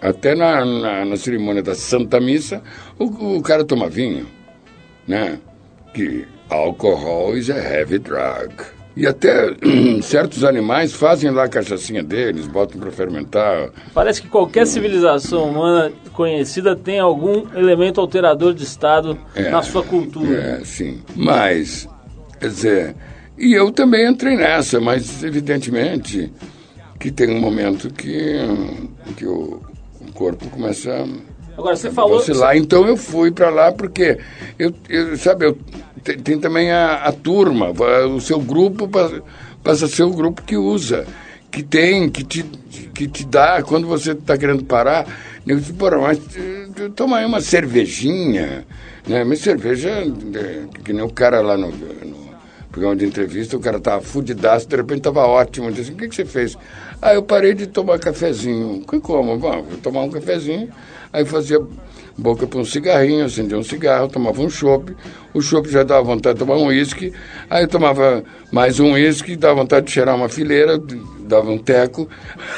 Até 0.00 0.34
na, 0.34 0.64
na, 0.64 1.04
na 1.04 1.16
cerimônia 1.16 1.62
da 1.62 1.74
Santa 1.74 2.20
Missa, 2.20 2.62
o, 2.98 3.36
o 3.38 3.42
cara 3.42 3.64
toma 3.64 3.88
vinho, 3.88 4.26
né? 5.08 5.38
Que 5.94 6.26
alcohol 6.50 7.36
is 7.36 7.48
a 7.50 7.56
heavy 7.56 7.98
drug. 7.98 8.54
E 8.96 9.06
até 9.06 9.54
certos 10.02 10.44
animais 10.44 10.92
fazem 10.92 11.30
lá 11.30 11.44
a 11.44 11.48
cachaçinha 11.48 12.02
deles, 12.02 12.46
botam 12.46 12.78
para 12.80 12.92
fermentar. 12.92 13.70
Parece 13.92 14.22
que 14.22 14.28
qualquer 14.28 14.66
civilização 14.66 15.48
humana 15.50 15.90
conhecida 16.12 16.76
tem 16.76 17.00
algum 17.00 17.46
elemento 17.56 18.00
alterador 18.00 18.54
de 18.54 18.62
estado 18.62 19.18
É, 19.34 19.50
na 19.50 19.62
sua 19.62 19.82
cultura. 19.82 20.60
É, 20.60 20.64
sim. 20.64 21.02
Mas, 21.16 21.88
quer 22.38 22.48
dizer, 22.48 22.96
e 23.38 23.52
eu 23.52 23.70
também 23.70 24.08
entrei 24.08 24.36
nessa, 24.36 24.80
mas 24.80 25.22
evidentemente 25.22 26.32
que 26.98 27.10
tem 27.10 27.30
um 27.30 27.40
momento 27.40 27.92
que, 27.92 28.38
que 29.16 29.26
o, 29.26 29.60
o 30.00 30.12
corpo 30.12 30.48
começa 30.48 30.90
a 30.90 31.34
Agora, 31.56 31.76
você 31.76 31.90
falou... 31.90 32.18
vacilar. 32.18 32.56
Então 32.56 32.86
eu 32.86 32.96
fui 32.96 33.30
para 33.30 33.50
lá 33.50 33.72
porque, 33.72 34.18
eu, 34.58 34.74
eu, 34.88 35.16
sabe, 35.16 35.46
eu, 35.46 35.58
tem, 36.02 36.18
tem 36.18 36.40
também 36.40 36.72
a, 36.72 36.96
a 36.96 37.12
turma, 37.12 37.70
o 37.70 38.20
seu 38.20 38.40
grupo 38.40 38.88
passa, 38.88 39.22
passa 39.62 39.84
a 39.86 39.88
ser 39.88 40.02
o 40.02 40.10
grupo 40.10 40.42
que 40.42 40.56
usa, 40.56 41.06
que 41.50 41.62
tem, 41.62 42.10
que 42.10 42.24
te, 42.24 42.42
que 42.92 43.06
te 43.06 43.24
dá, 43.24 43.62
quando 43.62 43.86
você 43.86 44.12
está 44.12 44.36
querendo 44.36 44.64
parar, 44.64 45.06
eu 45.46 45.58
disse, 45.58 45.72
porra, 45.74 45.98
mas 45.98 46.18
eh, 46.36 46.88
toma 46.96 47.18
aí 47.18 47.26
uma 47.26 47.40
cervejinha, 47.40 48.64
né? 49.06 49.24
Mas 49.24 49.40
cerveja, 49.40 49.90
eh, 49.90 50.64
que 50.82 50.92
nem 50.92 51.02
o 51.02 51.10
cara 51.10 51.40
lá 51.40 51.56
no, 51.56 51.70
no 51.70 52.23
programa 52.74 52.96
de 52.96 53.06
entrevista, 53.06 53.56
o 53.56 53.60
cara 53.60 53.78
tava 53.78 54.02
fudidaço, 54.02 54.68
de 54.68 54.74
repente 54.74 55.02
tava 55.02 55.24
ótimo. 55.24 55.68
Eu 55.68 55.72
disse, 55.72 55.92
o 55.92 55.94
que, 55.94 56.08
que 56.08 56.14
você 56.14 56.24
fez? 56.24 56.58
Ah, 57.00 57.14
eu 57.14 57.22
parei 57.22 57.54
de 57.54 57.68
tomar 57.68 58.00
cafezinho. 58.00 58.84
Que 58.84 58.98
como? 58.98 59.38
Bom, 59.38 59.62
vou 59.62 59.78
tomar 59.78 60.02
um 60.02 60.10
cafezinho. 60.10 60.68
Aí 61.12 61.24
fazia 61.24 61.60
boca 62.18 62.48
para 62.48 62.58
um 62.58 62.64
cigarrinho, 62.64 63.24
acendia 63.24 63.56
um 63.56 63.62
cigarro, 63.62 64.08
tomava 64.08 64.42
um 64.42 64.50
chopp. 64.50 64.92
O 65.32 65.40
chopp 65.40 65.70
já 65.70 65.84
dava 65.84 66.02
vontade 66.02 66.34
de 66.34 66.44
tomar 66.44 66.56
um 66.56 66.66
uísque. 66.66 67.12
Aí 67.48 67.64
tomava 67.68 68.24
mais 68.50 68.80
um 68.80 68.94
uísque, 68.94 69.36
dava 69.36 69.54
vontade 69.54 69.86
de 69.86 69.92
cheirar 69.92 70.16
uma 70.16 70.28
fileira, 70.28 70.76
dava 71.20 71.52
um 71.52 71.58
teco. 71.58 72.08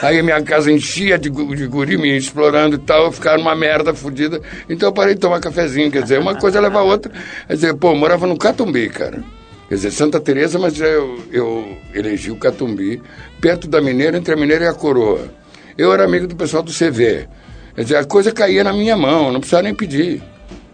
Aí 0.01 0.23
minha 0.23 0.41
casa 0.43 0.73
enchia 0.73 1.19
de, 1.19 1.29
de 1.29 1.67
guri 1.67 1.99
me 1.99 2.17
explorando 2.17 2.77
e 2.77 2.79
tal, 2.79 3.13
ficava 3.13 3.37
numa 3.37 3.55
merda 3.55 3.93
fodida. 3.93 4.41
Então 4.67 4.89
eu 4.89 4.93
parei 4.95 5.13
de 5.13 5.21
tomar 5.21 5.41
cafezinho, 5.41 5.91
quer 5.91 6.03
dizer, 6.03 6.19
uma 6.19 6.37
coisa 6.37 6.59
leva 6.59 6.79
a 6.79 6.83
outra. 6.83 7.13
Quer 7.47 7.55
dizer, 7.55 7.75
pô, 7.75 7.91
eu 7.91 7.97
morava 7.97 8.27
no 8.27 8.39
Catumbi, 8.39 8.89
cara. 8.89 9.23
Quer 9.69 9.75
dizer, 9.75 9.91
Santa 9.91 10.21
Teresa, 10.21 10.59
mas 10.59 10.81
eu, 10.81 11.19
eu 11.33 11.77
elegi 11.93 12.31
o 12.31 12.37
Catumbi, 12.37 13.03
perto 13.41 13.67
da 13.67 13.81
Mineira, 13.81 14.17
entre 14.17 14.33
a 14.33 14.37
Mineira 14.37 14.65
e 14.65 14.69
a 14.69 14.75
Coroa. 14.75 15.29
Eu 15.77 15.93
era 15.93 16.05
amigo 16.05 16.27
do 16.27 16.37
pessoal 16.37 16.63
do 16.63 16.73
CV. 16.73 17.29
Quer 17.75 17.83
dizer, 17.83 17.97
a 17.97 18.05
coisa 18.05 18.31
caía 18.31 18.63
na 18.63 18.73
minha 18.73 18.97
mão, 18.97 19.33
não 19.33 19.41
precisava 19.41 19.65
nem 19.65 19.75
pedir, 19.75 20.23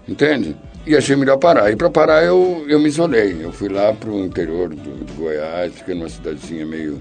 entende? 0.06 0.54
E 0.86 0.94
achei 0.94 1.16
melhor 1.16 1.38
parar. 1.38 1.70
E 1.70 1.76
para 1.76 1.88
parar 1.88 2.22
eu, 2.22 2.64
eu 2.68 2.78
me 2.78 2.88
isolei. 2.88 3.36
Eu 3.40 3.50
fui 3.50 3.68
lá 3.68 3.94
para 3.94 4.10
o 4.10 4.24
interior 4.24 4.68
do, 4.68 5.04
de 5.04 5.12
Goiás, 5.14 5.72
fiquei 5.74 5.94
numa 5.94 6.08
cidadezinha 6.08 6.66
meio, 6.66 7.00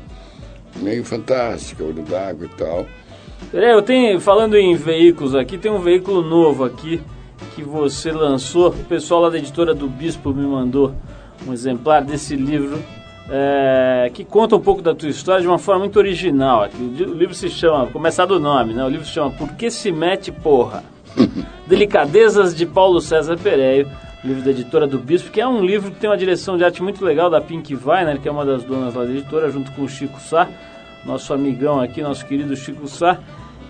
meio 0.77 1.03
fantástica, 1.03 1.83
olho 1.83 2.03
d'água 2.03 2.45
e 2.45 2.57
tal. 2.57 2.85
Peraí, 3.51 3.71
eu 3.71 3.81
tenho, 3.81 4.19
falando 4.21 4.55
em 4.55 4.75
veículos 4.75 5.35
aqui, 5.35 5.57
tem 5.57 5.71
um 5.71 5.79
veículo 5.79 6.21
novo 6.21 6.63
aqui 6.63 7.01
que 7.53 7.63
você 7.63 8.11
lançou. 8.11 8.69
O 8.69 8.85
pessoal 8.85 9.21
lá 9.21 9.29
da 9.29 9.37
editora 9.37 9.73
do 9.73 9.87
Bispo 9.87 10.33
me 10.33 10.45
mandou 10.45 10.95
um 11.47 11.53
exemplar 11.53 12.03
desse 12.03 12.35
livro 12.35 12.79
é, 13.29 14.11
que 14.13 14.25
conta 14.25 14.55
um 14.55 14.59
pouco 14.59 14.81
da 14.81 14.93
tua 14.93 15.09
história 15.09 15.41
de 15.41 15.47
uma 15.47 15.57
forma 15.57 15.81
muito 15.81 15.97
original. 15.97 16.67
O 16.77 17.13
livro 17.13 17.33
se 17.33 17.49
chama, 17.49 17.87
começar 17.87 18.25
do 18.25 18.39
nome, 18.39 18.73
né? 18.73 18.83
O 18.83 18.89
livro 18.89 19.05
se 19.05 19.13
chama 19.13 19.31
Por 19.31 19.53
que 19.53 19.71
se 19.71 19.91
mete 19.91 20.31
porra? 20.31 20.83
Delicadezas 21.65 22.55
de 22.55 22.65
Paulo 22.65 22.99
César 22.99 23.37
Pereio, 23.37 23.89
livro 24.23 24.43
da 24.43 24.51
editora 24.51 24.85
do 24.85 24.99
Bispo, 24.99 25.31
que 25.31 25.39
é 25.39 25.47
um 25.47 25.63
livro 25.63 25.91
que 25.91 25.99
tem 25.99 26.09
uma 26.09 26.17
direção 26.17 26.57
de 26.57 26.65
arte 26.65 26.83
muito 26.83 27.03
legal 27.03 27.29
da 27.29 27.39
Pink 27.39 27.73
Weiner, 27.73 28.19
que 28.19 28.27
é 28.27 28.31
uma 28.31 28.45
das 28.45 28.63
donas 28.63 28.93
lá 28.93 29.05
da 29.05 29.09
editora, 29.09 29.49
junto 29.49 29.71
com 29.71 29.83
o 29.83 29.89
Chico 29.89 30.19
Sá, 30.19 30.47
nosso 31.05 31.33
amigão 31.33 31.79
aqui, 31.79 32.01
nosso 32.01 32.25
querido 32.25 32.55
Chico 32.55 32.87
Sá. 32.87 33.17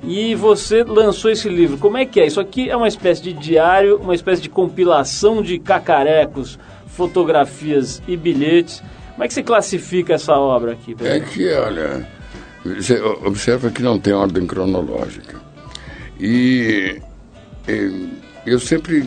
E 0.04 0.34
você 0.34 0.84
lançou 0.84 1.30
esse 1.30 1.48
livro. 1.48 1.78
Como 1.78 1.96
é 1.96 2.06
que 2.06 2.20
é? 2.20 2.26
Isso 2.26 2.40
aqui 2.40 2.68
é 2.68 2.76
uma 2.76 2.88
espécie 2.88 3.22
de 3.22 3.34
diário, 3.34 3.98
uma 3.98 4.16
espécie 4.16 4.42
de 4.42 4.50
compilação 4.50 5.44
de 5.44 5.60
cacarecos, 5.60 6.58
fotografias 6.96 8.02
e 8.08 8.16
bilhetes. 8.16 8.82
Como 9.12 9.24
é 9.24 9.28
que 9.28 9.34
você 9.34 9.44
classifica 9.44 10.14
essa 10.14 10.34
obra 10.34 10.74
aqui? 10.74 10.96
É 11.02 11.20
que, 11.20 11.52
olha, 11.54 12.08
você 12.66 13.00
observa 13.02 13.70
que 13.70 13.82
não 13.82 14.00
tem 14.00 14.14
ordem 14.14 14.46
cronológica. 14.46 15.40
E, 16.20 17.02
e 17.68 18.10
eu 18.46 18.60
sempre 18.60 19.04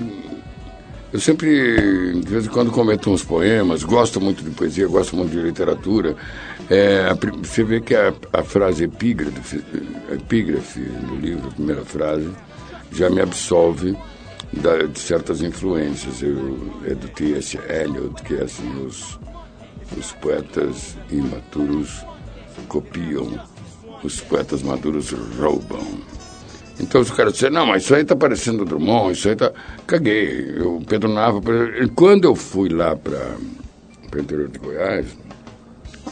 eu 1.15 1.21
sempre, 1.21 2.13
de 2.13 2.29
vez 2.29 2.47
em 2.47 2.49
quando, 2.49 2.73
cometo 2.73 3.09
uns 3.09 3.23
poemas, 3.23 3.85
gosto 3.85 4.21
muito 4.21 4.43
de 4.43 4.51
poesia, 4.51 4.89
gosto 4.89 5.15
muito 5.15 5.31
de 5.31 5.39
literatura. 5.39 6.17
É, 6.69 7.07
a 7.09 7.15
você 7.15 7.63
vê 7.63 7.81
que 7.81 7.95
a, 7.95 8.13
a 8.33 8.43
frase 8.43 8.83
epígrafe, 8.83 9.63
epígrafe 10.11 10.81
do 10.81 11.15
livro, 11.15 11.47
a 11.47 11.53
primeira 11.53 11.85
frase, 11.85 12.29
já 12.91 13.09
me 13.09 13.21
absolve 13.21 13.97
da- 14.61 14.83
de 14.87 14.99
certas 14.99 15.43
influências. 15.43 16.23
Eu, 16.23 16.73
é 16.87 16.95
do 16.95 17.09
T.S. 17.09 17.59
Eliot, 17.69 18.23
que 18.23 18.35
é 18.35 18.43
assim, 18.43 18.85
os, 18.87 19.19
os 19.97 20.13
poetas 20.13 20.97
imaturos 21.11 22.05
copiam, 22.69 23.29
os 24.03 24.21
poetas 24.21 24.63
maduros 24.63 25.11
roubam. 25.39 25.85
Então 26.81 27.01
os 27.01 27.11
caras 27.11 27.35
disseram, 27.35 27.55
não, 27.55 27.67
mas 27.67 27.85
isso 27.85 27.95
aí 27.95 28.05
tá 28.05 28.17
parecendo 28.17 28.65
Drummond, 28.65 29.13
isso 29.13 29.29
aí 29.29 29.37
tá... 29.37 29.53
Caguei. 29.87 30.55
Eu, 30.57 30.83
Pedro 30.89 31.09
Nava, 31.09 31.41
quando 31.95 32.25
eu 32.25 32.35
fui 32.35 32.69
lá 32.69 32.97
para 32.97 33.37
o 34.13 34.19
interior 34.19 34.49
de 34.49 34.59
Goiás, 34.59 35.07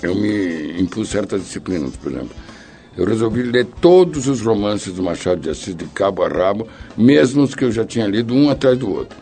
eu 0.03 0.14
me 0.14 0.80
impus 0.80 1.09
certas 1.09 1.43
disciplinas, 1.43 1.97
por 1.97 2.12
exemplo. 2.12 2.30
Eu 2.97 3.07
resolvi 3.07 3.43
ler 3.43 3.66
todos 3.80 4.26
os 4.28 4.43
romances 4.43 4.93
do 4.93 5.03
Machado 5.03 5.40
de 5.40 5.51
Assis 5.51 5.74
de 5.74 5.86
cabo 5.86 6.22
a 6.22 6.28
rabo, 6.28 6.68
mesmo 6.97 7.43
os 7.43 7.55
que 7.55 7.64
eu 7.64 7.72
já 7.72 7.84
tinha 7.84 8.07
lido, 8.07 8.34
um 8.34 8.51
atrás 8.51 8.76
do 8.78 8.90
outro. 8.90 9.16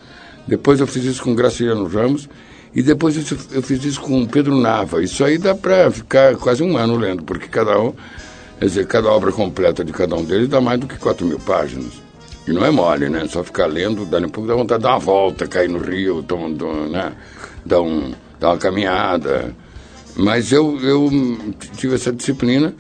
Depois 0.47 0.81
eu 0.81 0.87
fiz 0.87 1.05
isso 1.05 1.23
com 1.23 1.35
Graciliano 1.35 1.87
Ramos 1.87 2.29
e 2.75 2.83
depois 2.83 3.17
eu 3.53 3.63
fiz 3.63 3.85
isso 3.85 4.01
com 4.01 4.27
Pedro 4.27 4.57
Nava. 4.57 5.03
Isso 5.03 5.25
aí 5.25 5.39
dá 5.39 5.55
para 5.55 5.91
ficar 5.91 6.37
quase 6.37 6.63
um 6.63 6.77
ano 6.77 6.97
lendo, 6.97 7.23
porque 7.23 7.47
cada 7.47 7.79
um, 7.81 7.93
quer 8.59 8.67
dizer, 8.67 8.87
cada 8.87 9.09
obra 9.09 9.31
completa 9.31 9.85
de 9.85 9.93
cada 9.93 10.17
um 10.17 10.25
deles 10.25 10.49
dá 10.49 10.61
mais 10.61 10.81
do 10.81 10.87
que 10.87 10.99
4 10.99 11.25
mil 11.25 11.39
páginas. 11.39 11.93
E 12.49 12.53
não 12.53 12.65
é 12.65 12.71
mole, 12.71 13.09
né? 13.09 13.27
Só 13.29 13.45
ficar 13.45 13.67
lendo, 13.67 14.05
dá 14.05 14.19
um 14.19 14.29
pouco 14.29 14.49
dá 14.49 14.55
vontade 14.55 14.81
de 14.81 14.89
dar 14.89 14.95
uma 14.95 14.99
volta, 14.99 15.47
cair 15.47 15.69
no 15.69 15.79
rio, 15.79 16.23
tomar, 16.23 16.57
tomar, 16.57 16.89
né? 16.89 17.13
dar, 17.65 17.81
um, 17.81 18.13
dar 18.41 18.49
uma 18.49 18.59
caminhada. 18.59 19.55
Mas 20.17 20.51
eu, 20.51 20.81
eu 20.81 21.11
tive 21.77 21.95
essa 21.95 22.13
disciplina, 22.13 22.75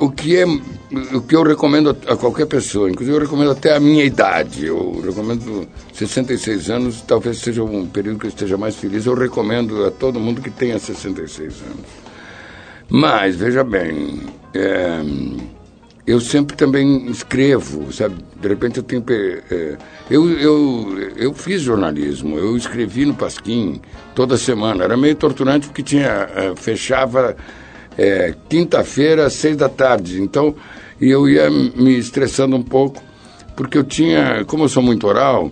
o 0.00 0.10
que, 0.10 0.36
é, 0.36 0.44
o 0.44 1.20
que 1.20 1.36
eu 1.36 1.42
recomendo 1.42 1.90
a, 1.90 2.16
qualquer 2.16 2.46
pessoa, 2.46 2.90
inclusive 2.90 3.16
eu 3.16 3.20
recomendo 3.20 3.50
até 3.50 3.76
a 3.76 3.80
minha 3.80 4.02
idade. 4.02 4.66
Eu 4.66 5.00
recomendo 5.04 5.68
66 5.92 6.70
anos, 6.70 7.02
talvez 7.02 7.38
seja 7.38 7.62
um 7.62 7.86
período 7.86 8.18
que 8.18 8.26
eu 8.26 8.30
esteja 8.30 8.56
mais 8.56 8.76
feliz. 8.76 9.04
Eu 9.04 9.14
recomendo 9.14 9.84
a 9.84 9.90
todo 9.90 10.18
mundo 10.18 10.40
que 10.40 10.50
tenha 10.50 10.78
66 10.78 11.62
anos. 11.62 11.86
Mas, 12.88 13.36
veja 13.36 13.62
bem, 13.62 14.20
é, 14.54 15.00
eu 16.06 16.18
sempre 16.18 16.56
também 16.56 17.06
escrevo, 17.10 17.92
sabe? 17.92 18.16
De 18.40 18.48
repente 18.48 18.78
eu 18.78 18.82
tenho. 18.82 19.04
é, 19.08 19.76
eu, 20.10 20.28
eu, 20.30 20.98
eu 21.16 21.34
fiz 21.34 21.60
jornalismo, 21.60 22.38
eu 22.38 22.56
escrevi 22.56 23.04
no 23.04 23.14
Pasquim 23.14 23.80
toda 24.14 24.38
semana. 24.38 24.82
Era 24.82 24.96
meio 24.96 25.14
torturante 25.14 25.66
porque 25.66 25.82
tinha, 25.82 26.28
é, 26.34 26.56
fechava 26.56 27.36
é, 27.96 28.34
quinta-feira 28.48 29.26
às 29.26 29.34
seis 29.34 29.56
da 29.56 29.68
tarde. 29.68 30.20
Então 30.20 30.54
eu 31.00 31.28
ia 31.28 31.50
me 31.50 31.96
estressando 31.98 32.56
um 32.56 32.62
pouco, 32.62 33.02
porque 33.56 33.78
eu 33.78 33.84
tinha, 33.84 34.44
como 34.44 34.64
eu 34.64 34.68
sou 34.68 34.82
muito 34.82 35.06
oral, 35.06 35.50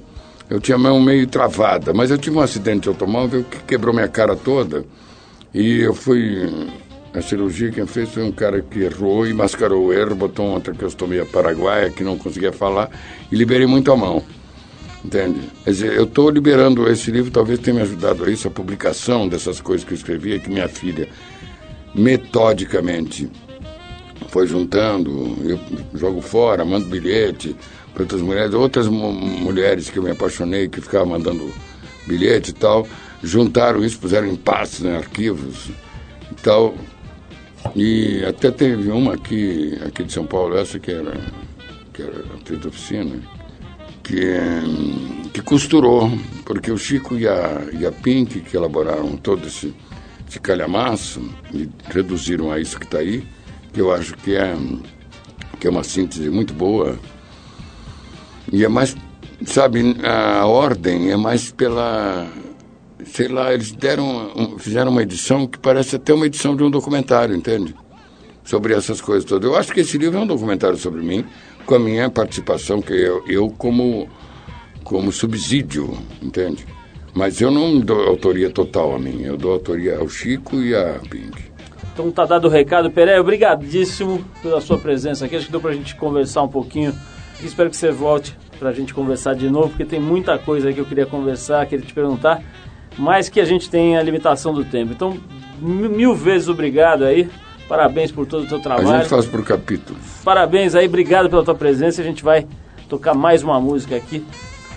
eu 0.51 0.61
tinha 0.61 0.76
a 0.76 0.78
mão 0.78 1.01
meio 1.01 1.26
travada. 1.26 1.93
Mas 1.93 2.11
eu 2.11 2.18
tive 2.18 2.36
um 2.36 2.41
acidente 2.41 2.82
de 2.82 2.89
automóvel 2.89 3.45
que 3.45 3.59
quebrou 3.64 3.95
minha 3.95 4.09
cara 4.09 4.34
toda. 4.34 4.84
E 5.53 5.80
eu 5.80 5.95
fui. 5.95 6.49
A 7.14 7.22
cirurgia 7.22 7.70
quem 7.70 7.86
fez 7.86 8.11
foi 8.11 8.22
um 8.22 8.30
cara 8.30 8.61
que 8.61 8.80
errou 8.80 9.26
e 9.26 9.32
mascarou 9.32 9.86
o 9.86 9.93
erro, 9.93 10.14
botou 10.14 10.51
uma 10.51 10.61
traqueostomia 10.61 11.24
paraguaia 11.24 11.91
que 11.91 12.05
não 12.05 12.18
conseguia 12.18 12.53
falar 12.53 12.91
e 13.32 13.34
liberei 13.34 13.66
muito 13.66 13.91
a 13.91 13.97
mão. 13.97 14.22
Entende? 15.03 15.41
Quer 15.64 15.70
dizer, 15.70 15.93
eu 15.95 16.05
estou 16.05 16.28
liberando 16.28 16.89
esse 16.89 17.11
livro, 17.11 17.30
talvez 17.30 17.61
tenha 17.61 17.76
me 17.76 17.82
ajudado 17.82 18.24
a 18.24 18.30
isso, 18.30 18.47
a 18.47 18.51
publicação 18.51 19.26
dessas 19.26 19.59
coisas 19.61 19.86
que 19.86 19.95
eu 19.95 19.97
escrevi, 19.97 20.34
é 20.34 20.39
que 20.39 20.51
minha 20.51 20.68
filha 20.68 21.09
metodicamente 21.95 23.28
foi 24.28 24.47
juntando, 24.47 25.36
eu 25.43 25.59
jogo 25.99 26.20
fora, 26.20 26.64
mando 26.64 26.86
bilhete 26.86 27.57
para 27.95 28.03
outras 28.03 28.20
mulheres, 28.20 28.55
outras 28.55 28.86
mu- 28.89 29.12
mulheres 29.12 29.89
que 29.89 29.99
eu 29.99 30.03
me 30.03 30.11
apaixonei, 30.11 30.68
que 30.68 30.80
ficavam 30.80 31.09
mandando 31.09 31.51
bilhete 32.07 32.51
e 32.51 32.55
tal, 32.55 32.86
juntaram 33.22 33.82
isso, 33.84 33.99
puseram 33.99 34.26
em 34.28 34.36
pastas, 34.36 34.84
em 34.84 34.95
arquivos 34.95 35.70
e 36.30 36.34
tal. 36.43 36.74
E 37.74 38.22
até 38.24 38.51
teve 38.51 38.91
uma 38.91 39.14
aqui, 39.14 39.78
aqui 39.84 40.05
de 40.05 40.12
São 40.12 40.24
Paulo, 40.24 40.57
essa 40.57 40.78
que 40.78 40.91
era, 40.91 41.18
que 41.93 42.03
era 42.03 42.18
atriz 42.39 42.61
da 42.61 42.68
oficina, 42.68 43.16
que, 44.03 44.22
que 45.32 45.43
costurou, 45.43 46.11
porque 46.45 46.70
o 46.70 46.78
Chico 46.78 47.16
e 47.16 47.26
a, 47.26 47.62
e 47.78 47.84
a 47.86 47.93
Pink, 47.93 48.41
que 48.41 48.57
elaboraram 48.57 49.16
todo 49.16 49.47
esse, 49.47 49.74
esse 50.29 50.39
calhamaço 50.39 51.22
e 51.53 51.68
reduziram 51.89 52.53
a 52.53 52.61
isso 52.61 52.79
que 52.79 52.85
está 52.85 52.99
aí, 52.99 53.26
que 53.72 53.81
eu 53.81 53.93
acho 53.93 54.14
que 54.18 54.37
é, 54.37 54.55
que 55.59 55.66
é 55.66 55.70
uma 55.70 55.83
síntese 55.83 56.29
muito 56.29 56.53
boa. 56.53 56.99
E 58.53 58.64
é 58.64 58.68
mais, 58.68 58.95
sabe, 59.47 59.97
a 60.05 60.47
ordem 60.47 61.11
é 61.11 61.16
mais 61.16 61.51
pela. 61.51 62.29
Sei 63.07 63.29
lá, 63.29 63.55
eles 63.55 63.72
deram, 63.72 64.59
fizeram 64.59 64.91
uma 64.91 65.03
edição 65.03 65.47
que 65.47 65.59
parece 65.59 65.97
até 65.97 66.12
uma 66.12 66.26
edição 66.26 66.55
de 66.55 66.62
um 66.62 66.70
documentário, 66.70 67.35
entende? 67.35 67.74
Sobre 68.45 68.74
essas 68.74 69.01
coisas 69.01 69.24
todas. 69.24 69.49
Eu 69.49 69.57
acho 69.57 69.72
que 69.72 69.81
esse 69.81 69.97
livro 69.97 70.18
é 70.18 70.22
um 70.22 70.26
documentário 70.26 70.76
sobre 70.76 71.01
mim, 71.01 71.24
com 71.64 71.74
a 71.74 71.79
minha 71.79 72.11
participação, 72.11 72.83
que 72.83 72.93
eu, 72.93 73.24
eu 73.26 73.49
como, 73.51 74.09
como 74.85 75.11
subsídio, 75.11 75.97
entende? 76.20 76.66
Mas 77.14 77.40
eu 77.40 77.50
não 77.50 77.80
dou 77.80 78.06
autoria 78.06 78.50
total 78.50 78.94
a 78.94 78.98
mim, 78.98 79.22
eu 79.22 79.36
dou 79.36 79.52
autoria 79.52 79.98
ao 79.98 80.09
Chico 80.09 80.56
e 80.56 80.74
à 80.74 81.00
Pink. 81.11 81.48
Então 81.92 82.12
tá 82.12 82.24
dado 82.24 82.44
o 82.46 82.48
recado. 82.48 82.90
Pereira, 82.90 83.20
obrigadíssimo 83.20 84.24
pela 84.40 84.61
sua 84.61 84.78
presença 84.78 85.24
aqui. 85.24 85.34
Acho 85.34 85.46
que 85.46 85.52
deu 85.52 85.61
pra 85.61 85.72
gente 85.72 85.96
conversar 85.96 86.42
um 86.42 86.48
pouquinho. 86.48 86.94
E 87.42 87.46
espero 87.46 87.68
que 87.70 87.76
você 87.76 87.90
volte 87.90 88.36
pra 88.59 88.72
gente 88.72 88.94
conversar 88.94 89.34
de 89.34 89.48
novo, 89.48 89.70
porque 89.70 89.84
tem 89.84 89.98
muita 90.00 90.38
coisa 90.38 90.68
aí 90.68 90.74
que 90.74 90.80
eu 90.80 90.84
queria 90.84 91.06
conversar, 91.06 91.66
queria 91.66 91.84
te 91.84 91.94
perguntar, 91.94 92.42
mas 92.96 93.28
que 93.28 93.40
a 93.40 93.44
gente 93.44 93.70
tem 93.70 93.96
a 93.96 94.02
limitação 94.02 94.52
do 94.52 94.64
tempo. 94.64 94.92
Então, 94.92 95.16
mil 95.61 96.14
vezes 96.14 96.48
obrigado 96.48 97.04
aí. 97.04 97.28
Parabéns 97.68 98.11
por 98.11 98.26
todo 98.26 98.44
o 98.44 98.48
teu 98.48 98.59
A 98.59 98.61
trabalho. 98.62 98.98
gente 99.00 99.09
faz 99.09 99.26
por 99.26 99.44
capítulos. 99.44 100.00
Parabéns 100.24 100.74
aí, 100.74 100.86
obrigado 100.86 101.28
pela 101.28 101.44
tua 101.44 101.54
presença. 101.54 102.00
A 102.00 102.04
gente 102.04 102.22
vai 102.22 102.46
tocar 102.88 103.12
mais 103.14 103.42
uma 103.42 103.61
música 103.61 103.96
aqui 103.96 104.24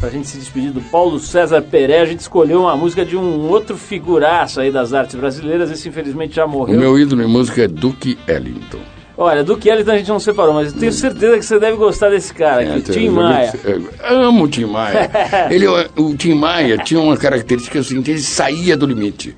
pra 0.02 0.10
gente 0.10 0.28
se 0.28 0.38
despedir 0.38 0.72
do 0.72 0.82
Paulo 0.82 1.20
César 1.20 1.62
Pereira. 1.62 2.02
A 2.02 2.06
gente 2.08 2.20
escolheu 2.22 2.62
uma 2.62 2.76
música 2.76 3.06
de 3.06 3.16
um 3.16 3.48
outro 3.48 3.78
figuraço 3.78 4.60
aí 4.60 4.72
das 4.72 4.94
artes 4.94 5.16
brasileiras. 5.16 5.70
Esse 5.72 5.88
infelizmente 5.88 6.36
já 6.36 6.46
O 6.46 6.50
morreu. 6.50 6.78
meu 6.80 6.98
ídolo 7.00 7.22
em 7.22 7.28
música 7.28 7.64
é 7.64 7.68
Duke 7.68 8.18
Ellington. 8.28 8.80
Olha, 9.16 9.44
do 9.44 9.54
Ellington 9.64 9.92
a 9.92 9.98
gente 9.98 10.10
não 10.10 10.20
separou, 10.20 10.54
mas 10.56 10.74
eu 10.74 10.80
tenho 10.80 10.92
certeza 10.92 11.38
que 11.38 11.46
você 11.46 11.60
deve 11.60 11.78
gostar 11.78 12.10
desse 12.10 12.34
cara 12.34 12.62
aqui, 12.62 12.90
É, 12.90 12.94
Tim 12.94 13.10
Maia. 13.10 13.54
amo 14.10 14.46
o 14.46 14.48
Tim 14.48 14.66
Maia. 14.66 15.12
ele, 15.52 15.68
o 15.96 16.16
Tim 16.16 16.34
Maia 16.34 16.78
tinha 16.80 17.00
uma 17.00 17.16
característica 17.16 17.78
assim, 17.80 18.00
ele 18.00 18.18
saía 18.20 18.76
do 18.76 18.88
limite. 18.88 19.36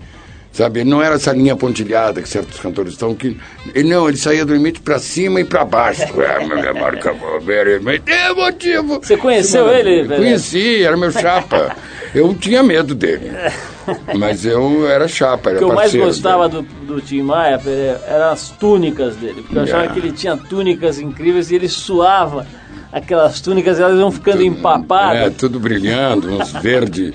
Sabe, 0.53 0.83
não 0.83 1.01
era 1.01 1.15
essa 1.15 1.33
linha 1.33 1.55
pontilhada 1.55 2.21
que 2.21 2.29
certos 2.29 2.59
cantores 2.59 2.93
estão 2.93 3.15
que 3.15 3.35
ele 3.73 3.89
não, 3.89 4.07
ele 4.07 4.17
saía 4.17 4.45
do 4.45 4.53
limite 4.53 4.81
para 4.81 4.99
cima 4.99 5.41
e 5.41 5.43
para 5.43 5.65
baixo. 5.65 6.03
Ah, 6.23 8.03
é 8.05 8.33
motivo. 8.33 8.99
Você 9.01 9.17
conheceu 9.17 9.67
ele, 9.69 10.03
velho? 10.03 10.21
Conheci, 10.21 10.83
era 10.83 10.95
meu 10.95 11.11
chapa. 11.11 11.75
Eu 12.13 12.33
tinha 12.35 12.61
medo 12.61 12.93
dele. 12.93 13.31
Mas 14.15 14.45
eu 14.45 14.87
era 14.87 15.07
chapa, 15.07 15.49
era 15.49 15.57
O 15.57 15.59
que 15.59 15.65
eu 15.71 15.73
mais 15.75 15.93
gostava 15.95 16.47
dele. 16.47 16.67
do, 16.85 16.95
do 16.95 17.01
Tim 17.01 17.23
Maia 17.23 17.57
Pereira, 17.57 18.01
eram 18.07 18.29
as 18.31 18.49
túnicas 18.49 19.15
dele, 19.15 19.41
porque 19.41 19.57
eu 19.57 19.63
achava 19.63 19.83
Yeah. 19.83 19.93
que 19.93 20.07
ele 20.07 20.15
tinha 20.15 20.37
túnicas 20.37 20.99
incríveis 20.99 21.51
e 21.51 21.55
ele 21.55 21.67
suava 21.67 22.45
aquelas 22.93 23.41
túnicas, 23.41 23.79
elas 23.79 23.99
iam 23.99 24.11
ficando 24.11 24.43
empapadas. 24.43 25.23
É, 25.23 25.29
tudo 25.31 25.59
brilhando, 25.59 26.31
uns 26.31 26.51
verde, 26.53 27.13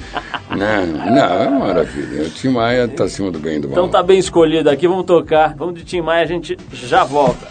né? 0.50 0.84
Não, 0.86 1.42
é 1.42 1.48
maravilha. 1.48 2.24
O 2.24 2.30
Tim 2.30 2.48
Maia 2.48 2.84
está 2.84 3.04
acima 3.04 3.30
do 3.30 3.38
bem 3.38 3.56
e 3.56 3.60
do 3.60 3.68
mal. 3.68 3.78
Então 3.78 3.88
tá 3.88 4.02
bem 4.02 4.18
escolhido 4.18 4.68
aqui, 4.68 4.88
vamos 4.88 5.06
tocar. 5.06 5.54
Vamos 5.56 5.74
de 5.76 5.84
Tim 5.84 6.00
Maia, 6.00 6.24
a 6.24 6.26
gente 6.26 6.58
já 6.72 7.04
volta. 7.04 7.46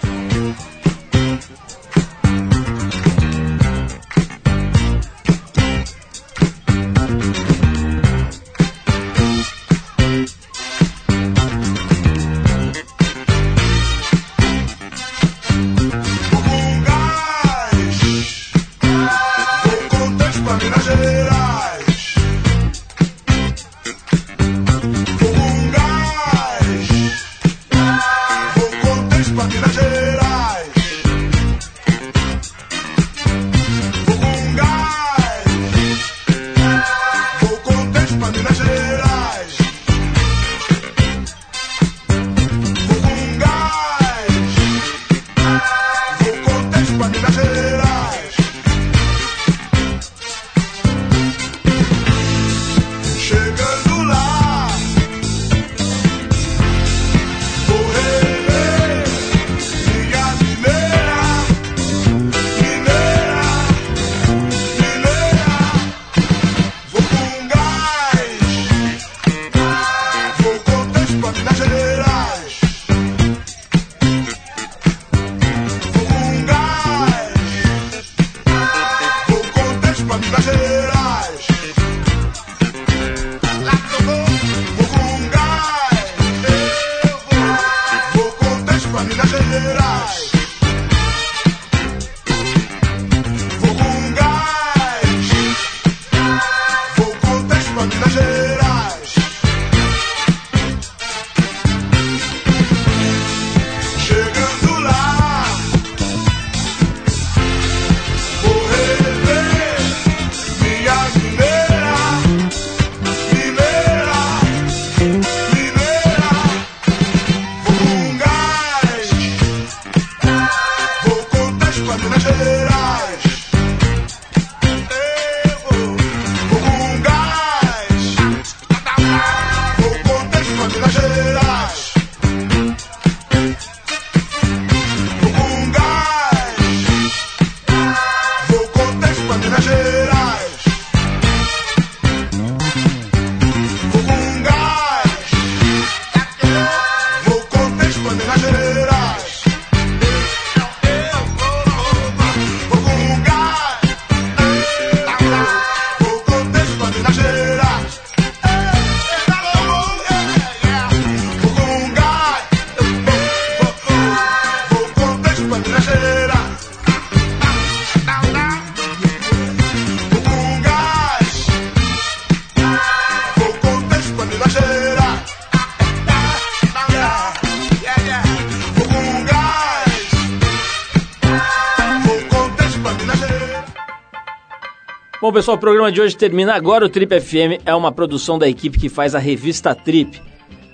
Pessoal, 185.38 185.55
o 185.55 185.59
programa 185.59 185.91
de 185.91 186.01
hoje 186.01 186.17
termina 186.17 186.55
agora. 186.55 186.83
O 186.83 186.89
Trip 186.89 187.19
FM 187.19 187.61
é 187.63 187.75
uma 187.75 187.91
produção 187.91 188.39
da 188.39 188.49
equipe 188.49 188.79
que 188.79 188.89
faz 188.89 189.13
a 189.13 189.19
revista 189.19 189.75
Trip. 189.75 190.19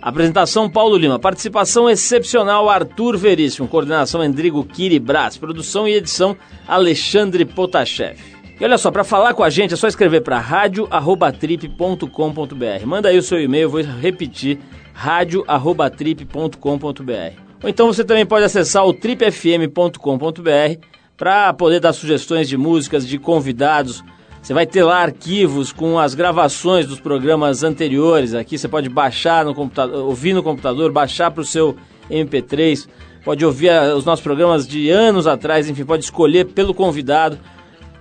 Apresentação 0.02 0.70
Paulo 0.70 0.96
Lima, 0.96 1.20
participação 1.20 1.90
excepcional 1.90 2.70
Arthur 2.70 3.18
Veríssimo, 3.18 3.68
coordenação 3.68 4.24
Endrigo 4.24 4.64
Kiribras, 4.64 5.36
produção 5.36 5.86
e 5.86 5.96
edição 5.96 6.38
Alexandre 6.66 7.44
Potashev. 7.44 8.18
E 8.58 8.64
olha 8.64 8.78
só, 8.78 8.90
para 8.90 9.04
falar 9.04 9.34
com 9.34 9.44
a 9.44 9.50
gente 9.50 9.74
é 9.74 9.78
só 9.78 9.86
escrever 9.86 10.22
para 10.22 10.40
radio@trip.com.br. 10.40 12.86
Manda 12.86 13.10
aí 13.10 13.18
o 13.18 13.22
seu 13.22 13.42
e-mail, 13.42 13.70
vou 13.70 13.82
repetir, 13.82 14.60
radio@trip.com.br. 14.94 17.34
Ou 17.62 17.70
então 17.70 17.88
você 17.88 18.06
também 18.06 18.26
pode 18.26 18.46
acessar 18.46 18.86
o 18.86 18.94
tripfm.com.br 18.94 20.80
para 21.18 21.54
poder 21.54 21.82
dar 21.82 21.92
sugestões 21.92 22.48
de 22.48 22.56
músicas, 22.56 23.06
de 23.06 23.18
convidados. 23.18 24.02
Você 24.44 24.54
vai 24.54 24.66
ter 24.66 24.84
lá 24.84 25.02
arquivos 25.02 25.72
com 25.72 25.98
as 25.98 26.14
gravações 26.14 26.86
dos 26.86 27.00
programas 27.00 27.64
anteriores. 27.64 28.34
Aqui 28.34 28.58
você 28.58 28.68
pode 28.68 28.90
baixar 28.90 29.46
no 29.46 29.56
computador, 29.56 30.04
ouvir 30.04 30.34
no 30.34 30.44
computador, 30.44 30.92
baixar 30.92 31.32
para 31.32 31.40
o 31.40 31.46
seu 31.46 31.78
MP3. 32.12 32.86
Pode 33.24 33.46
ouvir 33.46 33.72
os 33.96 34.04
nossos 34.04 34.22
programas 34.22 34.68
de 34.68 34.90
anos 34.90 35.28
atrás, 35.28 35.70
enfim, 35.70 35.86
pode 35.86 36.04
escolher 36.04 36.48
pelo 36.48 36.74
convidado. 36.74 37.40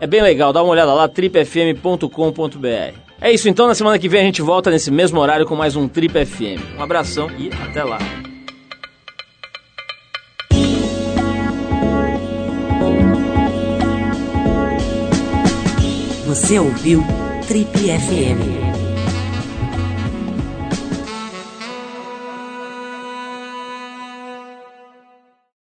É 0.01 0.07
bem 0.07 0.21
legal, 0.21 0.53
dá 0.53 0.61
uma 0.61 0.73
olhada 0.73 0.93
lá, 0.93 1.07
tripfm.com.br. 1.07 2.09
É 3.21 3.33
isso 3.33 3.49
então, 3.49 3.69
na 3.69 3.75
semana 3.77 3.97
que 4.01 4.09
vem 4.09 4.23
a 4.23 4.25
gente 4.25 4.43
volta 4.43 4.69
nesse 4.69 4.91
mesmo 4.91 5.21
horário 5.21 5.47
com 5.47 5.55
mais 5.55 5.77
um 5.77 5.87
Trip 5.87 6.27
FM. 6.27 6.77
Um 6.77 6.83
abração 6.83 7.31
e 7.39 7.51
até 7.69 7.85
lá. 7.85 7.99
Você 16.33 16.59
ouviu 16.59 17.05
Trip 17.47 17.69
FM. 17.77 18.72